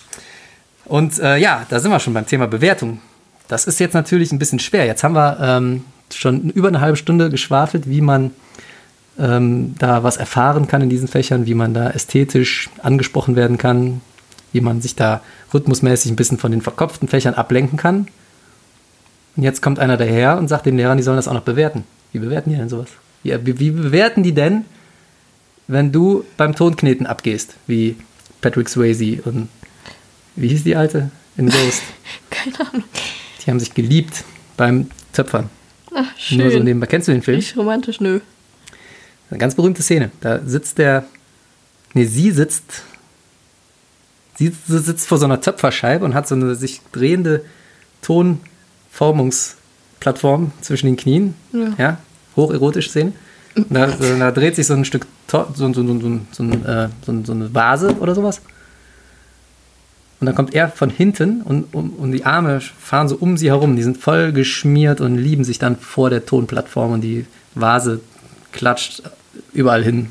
Und 0.83 1.17
äh, 1.19 1.37
ja, 1.37 1.65
da 1.69 1.79
sind 1.79 1.91
wir 1.91 1.99
schon 1.99 2.13
beim 2.13 2.25
Thema 2.25 2.47
Bewertung. 2.47 2.99
Das 3.47 3.65
ist 3.65 3.79
jetzt 3.79 3.93
natürlich 3.93 4.31
ein 4.31 4.39
bisschen 4.39 4.59
schwer. 4.59 4.85
Jetzt 4.85 5.03
haben 5.03 5.15
wir 5.15 5.37
ähm, 5.39 5.85
schon 6.13 6.49
über 6.49 6.67
eine 6.67 6.81
halbe 6.81 6.97
Stunde 6.97 7.29
geschwafelt, 7.29 7.87
wie 7.87 8.01
man 8.01 8.31
ähm, 9.17 9.75
da 9.77 10.03
was 10.03 10.17
erfahren 10.17 10.67
kann 10.67 10.81
in 10.81 10.89
diesen 10.89 11.07
Fächern, 11.07 11.45
wie 11.45 11.53
man 11.53 11.73
da 11.73 11.89
ästhetisch 11.91 12.69
angesprochen 12.81 13.35
werden 13.35 13.57
kann, 13.57 14.01
wie 14.51 14.61
man 14.61 14.81
sich 14.81 14.95
da 14.95 15.21
rhythmusmäßig 15.53 16.11
ein 16.11 16.15
bisschen 16.15 16.37
von 16.37 16.51
den 16.51 16.61
verkopften 16.61 17.07
Fächern 17.07 17.33
ablenken 17.33 17.77
kann. 17.77 18.07
Und 19.35 19.43
jetzt 19.43 19.61
kommt 19.61 19.79
einer 19.79 19.97
daher 19.97 20.37
und 20.37 20.47
sagt 20.47 20.65
den 20.65 20.77
Lehrern, 20.77 20.97
die 20.97 21.03
sollen 21.03 21.17
das 21.17 21.27
auch 21.27 21.33
noch 21.33 21.41
bewerten. 21.41 21.83
Wie 22.11 22.19
bewerten 22.19 22.49
die 22.49 22.55
denn 22.55 22.69
sowas? 22.69 22.89
Wie, 23.23 23.45
wie, 23.45 23.59
wie 23.59 23.71
bewerten 23.71 24.23
die 24.23 24.33
denn, 24.33 24.65
wenn 25.67 25.91
du 25.91 26.25
beim 26.37 26.55
Tonkneten 26.55 27.05
abgehst, 27.05 27.55
wie 27.67 27.95
Patrick 28.41 28.69
Swayze 28.69 29.19
und 29.25 29.49
wie 30.35 30.47
hieß 30.47 30.63
die 30.63 30.75
alte 30.75 31.11
in 31.37 31.49
Ghost? 31.49 31.83
Keine 32.29 32.59
Ahnung. 32.69 32.83
Die 33.45 33.51
haben 33.51 33.59
sich 33.59 33.73
geliebt 33.73 34.23
beim 34.57 34.89
Töpfern. 35.13 35.49
Ach, 35.93 36.05
Nur 36.31 36.45
so 36.45 36.51
schön. 36.57 36.63
nebenbei. 36.63 36.87
Kennst 36.87 37.07
du 37.07 37.11
den 37.11 37.21
Film? 37.21 37.37
Nicht 37.37 37.57
romantisch, 37.57 37.99
nö. 37.99 38.19
Eine 39.29 39.39
ganz 39.39 39.55
berühmte 39.55 39.83
Szene. 39.83 40.11
Da 40.21 40.39
sitzt 40.45 40.77
der. 40.77 41.05
Nee, 41.93 42.05
sie 42.05 42.31
sitzt. 42.31 42.83
Sie 44.37 44.53
sitzt 44.67 45.07
vor 45.07 45.17
so 45.17 45.25
einer 45.25 45.41
Töpferscheibe 45.41 46.05
und 46.05 46.13
hat 46.13 46.27
so 46.27 46.35
eine 46.35 46.55
sich 46.55 46.81
drehende 46.93 47.43
Tonformungsplattform 48.01 50.51
zwischen 50.61 50.85
den 50.87 50.95
Knien. 50.97 51.33
Ja. 51.51 51.73
Ja. 51.77 51.97
Hocherotische 52.35 52.89
Szene. 52.89 53.13
Und 53.55 53.67
Da, 53.69 53.87
da 54.19 54.31
dreht 54.31 54.55
sich 54.55 54.67
so 54.67 54.73
ein 54.73 54.85
Stück, 54.85 55.05
so, 55.29 55.47
so, 55.53 55.71
so, 55.73 55.83
äh, 55.83 56.89
so, 57.05 57.23
so 57.23 57.31
eine 57.33 57.53
Vase 57.53 57.95
oder 57.99 58.15
sowas. 58.15 58.41
Und 60.19 60.25
dann 60.25 60.35
kommt 60.35 60.53
er 60.53 60.67
von 60.69 60.89
hinten 60.89 61.41
und, 61.43 61.73
und, 61.73 61.91
und 61.91 62.11
die 62.11 62.25
Arme 62.25 62.59
fahren 62.59 63.07
so 63.07 63.15
um 63.15 63.37
sie 63.37 63.47
herum. 63.49 63.75
Die 63.77 63.83
sind 63.83 63.97
voll 63.97 64.33
geschmiert 64.33 64.99
und 64.99 65.17
lieben 65.17 65.45
sich 65.45 65.59
dann 65.59 65.77
vor 65.77 66.09
der 66.09 66.25
Tonplattform 66.25 66.91
und 66.93 67.01
die 67.01 67.25
Vase 67.55 68.01
klatscht 68.51 69.01
überall 69.53 69.81
hin. 69.83 70.09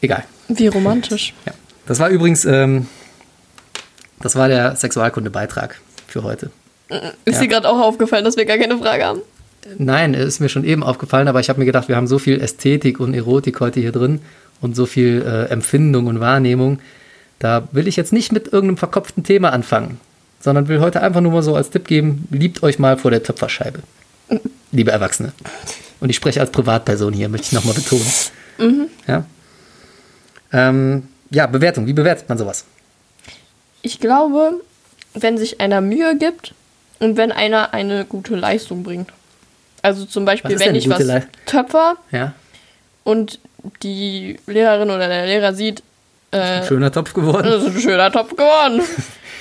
Egal. 0.00 0.24
Wie 0.48 0.66
romantisch. 0.66 1.32
Ja. 1.46 1.52
Das 1.86 2.00
war 2.00 2.08
übrigens, 2.08 2.44
ähm, 2.44 2.88
das 4.20 4.34
war 4.36 4.48
der 4.48 4.74
Sexualkunde-Beitrag 4.76 5.80
für 6.08 6.22
heute. 6.24 6.50
Ist 7.24 7.34
Ja. 7.36 7.40
dir 7.42 7.48
gerade 7.48 7.68
auch 7.68 7.78
aufgefallen, 7.80 8.24
dass 8.24 8.36
wir 8.36 8.44
gar 8.46 8.58
keine 8.58 8.76
Frage 8.78 9.04
haben? 9.04 9.20
Nein, 9.78 10.14
ist 10.14 10.40
mir 10.40 10.48
schon 10.48 10.64
eben 10.64 10.82
aufgefallen, 10.82 11.28
aber 11.28 11.40
ich 11.40 11.48
habe 11.48 11.58
mir 11.58 11.64
gedacht, 11.64 11.88
wir 11.88 11.96
haben 11.96 12.06
so 12.06 12.18
viel 12.18 12.40
Ästhetik 12.40 13.00
und 13.00 13.14
Erotik 13.14 13.60
heute 13.60 13.80
hier 13.80 13.92
drin 13.92 14.20
und 14.60 14.76
so 14.76 14.86
viel 14.86 15.22
äh, 15.26 15.50
Empfindung 15.50 16.06
und 16.06 16.20
Wahrnehmung. 16.20 16.78
Da 17.38 17.68
will 17.72 17.88
ich 17.88 17.96
jetzt 17.96 18.12
nicht 18.12 18.32
mit 18.32 18.46
irgendeinem 18.46 18.76
verkopften 18.76 19.24
Thema 19.24 19.52
anfangen, 19.52 20.00
sondern 20.40 20.68
will 20.68 20.80
heute 20.80 21.02
einfach 21.02 21.20
nur 21.20 21.32
mal 21.32 21.42
so 21.42 21.54
als 21.54 21.70
Tipp 21.70 21.86
geben, 21.86 22.28
liebt 22.30 22.62
euch 22.62 22.78
mal 22.78 22.96
vor 22.96 23.10
der 23.10 23.22
Töpferscheibe. 23.22 23.80
Liebe 24.72 24.90
Erwachsene. 24.90 25.32
Und 26.00 26.10
ich 26.10 26.16
spreche 26.16 26.40
als 26.40 26.50
Privatperson 26.50 27.12
hier, 27.12 27.28
möchte 27.28 27.46
ich 27.46 27.52
nochmal 27.52 27.74
betonen. 27.74 28.06
Ja? 29.06 29.24
Ähm, 30.52 31.08
ja, 31.30 31.46
Bewertung. 31.46 31.86
Wie 31.86 31.92
bewertet 31.92 32.28
man 32.28 32.38
sowas? 32.38 32.64
Ich 33.82 34.00
glaube, 34.00 34.60
wenn 35.14 35.36
sich 35.36 35.60
einer 35.60 35.80
Mühe 35.80 36.16
gibt 36.16 36.54
und 37.00 37.16
wenn 37.16 37.32
einer 37.32 37.74
eine 37.74 38.04
gute 38.04 38.36
Leistung 38.36 38.82
bringt. 38.82 39.10
Also 39.84 40.06
zum 40.06 40.24
Beispiel, 40.24 40.58
wenn 40.58 40.74
ich 40.74 40.88
was 40.88 41.02
Lei- 41.04 41.26
töpfer 41.46 41.96
Ja. 42.10 42.32
und 43.04 43.38
die 43.82 44.38
Lehrerin 44.46 44.90
oder 44.90 45.08
der 45.08 45.26
Lehrer 45.26 45.52
sieht, 45.54 45.82
Äh, 46.30 46.64
Schöner 46.66 46.90
Topf 46.90 47.12
geworden. 47.14 47.44
das 47.48 47.62
ist 47.62 47.76
ein 47.76 47.80
schöner 47.80 48.10
Topf 48.10 48.30
geworden. 48.30 48.80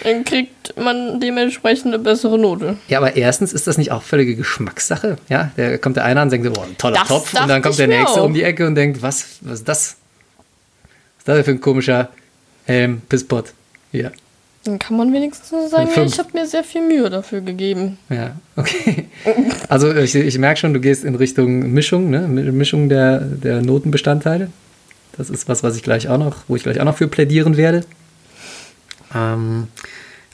Dann 0.04 0.24
kriegt 0.26 0.78
man 0.78 1.20
dementsprechend 1.22 1.88
eine 1.88 1.98
bessere 1.98 2.38
Note. 2.38 2.78
Ja, 2.90 2.98
aber 3.00 3.16
erstens 3.16 3.54
ist 3.54 3.66
das 3.68 3.78
nicht 3.78 3.92
auch 3.92 4.04
völlige 4.04 4.36
Geschmackssache. 4.36 5.18
Ja, 5.30 5.52
da 5.56 5.78
kommt 5.78 5.96
der 5.96 6.04
eine 6.06 6.20
an 6.20 6.28
und 6.28 6.32
denkt, 6.34 6.54
boah, 6.54 6.66
ein 6.66 6.78
toller 6.78 7.00
Das 7.00 7.08
Topf. 7.08 7.34
Und 7.34 7.48
dann 7.48 7.62
kommt 7.62 7.80
der 7.80 7.88
nächste 7.88 8.22
auch. 8.22 8.26
um 8.26 8.34
die 8.34 8.44
Ecke 8.44 8.68
und 8.68 8.76
denkt, 8.76 9.02
was, 9.02 9.38
was 9.42 9.60
ist 9.60 9.68
das? 9.70 9.96
Was 11.18 11.20
ist 11.20 11.28
das 11.40 11.46
für 11.46 11.52
ein 11.52 11.62
komischer 11.62 12.10
Helm, 12.66 13.02
Pisspot? 13.08 13.54
Ja, 13.94 14.12
Dann 14.66 14.80
kann 14.80 14.96
man 14.96 15.12
wenigstens 15.12 15.50
sagen, 15.72 15.90
ja, 15.94 16.04
ich 16.04 16.18
habe 16.20 16.30
mir 16.34 16.46
sehr 16.48 16.64
viel 16.64 16.88
Mühe 16.88 17.10
dafür 17.10 17.42
gegeben. 17.42 17.98
ja, 18.10 18.36
okay. 18.56 19.08
Also 19.68 19.94
ich, 19.94 20.16
ich 20.16 20.38
merke 20.38 20.60
schon, 20.60 20.74
du 20.74 20.80
gehst 20.80 21.04
in 21.04 21.16
Richtung 21.16 21.74
Mischung, 21.74 22.10
ne? 22.10 22.20
Mi- 22.30 22.50
Mischung 22.52 22.88
der, 22.88 23.20
der 23.20 23.62
Notenbestandteile. 23.62 24.50
Das 25.18 25.30
ist 25.30 25.50
was, 25.50 25.64
was 25.64 25.76
ich 25.76 25.84
gleich 25.84 26.08
auch 26.08 26.18
noch, 26.18 26.38
wo 26.48 26.56
ich 26.56 26.64
gleich 26.64 26.80
auch 26.80 26.86
noch 26.86 26.96
für 26.98 27.08
plädieren 27.10 27.58
werde. 27.58 27.84
Ähm, 29.14 29.68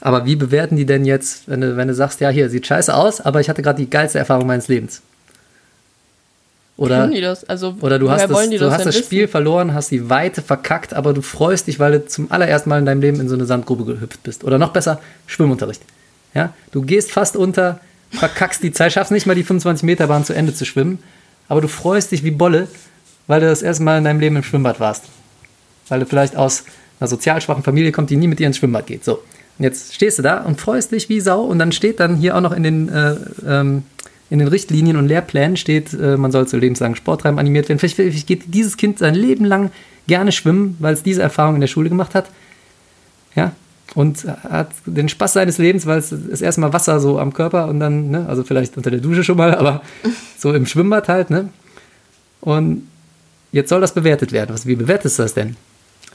aber 0.00 0.24
wie 0.26 0.36
bewerten 0.36 0.76
die 0.76 0.86
denn 0.86 1.04
jetzt, 1.04 1.48
wenn 1.48 1.60
du, 1.60 1.76
wenn 1.76 1.88
du 1.88 1.94
sagst, 1.94 2.20
ja, 2.20 2.30
hier, 2.30 2.48
sieht 2.48 2.66
scheiße 2.66 2.94
aus, 2.94 3.20
aber 3.20 3.40
ich 3.40 3.48
hatte 3.48 3.62
gerade 3.62 3.82
die 3.82 3.90
geilste 3.90 4.18
Erfahrung 4.18 4.46
meines 4.46 4.68
Lebens? 4.68 5.02
Oder, 6.80 7.00
Können 7.00 7.12
die 7.12 7.20
das? 7.20 7.44
Also, 7.44 7.76
oder 7.82 7.98
du 7.98 8.10
hast 8.10 8.22
das, 8.22 8.48
du 8.48 8.70
hast 8.70 8.86
das 8.86 8.94
wissen? 8.94 9.04
Spiel 9.04 9.28
verloren, 9.28 9.74
hast 9.74 9.90
die 9.90 10.08
Weite 10.08 10.40
verkackt, 10.40 10.94
aber 10.94 11.12
du 11.12 11.20
freust 11.20 11.66
dich, 11.66 11.78
weil 11.78 11.92
du 11.92 12.06
zum 12.06 12.32
allerersten 12.32 12.70
Mal 12.70 12.78
in 12.78 12.86
deinem 12.86 13.02
Leben 13.02 13.20
in 13.20 13.28
so 13.28 13.34
eine 13.34 13.44
Sandgrube 13.44 13.84
gehüpft 13.84 14.22
bist. 14.22 14.44
Oder 14.44 14.56
noch 14.56 14.72
besser, 14.72 14.98
Schwimmunterricht. 15.26 15.82
Ja? 16.32 16.54
Du 16.72 16.80
gehst 16.80 17.12
fast 17.12 17.36
unter, 17.36 17.80
verkackst 18.12 18.62
die 18.62 18.72
Zeit, 18.72 18.94
schaffst 18.94 19.12
nicht 19.12 19.26
mal 19.26 19.34
die 19.34 19.42
25 19.42 19.84
Meter 19.84 20.06
Bahn 20.06 20.24
zu 20.24 20.32
Ende 20.32 20.54
zu 20.54 20.64
schwimmen, 20.64 21.00
aber 21.48 21.60
du 21.60 21.68
freust 21.68 22.12
dich 22.12 22.24
wie 22.24 22.30
Bolle, 22.30 22.66
weil 23.26 23.42
du 23.42 23.46
das 23.46 23.60
erste 23.60 23.82
Mal 23.82 23.98
in 23.98 24.04
deinem 24.04 24.20
Leben 24.20 24.36
im 24.36 24.42
Schwimmbad 24.42 24.80
warst. 24.80 25.04
Weil 25.90 26.00
du 26.00 26.06
vielleicht 26.06 26.34
aus 26.34 26.64
einer 26.98 27.08
sozial 27.08 27.42
schwachen 27.42 27.62
Familie 27.62 27.92
kommst, 27.92 28.10
die 28.10 28.16
nie 28.16 28.26
mit 28.26 28.38
dir 28.38 28.46
ins 28.46 28.56
Schwimmbad 28.56 28.86
geht. 28.86 29.04
So. 29.04 29.16
Und 29.58 29.64
jetzt 29.64 29.94
stehst 29.94 30.18
du 30.18 30.22
da 30.22 30.38
und 30.38 30.58
freust 30.58 30.92
dich 30.92 31.10
wie 31.10 31.20
Sau 31.20 31.42
und 31.42 31.58
dann 31.58 31.72
steht 31.72 32.00
dann 32.00 32.16
hier 32.16 32.36
auch 32.36 32.40
noch 32.40 32.52
in 32.52 32.62
den, 32.62 32.88
äh, 32.88 33.16
ähm, 33.46 33.82
in 34.30 34.38
den 34.38 34.48
Richtlinien 34.48 34.96
und 34.96 35.08
Lehrplänen 35.08 35.56
steht, 35.56 35.92
äh, 35.92 36.16
man 36.16 36.30
soll 36.30 36.46
zu 36.46 36.56
lebenslangen 36.56 36.96
Sporttreiben 36.96 37.38
animiert 37.38 37.68
werden. 37.68 37.80
Vielleicht, 37.80 37.96
vielleicht 37.96 38.26
geht 38.26 38.54
dieses 38.54 38.76
Kind 38.76 39.00
sein 39.00 39.14
Leben 39.14 39.44
lang 39.44 39.70
gerne 40.06 40.32
schwimmen, 40.32 40.76
weil 40.78 40.94
es 40.94 41.02
diese 41.02 41.20
Erfahrung 41.20 41.56
in 41.56 41.60
der 41.60 41.68
Schule 41.68 41.88
gemacht 41.88 42.14
hat. 42.14 42.30
Ja. 43.34 43.52
Und 43.96 44.24
hat 44.24 44.70
den 44.86 45.08
Spaß 45.08 45.32
seines 45.32 45.58
Lebens, 45.58 45.84
weil 45.84 45.98
es 45.98 46.12
ist 46.12 46.42
erstmal 46.42 46.72
Wasser 46.72 47.00
so 47.00 47.18
am 47.18 47.32
Körper 47.32 47.66
und 47.66 47.80
dann, 47.80 48.10
ne, 48.10 48.26
also 48.28 48.44
vielleicht 48.44 48.76
unter 48.76 48.92
der 48.92 49.00
Dusche 49.00 49.24
schon 49.24 49.36
mal, 49.36 49.52
aber 49.52 49.82
so 50.38 50.52
im 50.52 50.64
Schwimmbad 50.64 51.08
halt, 51.08 51.30
ne? 51.30 51.48
Und 52.40 52.86
jetzt 53.50 53.68
soll 53.68 53.80
das 53.80 53.92
bewertet 53.92 54.30
werden. 54.30 54.54
Was, 54.54 54.64
wie 54.64 54.76
bewertest 54.76 55.18
du 55.18 55.24
das 55.24 55.34
denn? 55.34 55.56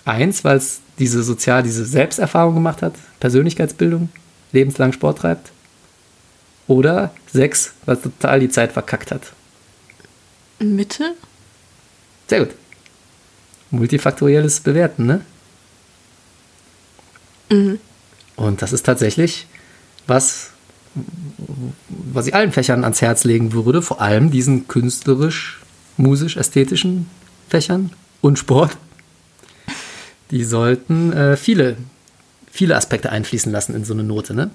Eins, 0.06 0.46
weil 0.46 0.56
es 0.56 0.80
diese 1.00 1.22
sozial, 1.22 1.64
diese 1.64 1.86
Selbsterfahrung 1.86 2.54
gemacht 2.54 2.82
hat, 2.82 2.94
Persönlichkeitsbildung, 3.20 4.08
lebenslang 4.54 4.94
Sport 4.94 5.18
treibt. 5.18 5.52
Oder 6.68 7.14
sechs, 7.32 7.74
es 7.86 8.02
total 8.02 8.40
die 8.40 8.50
Zeit 8.50 8.72
verkackt 8.72 9.12
hat. 9.12 9.34
Mitte? 10.60 11.14
Sehr 12.28 12.46
gut. 12.46 12.56
Multifaktorielles 13.72 14.62
Bewerten, 14.62 15.06
ne? 15.06 15.22
Und 18.36 18.62
das 18.62 18.74
ist 18.74 18.86
tatsächlich 18.86 19.48
was, 20.08 20.52
was 21.90 22.28
ich 22.28 22.36
allen 22.36 22.52
Fächern 22.52 22.84
ans 22.84 23.02
Herz 23.02 23.24
legen 23.24 23.54
würde, 23.54 23.82
vor 23.82 24.02
allem 24.02 24.32
diesen 24.32 24.68
künstlerisch, 24.68 25.60
musisch, 25.98 26.38
ästhetischen 26.38 27.10
Fächern 27.48 27.92
und 28.22 28.40
Sport. 28.40 28.78
Die 30.32 30.44
sollten 30.44 31.14
äh, 31.14 31.38
viele, 31.38 31.78
viele 32.52 32.76
Aspekte 32.76 33.12
einfließen 33.12 33.52
lassen 33.52 33.76
in 33.76 33.86
so 33.86 33.94
eine 33.94 34.04
Note, 34.04 34.34
ne? 34.34 34.50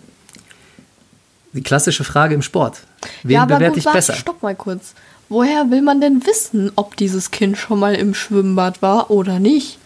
Die 1.52 1.62
klassische 1.62 2.04
Frage 2.04 2.34
im 2.34 2.42
Sport. 2.42 2.80
Wen 3.22 3.32
ja, 3.32 3.44
bewerte 3.44 3.70
gut, 3.70 3.78
ich 3.78 3.84
warte, 3.86 3.98
besser? 3.98 4.14
stopp 4.14 4.42
mal 4.42 4.54
kurz. 4.54 4.94
Woher 5.28 5.70
will 5.70 5.82
man 5.82 6.00
denn 6.00 6.24
wissen, 6.26 6.72
ob 6.76 6.96
dieses 6.96 7.30
Kind 7.30 7.56
schon 7.56 7.78
mal 7.78 7.94
im 7.94 8.14
Schwimmbad 8.14 8.82
war 8.82 9.10
oder 9.10 9.38
nicht? 9.38 9.78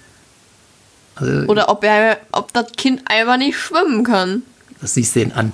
Also, 1.17 1.47
Oder 1.47 1.69
ob 1.69 1.85
er, 1.85 2.19
ob 2.33 2.53
das 2.53 2.73
Kind 2.73 3.03
einfach 3.05 3.37
nicht 3.37 3.57
schwimmen 3.59 4.05
kann? 4.05 4.43
das 4.81 4.95
siehst 4.95 5.15
du 5.17 5.21
ihn 5.21 5.33
an. 5.33 5.53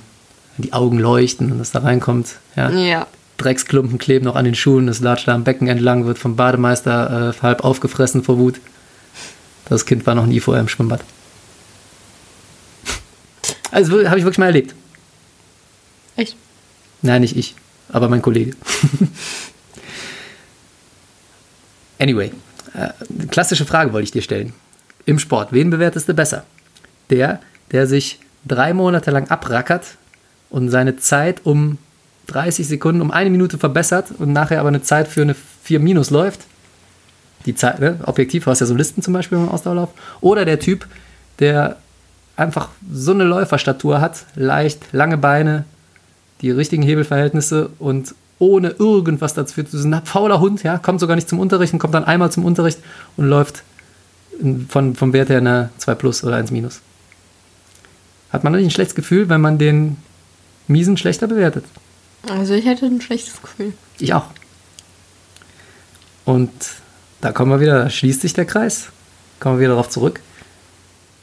Wenn 0.57 0.63
die 0.63 0.73
Augen 0.73 0.99
leuchten 0.99 1.53
und 1.53 1.59
das 1.59 1.71
da 1.71 1.81
reinkommt. 1.81 2.37
Ja. 2.57 2.71
Ja. 2.71 3.07
Drecksklumpen 3.37 3.99
kleben 3.99 4.25
noch 4.25 4.37
an 4.37 4.45
den 4.45 4.55
Schuhen, 4.55 4.89
es 4.89 5.01
latscht 5.01 5.29
da 5.29 5.35
am 5.35 5.45
Becken 5.45 5.69
entlang, 5.69 6.05
wird 6.07 6.19
vom 6.19 6.35
Bademeister 6.37 7.35
äh, 7.37 7.43
halb 7.43 7.65
aufgefressen 7.65 8.23
vor 8.23 8.39
Wut. 8.39 8.61
Das 9.69 9.87
Kind 9.87 10.07
war 10.07 10.15
noch 10.15 10.27
nie 10.27 10.41
vorher 10.41 10.61
im 10.61 10.69
Schwimmbad. 10.69 11.03
Also 13.71 14.05
habe 14.09 14.19
ich 14.19 14.25
wirklich 14.25 14.39
mal 14.39 14.47
erlebt. 14.47 14.75
Nein, 17.03 17.23
nicht 17.23 17.37
ich, 17.37 17.55
aber 17.91 18.09
mein 18.09 18.23
Kollege. 18.23 18.53
anyway, 21.99 22.31
äh, 22.75 22.91
klassische 23.31 23.65
Frage 23.65 23.93
wollte 23.93 24.05
ich 24.05 24.11
dir 24.11 24.23
stellen. 24.23 24.53
Im 25.07 25.19
Sport, 25.19 25.53
wen 25.53 25.71
bewertest 25.71 26.09
du 26.09 26.15
besser? 26.15 26.45
Der, 27.09 27.41
der 27.73 27.87
sich 27.87 28.21
drei 28.45 28.75
Monate 28.75 29.11
lang 29.11 29.29
abrackert 29.29 29.97
und 30.51 30.71
seine 30.71 30.97
Zeit 30.97 31.41
um 31.45 31.79
30 32.27 32.69
Sekunden, 32.69 33.01
um 33.01 33.11
eine 33.11 33.31
Minute 33.31 33.59
verbessert 33.59 34.09
und 34.19 34.33
nachher 34.33 34.61
aber 34.61 34.69
eine 34.69 34.83
Zeit 34.83 35.09
für 35.09 35.23
eine 35.23 35.35
4 35.63 35.81
minus 35.81 36.11
läuft? 36.11 36.43
Die 37.47 37.55
Zeit, 37.55 37.81
ne? 37.81 37.99
objektiv, 38.05 38.45
du 38.45 38.51
hast 38.51 38.61
ja 38.61 38.67
so 38.67 38.75
Listen 38.75 39.03
zum 39.03 39.15
Beispiel 39.15 39.39
im 39.39 39.49
Ausdauerlauf. 39.49 39.91
Oder 40.21 40.45
der 40.45 40.61
Typ, 40.61 40.87
der 41.39 41.77
einfach 42.37 42.69
so 42.93 43.13
eine 43.13 43.25
Läuferstatur 43.25 44.01
hat, 44.01 44.27
leicht, 44.35 44.93
lange 44.93 45.17
Beine, 45.17 45.65
die 46.41 46.51
richtigen 46.51 46.83
Hebelverhältnisse 46.83 47.71
und 47.79 48.15
ohne 48.39 48.71
irgendwas 48.71 49.35
dazu 49.35 49.63
zu 49.63 49.77
ein 49.77 50.03
fauler 50.05 50.41
Hund, 50.41 50.63
ja, 50.63 50.79
kommt 50.79 51.01
sogar 51.01 51.15
nicht 51.15 51.29
zum 51.29 51.39
Unterricht 51.39 51.73
und 51.73 51.79
kommt 51.79 51.95
dann 51.95 52.05
einmal 52.05 52.33
zum 52.33 52.45
Unterricht 52.45 52.79
und 53.17 53.27
läuft 53.29 53.63
von, 54.69 54.95
vom 54.95 55.13
Wert 55.13 55.29
her 55.29 55.39
eine 55.39 55.71
2 55.79 55.95
plus 55.95 56.25
oder 56.25 56.37
1 56.37 56.51
minus. 56.51 56.81
Hat 58.31 58.45
man 58.45 58.55
nicht 58.55 58.65
ein 58.65 58.71
schlechtes 58.71 58.95
Gefühl, 58.95 59.29
wenn 59.29 59.41
man 59.41 59.59
den 59.59 59.99
Miesen 60.69 60.97
schlechter 60.97 61.27
bewertet? 61.27 61.65
Also 62.29 62.55
ich 62.55 62.65
hätte 62.65 62.87
ein 62.87 63.01
schlechtes 63.01 63.41
Gefühl. 63.43 63.73
Ich 63.99 64.15
auch. 64.15 64.27
Und 66.25 66.51
da 67.21 67.33
kommen 67.33 67.51
wir 67.51 67.61
wieder, 67.61 67.85
da 67.85 67.91
schließt 67.91 68.21
sich 68.21 68.33
der 68.33 68.47
Kreis. 68.47 68.89
Kommen 69.41 69.57
wir 69.57 69.63
wieder 69.63 69.71
darauf 69.71 69.89
zurück. 69.89 70.21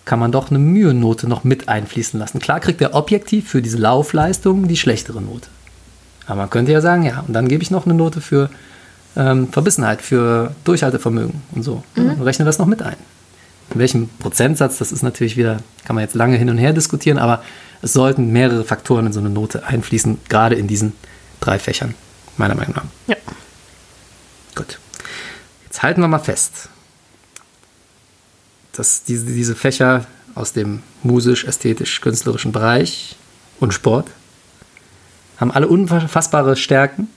Kann 0.08 0.20
man 0.20 0.32
doch 0.32 0.51
eine 0.51 0.60
Mühenote 0.60 1.28
noch 1.28 1.43
mit 1.43 1.68
einfließen 1.68 2.18
lassen. 2.18 2.39
Klar 2.39 2.62
kriegt 2.62 2.80
der 2.80 2.95
objektiv 2.95 3.49
für 3.49 3.62
diese 3.62 3.78
Laufleistung 3.78 4.70
die 4.70 4.78
schlechtere 4.78 5.22
Note. 5.22 5.49
Aber 6.28 6.38
man 6.38 6.49
könnte 6.49 6.72
ja 6.72 6.80
sagen, 6.80 7.03
ja, 7.03 7.26
und 7.28 7.34
dann 7.34 7.49
gebe 7.49 7.62
ich 7.62 7.72
noch 7.72 7.86
eine 7.86 7.93
Note 7.93 8.22
für 8.22 8.49
ähm, 9.18 9.49
Verbissenheit, 9.51 10.01
für 10.01 10.55
Durchhaltevermögen 10.64 11.41
und 11.51 11.64
so. 11.64 11.84
Und 11.97 12.22
rechne 12.22 12.45
das 12.45 12.58
noch 12.58 12.68
mit 12.68 12.82
ein. 12.82 12.95
In 13.74 13.82
welchem 13.82 14.08
Prozentsatz, 14.20 14.78
das 14.78 14.93
ist 14.93 15.03
natürlich 15.03 15.36
wieder, 15.36 15.58
kann 15.84 15.97
man 15.97 16.05
jetzt 16.05 16.16
lange 16.16 16.38
hin 16.38 16.49
und 16.49 16.58
her 16.58 16.72
diskutieren, 16.72 17.18
aber 17.18 17.43
es 17.82 17.91
sollten 17.91 18.32
mehrere 18.32 18.64
Faktoren 18.64 19.08
in 19.08 19.12
so 19.12 19.20
eine 19.20 19.30
Note 19.30 19.66
einfließen, 19.66 20.20
gerade 20.30 20.55
in 20.55 20.70
diesen 20.70 20.93
drei 21.41 21.60
Fächern, 21.60 21.95
meiner 22.38 22.55
Meinung 22.55 22.76
nach. 22.76 22.86
Ja. 23.08 23.18
Gut. 24.55 24.80
Jetzt 25.66 25.84
halten 25.84 25.99
wir 25.99 26.08
mal 26.08 26.20
fest, 26.20 26.70
dass 28.78 29.04
diese, 29.04 29.26
diese 29.26 29.56
Fächer 29.56 30.06
aus 30.36 30.54
dem 30.54 30.84
musisch-ästhetisch-künstlerischen 31.04 32.52
Bereich 32.52 33.16
und 33.60 33.74
Sport 33.74 34.08
haben 35.38 35.52
alle 35.52 35.68
unfassbare 35.68 36.56
Stärken, 36.56 37.08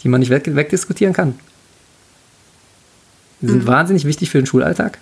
die 0.00 0.08
man 0.08 0.20
nicht 0.20 0.30
weg, 0.30 0.44
wegdiskutieren 0.54 1.12
kann. 1.12 1.38
Die 3.40 3.48
sind 3.48 3.66
wahnsinnig 3.66 4.04
wichtig 4.04 4.30
für 4.30 4.38
den 4.38 4.46
Schulalltag. 4.46 4.98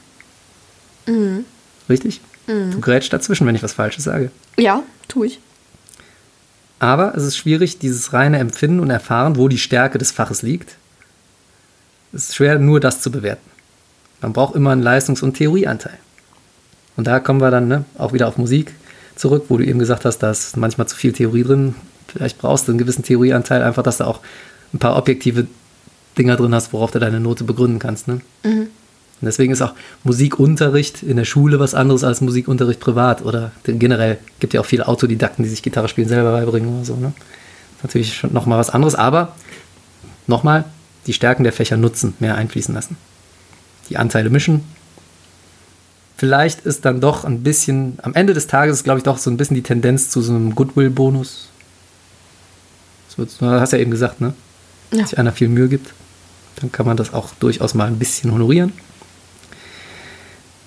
Richtig? 1.88 2.20
Du 2.46 2.80
grätschst 2.80 3.12
dazwischen, 3.12 3.46
wenn 3.46 3.54
ich 3.54 3.62
was 3.62 3.74
Falsches 3.74 4.04
sage. 4.04 4.30
Ja, 4.58 4.82
tue 5.08 5.26
ich. 5.26 5.40
Aber 6.78 7.14
es 7.14 7.24
ist 7.24 7.36
schwierig, 7.36 7.78
dieses 7.78 8.12
reine 8.12 8.38
Empfinden 8.38 8.80
und 8.80 8.90
Erfahren, 8.90 9.36
wo 9.36 9.48
die 9.48 9.58
Stärke 9.58 9.98
des 9.98 10.12
Faches 10.12 10.42
liegt. 10.42 10.76
Es 12.12 12.28
ist 12.30 12.36
schwer, 12.36 12.58
nur 12.58 12.80
das 12.80 13.02
zu 13.02 13.10
bewerten. 13.10 13.57
Man 14.20 14.32
braucht 14.32 14.54
immer 14.54 14.70
einen 14.70 14.82
Leistungs- 14.82 15.22
und 15.22 15.34
Theorieanteil. 15.34 15.98
Und 16.96 17.06
da 17.06 17.20
kommen 17.20 17.40
wir 17.40 17.50
dann 17.50 17.68
ne, 17.68 17.84
auch 17.96 18.12
wieder 18.12 18.26
auf 18.26 18.38
Musik 18.38 18.74
zurück, 19.14 19.44
wo 19.48 19.56
du 19.56 19.64
eben 19.64 19.78
gesagt 19.78 20.04
hast, 20.04 20.18
da 20.18 20.30
ist 20.30 20.56
manchmal 20.56 20.88
zu 20.88 20.96
viel 20.96 21.12
Theorie 21.12 21.44
drin. 21.44 21.74
Vielleicht 22.08 22.38
brauchst 22.38 22.66
du 22.66 22.72
einen 22.72 22.78
gewissen 22.78 23.02
Theorieanteil, 23.02 23.62
einfach, 23.62 23.82
dass 23.82 23.98
du 23.98 24.06
auch 24.06 24.20
ein 24.72 24.78
paar 24.78 24.96
objektive 24.96 25.46
Dinger 26.16 26.36
drin 26.36 26.54
hast, 26.54 26.72
worauf 26.72 26.90
du 26.90 26.98
deine 26.98 27.20
Note 27.20 27.44
begründen 27.44 27.78
kannst. 27.78 28.08
Ne? 28.08 28.20
Und 29.20 29.26
deswegen 29.26 29.52
ist 29.52 29.62
auch 29.62 29.74
Musikunterricht 30.04 31.02
in 31.02 31.16
der 31.16 31.24
Schule 31.24 31.58
was 31.58 31.74
anderes 31.74 32.04
als 32.04 32.20
Musikunterricht 32.20 32.80
privat. 32.80 33.24
Oder 33.24 33.52
generell 33.64 34.18
gibt 34.40 34.54
ja 34.54 34.60
auch 34.60 34.66
viele 34.66 34.86
Autodidakten, 34.86 35.42
die 35.44 35.50
sich 35.50 35.62
Gitarre 35.62 35.88
spielen 35.88 36.08
selber 36.08 36.32
beibringen 36.32 36.76
oder 36.76 36.84
so. 36.84 36.96
Ne? 36.96 37.12
Natürlich 37.82 38.16
schon 38.16 38.32
nochmal 38.32 38.58
was 38.58 38.70
anderes, 38.70 38.94
aber 38.94 39.34
nochmal, 40.26 40.64
die 41.06 41.12
Stärken 41.12 41.42
der 41.42 41.52
Fächer 41.52 41.76
nutzen, 41.76 42.14
mehr 42.20 42.36
einfließen 42.36 42.74
lassen. 42.74 42.96
Die 43.88 43.96
Anteile 43.96 44.30
mischen 44.30 44.64
vielleicht 46.18 46.60
ist 46.66 46.84
dann 46.84 47.00
doch 47.00 47.24
ein 47.24 47.42
bisschen, 47.42 47.98
am 48.02 48.12
Ende 48.14 48.34
des 48.34 48.48
Tages 48.48 48.78
ist, 48.78 48.84
glaube 48.84 48.98
ich, 48.98 49.04
doch 49.04 49.16
so 49.16 49.30
ein 49.30 49.38
bisschen 49.38 49.54
die 49.54 49.62
Tendenz 49.62 50.10
zu 50.10 50.20
so 50.20 50.34
einem 50.34 50.54
Goodwill-Bonus. 50.54 51.48
Das 53.16 53.40
hast 53.40 53.72
du 53.72 53.76
ja 53.76 53.82
eben 53.82 53.90
gesagt, 53.90 54.20
ne? 54.20 54.34
Ja. 54.92 54.98
Dass 55.00 55.10
sich 55.10 55.18
einer 55.18 55.32
viel 55.32 55.48
Mühe 55.48 55.68
gibt. 55.68 55.92
Dann 56.56 56.70
kann 56.70 56.86
man 56.86 56.96
das 56.96 57.12
auch 57.14 57.30
durchaus 57.40 57.74
mal 57.74 57.86
ein 57.86 57.98
bisschen 57.98 58.32
honorieren. 58.32 58.72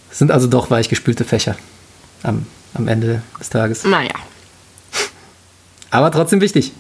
Es 0.09 0.17
sind 0.17 0.31
also 0.31 0.47
doch 0.47 0.69
weichgespülte 0.69 1.23
Fächer 1.23 1.55
am, 2.23 2.45
am 2.73 2.87
Ende 2.87 3.21
des 3.39 3.49
Tages. 3.49 3.83
Naja. 3.83 4.13
Aber 5.91 6.11
trotzdem 6.11 6.41
wichtig. 6.41 6.73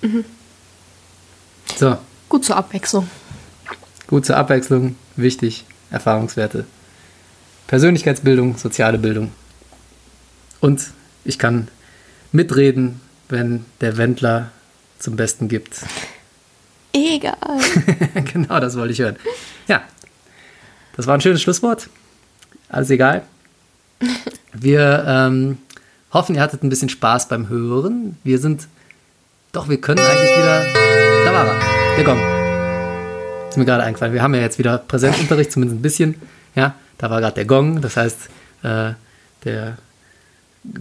Mhm. 0.00 0.24
So. 1.76 1.98
Gut 2.28 2.44
zur 2.44 2.56
Abwechslung. 2.56 3.08
Gut 4.06 4.26
zur 4.26 4.36
Abwechslung, 4.36 4.96
wichtig, 5.16 5.64
Erfahrungswerte. 5.90 6.64
Persönlichkeitsbildung, 7.66 8.56
soziale 8.58 8.98
Bildung. 8.98 9.32
Und 10.60 10.90
ich 11.24 11.38
kann 11.38 11.68
mitreden, 12.32 13.00
wenn 13.28 13.64
der 13.80 13.96
Wendler 13.96 14.50
zum 14.98 15.16
Besten 15.16 15.48
gibt. 15.48 15.80
Egal. 16.92 17.36
genau, 18.32 18.60
das 18.60 18.76
wollte 18.76 18.92
ich 18.92 19.00
hören. 19.00 19.16
Ja, 19.66 19.82
das 20.96 21.06
war 21.06 21.14
ein 21.14 21.20
schönes 21.20 21.42
Schlusswort. 21.42 21.88
Alles 22.68 22.90
egal. 22.90 23.22
Wir 24.52 25.04
ähm, 25.06 25.58
hoffen, 26.12 26.34
ihr 26.34 26.40
hattet 26.40 26.62
ein 26.62 26.68
bisschen 26.68 26.88
Spaß 26.88 27.28
beim 27.28 27.48
Hören. 27.48 28.16
Wir 28.22 28.38
sind, 28.38 28.68
doch, 29.52 29.68
wir 29.68 29.80
können 29.80 30.00
eigentlich 30.00 30.36
wieder, 30.36 30.64
da 31.24 31.32
war 31.32 31.46
er, 31.46 31.96
der 31.96 32.04
Gong. 32.04 32.43
Ist 33.54 33.58
mir 33.58 33.66
gerade 33.66 33.84
eingefallen. 33.84 34.12
Wir 34.12 34.20
haben 34.20 34.34
ja 34.34 34.40
jetzt 34.40 34.58
wieder 34.58 34.78
Präsenzunterricht, 34.78 35.52
zumindest 35.52 35.78
ein 35.78 35.82
bisschen. 35.82 36.16
Ja, 36.56 36.74
da 36.98 37.08
war 37.08 37.20
gerade 37.20 37.36
der 37.36 37.44
Gong. 37.44 37.80
Das 37.80 37.96
heißt, 37.96 38.28
äh, 38.64 38.94
der 39.44 39.78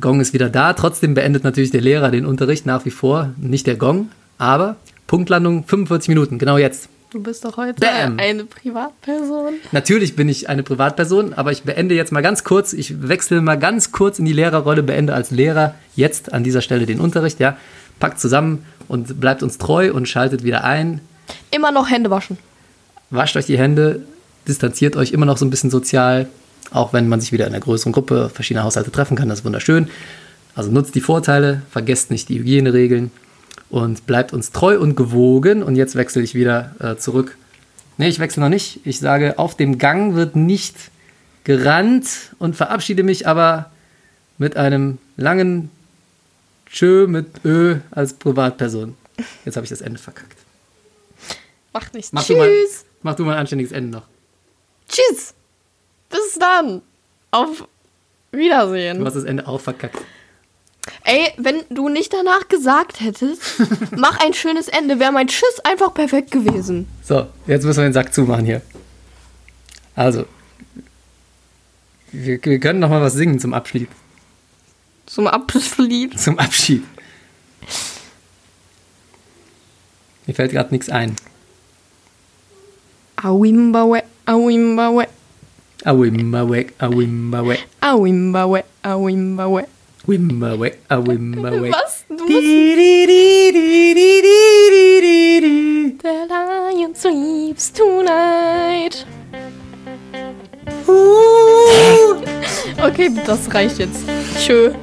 Gong 0.01 0.19
ist 0.19 0.33
wieder 0.33 0.49
da. 0.49 0.73
Trotzdem 0.73 1.13
beendet 1.13 1.43
natürlich 1.43 1.69
der 1.69 1.81
Lehrer 1.81 2.09
den 2.09 2.25
Unterricht 2.25 2.65
nach 2.65 2.83
wie 2.83 2.89
vor. 2.89 3.29
Nicht 3.37 3.67
der 3.67 3.75
Gong, 3.75 4.09
aber 4.39 4.77
Punktlandung 5.05 5.65
45 5.67 6.09
Minuten, 6.09 6.39
genau 6.39 6.57
jetzt. 6.57 6.89
Du 7.11 7.21
bist 7.21 7.45
doch 7.45 7.57
heute 7.57 7.79
Bam. 7.79 8.17
eine 8.17 8.45
Privatperson. 8.45 9.53
Natürlich 9.71 10.15
bin 10.15 10.27
ich 10.27 10.49
eine 10.49 10.63
Privatperson, 10.63 11.35
aber 11.35 11.51
ich 11.51 11.61
beende 11.61 11.93
jetzt 11.93 12.11
mal 12.11 12.21
ganz 12.21 12.43
kurz, 12.43 12.73
ich 12.73 13.07
wechsle 13.07 13.39
mal 13.41 13.59
ganz 13.59 13.91
kurz 13.91 14.17
in 14.17 14.25
die 14.25 14.33
Lehrerrolle, 14.33 14.81
beende 14.81 15.13
als 15.13 15.29
Lehrer 15.29 15.75
jetzt 15.95 16.33
an 16.33 16.43
dieser 16.43 16.61
Stelle 16.61 16.87
den 16.87 16.99
Unterricht, 16.99 17.39
ja. 17.39 17.55
Packt 17.99 18.19
zusammen 18.19 18.65
und 18.87 19.19
bleibt 19.19 19.43
uns 19.43 19.59
treu 19.59 19.93
und 19.93 20.09
schaltet 20.09 20.43
wieder 20.43 20.63
ein. 20.63 21.01
Immer 21.51 21.71
noch 21.71 21.91
Hände 21.91 22.09
waschen. 22.09 22.39
Wascht 23.13 23.37
euch 23.37 23.45
die 23.45 23.59
Hände, 23.59 24.01
distanziert 24.47 24.95
euch 24.95 25.11
immer 25.11 25.27
noch 25.27 25.37
so 25.37 25.45
ein 25.45 25.51
bisschen 25.51 25.69
sozial, 25.69 26.27
auch 26.71 26.93
wenn 26.93 27.07
man 27.07 27.21
sich 27.21 27.31
wieder 27.31 27.45
in 27.45 27.53
einer 27.53 27.63
größeren 27.63 27.91
Gruppe 27.91 28.31
verschiedener 28.33 28.63
Haushalte 28.63 28.91
treffen 28.91 29.15
kann, 29.15 29.29
das 29.29 29.39
ist 29.39 29.45
wunderschön. 29.45 29.87
Also 30.55 30.71
nutzt 30.71 30.95
die 30.95 31.01
Vorteile, 31.01 31.61
vergesst 31.69 32.09
nicht 32.09 32.27
die 32.29 32.39
Hygieneregeln 32.39 33.11
und 33.69 34.07
bleibt 34.07 34.33
uns 34.33 34.51
treu 34.51 34.79
und 34.79 34.95
gewogen. 34.95 35.61
Und 35.61 35.75
jetzt 35.75 35.95
wechsle 35.95 36.23
ich 36.23 36.33
wieder 36.33 36.75
äh, 36.79 36.95
zurück. 36.95 37.37
Ne, 37.99 38.07
ich 38.07 38.17
wechsle 38.17 38.41
noch 38.41 38.49
nicht. 38.49 38.79
Ich 38.83 38.99
sage, 38.99 39.37
auf 39.37 39.55
dem 39.55 39.77
Gang 39.77 40.15
wird 40.15 40.35
nicht 40.35 40.75
gerannt 41.43 42.07
und 42.39 42.55
verabschiede 42.55 43.03
mich 43.03 43.27
aber 43.27 43.69
mit 44.39 44.57
einem 44.57 44.97
langen 45.17 45.69
Tschö 46.65 47.05
mit 47.05 47.27
Ö 47.45 47.77
als 47.91 48.13
Privatperson. 48.13 48.95
Jetzt 49.45 49.55
habe 49.55 49.65
ich 49.65 49.69
das 49.69 49.81
Ende 49.81 49.99
verkackt. 49.99 50.37
Macht 51.73 51.93
nichts. 51.93 52.11
Mach 52.11 52.23
Tschüss. 52.23 52.85
Mach 53.03 53.15
du 53.15 53.25
mal 53.25 53.33
ein 53.33 53.39
anständiges 53.39 53.71
Ende 53.71 53.97
noch. 53.97 54.07
Tschüss. 54.87 55.33
Bis 56.09 56.39
dann. 56.39 56.81
Auf 57.31 57.67
Wiedersehen. 58.31 58.99
Du 58.99 59.05
hast 59.05 59.15
das 59.15 59.23
Ende 59.23 59.47
auch 59.47 59.59
verkackt. 59.59 59.97
Ey, 61.03 61.31
wenn 61.37 61.63
du 61.69 61.89
nicht 61.89 62.13
danach 62.13 62.47
gesagt 62.47 62.99
hättest, 62.99 63.41
mach 63.95 64.19
ein 64.23 64.33
schönes 64.33 64.67
Ende, 64.67 64.99
wäre 64.99 65.11
mein 65.11 65.27
Tschüss 65.27 65.59
einfach 65.63 65.93
perfekt 65.93 66.31
gewesen. 66.31 66.87
So, 67.03 67.27
jetzt 67.47 67.63
müssen 67.65 67.79
wir 67.79 67.89
den 67.89 67.93
Sack 67.93 68.13
zumachen 68.13 68.45
hier. 68.45 68.61
Also, 69.95 70.25
wir, 72.11 72.43
wir 72.43 72.59
können 72.59 72.79
noch 72.79 72.89
mal 72.89 73.01
was 73.01 73.13
singen 73.13 73.39
zum 73.39 73.53
Abschied. 73.53 73.89
Zum 75.05 75.27
Abschied? 75.27 76.19
Zum 76.19 76.39
Abschied. 76.39 76.83
Mir 80.25 80.33
fällt 80.33 80.51
gerade 80.51 80.71
nichts 80.71 80.89
ein. 80.89 81.15
Awimbawe, 83.23 84.03
awimbawe. 84.27 85.05
Awimbawe, 85.85 86.59
awimbawe. 86.79 87.55
Awimbawe, 87.81 88.63
awimbawe. 88.83 89.63
Wimmerway, 90.05 90.73
a 90.89 90.99
Wimmerway. 90.99 91.71
Was? 91.71 92.03
Du 92.09 92.15
musst... 92.17 92.33
The 96.03 96.25
lion 96.27 96.93
sleeps 96.93 97.69
tonight. 97.71 99.05
Okay, 102.83 103.09
das 103.25 103.47
reicht 103.53 103.79
jetzt. 103.79 104.03
Tschö. 104.37 104.73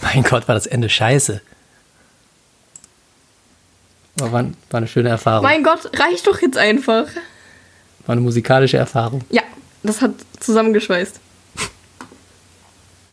Mein 0.00 0.22
Gott, 0.22 0.48
war 0.48 0.54
das 0.54 0.66
Ende 0.66 0.88
scheiße. 0.88 1.40
Aber 4.20 4.32
war, 4.32 4.44
war 4.70 4.78
eine 4.78 4.88
schöne 4.88 5.08
Erfahrung. 5.10 5.42
Mein 5.44 5.62
Gott, 5.62 5.90
reicht 5.98 6.26
doch 6.26 6.40
jetzt 6.40 6.56
einfach. 6.56 7.06
War 8.06 8.12
eine 8.12 8.20
musikalische 8.20 8.76
Erfahrung. 8.76 9.22
Ja, 9.30 9.42
das 9.82 10.00
hat 10.00 10.12
zusammengeschweißt. 10.40 11.20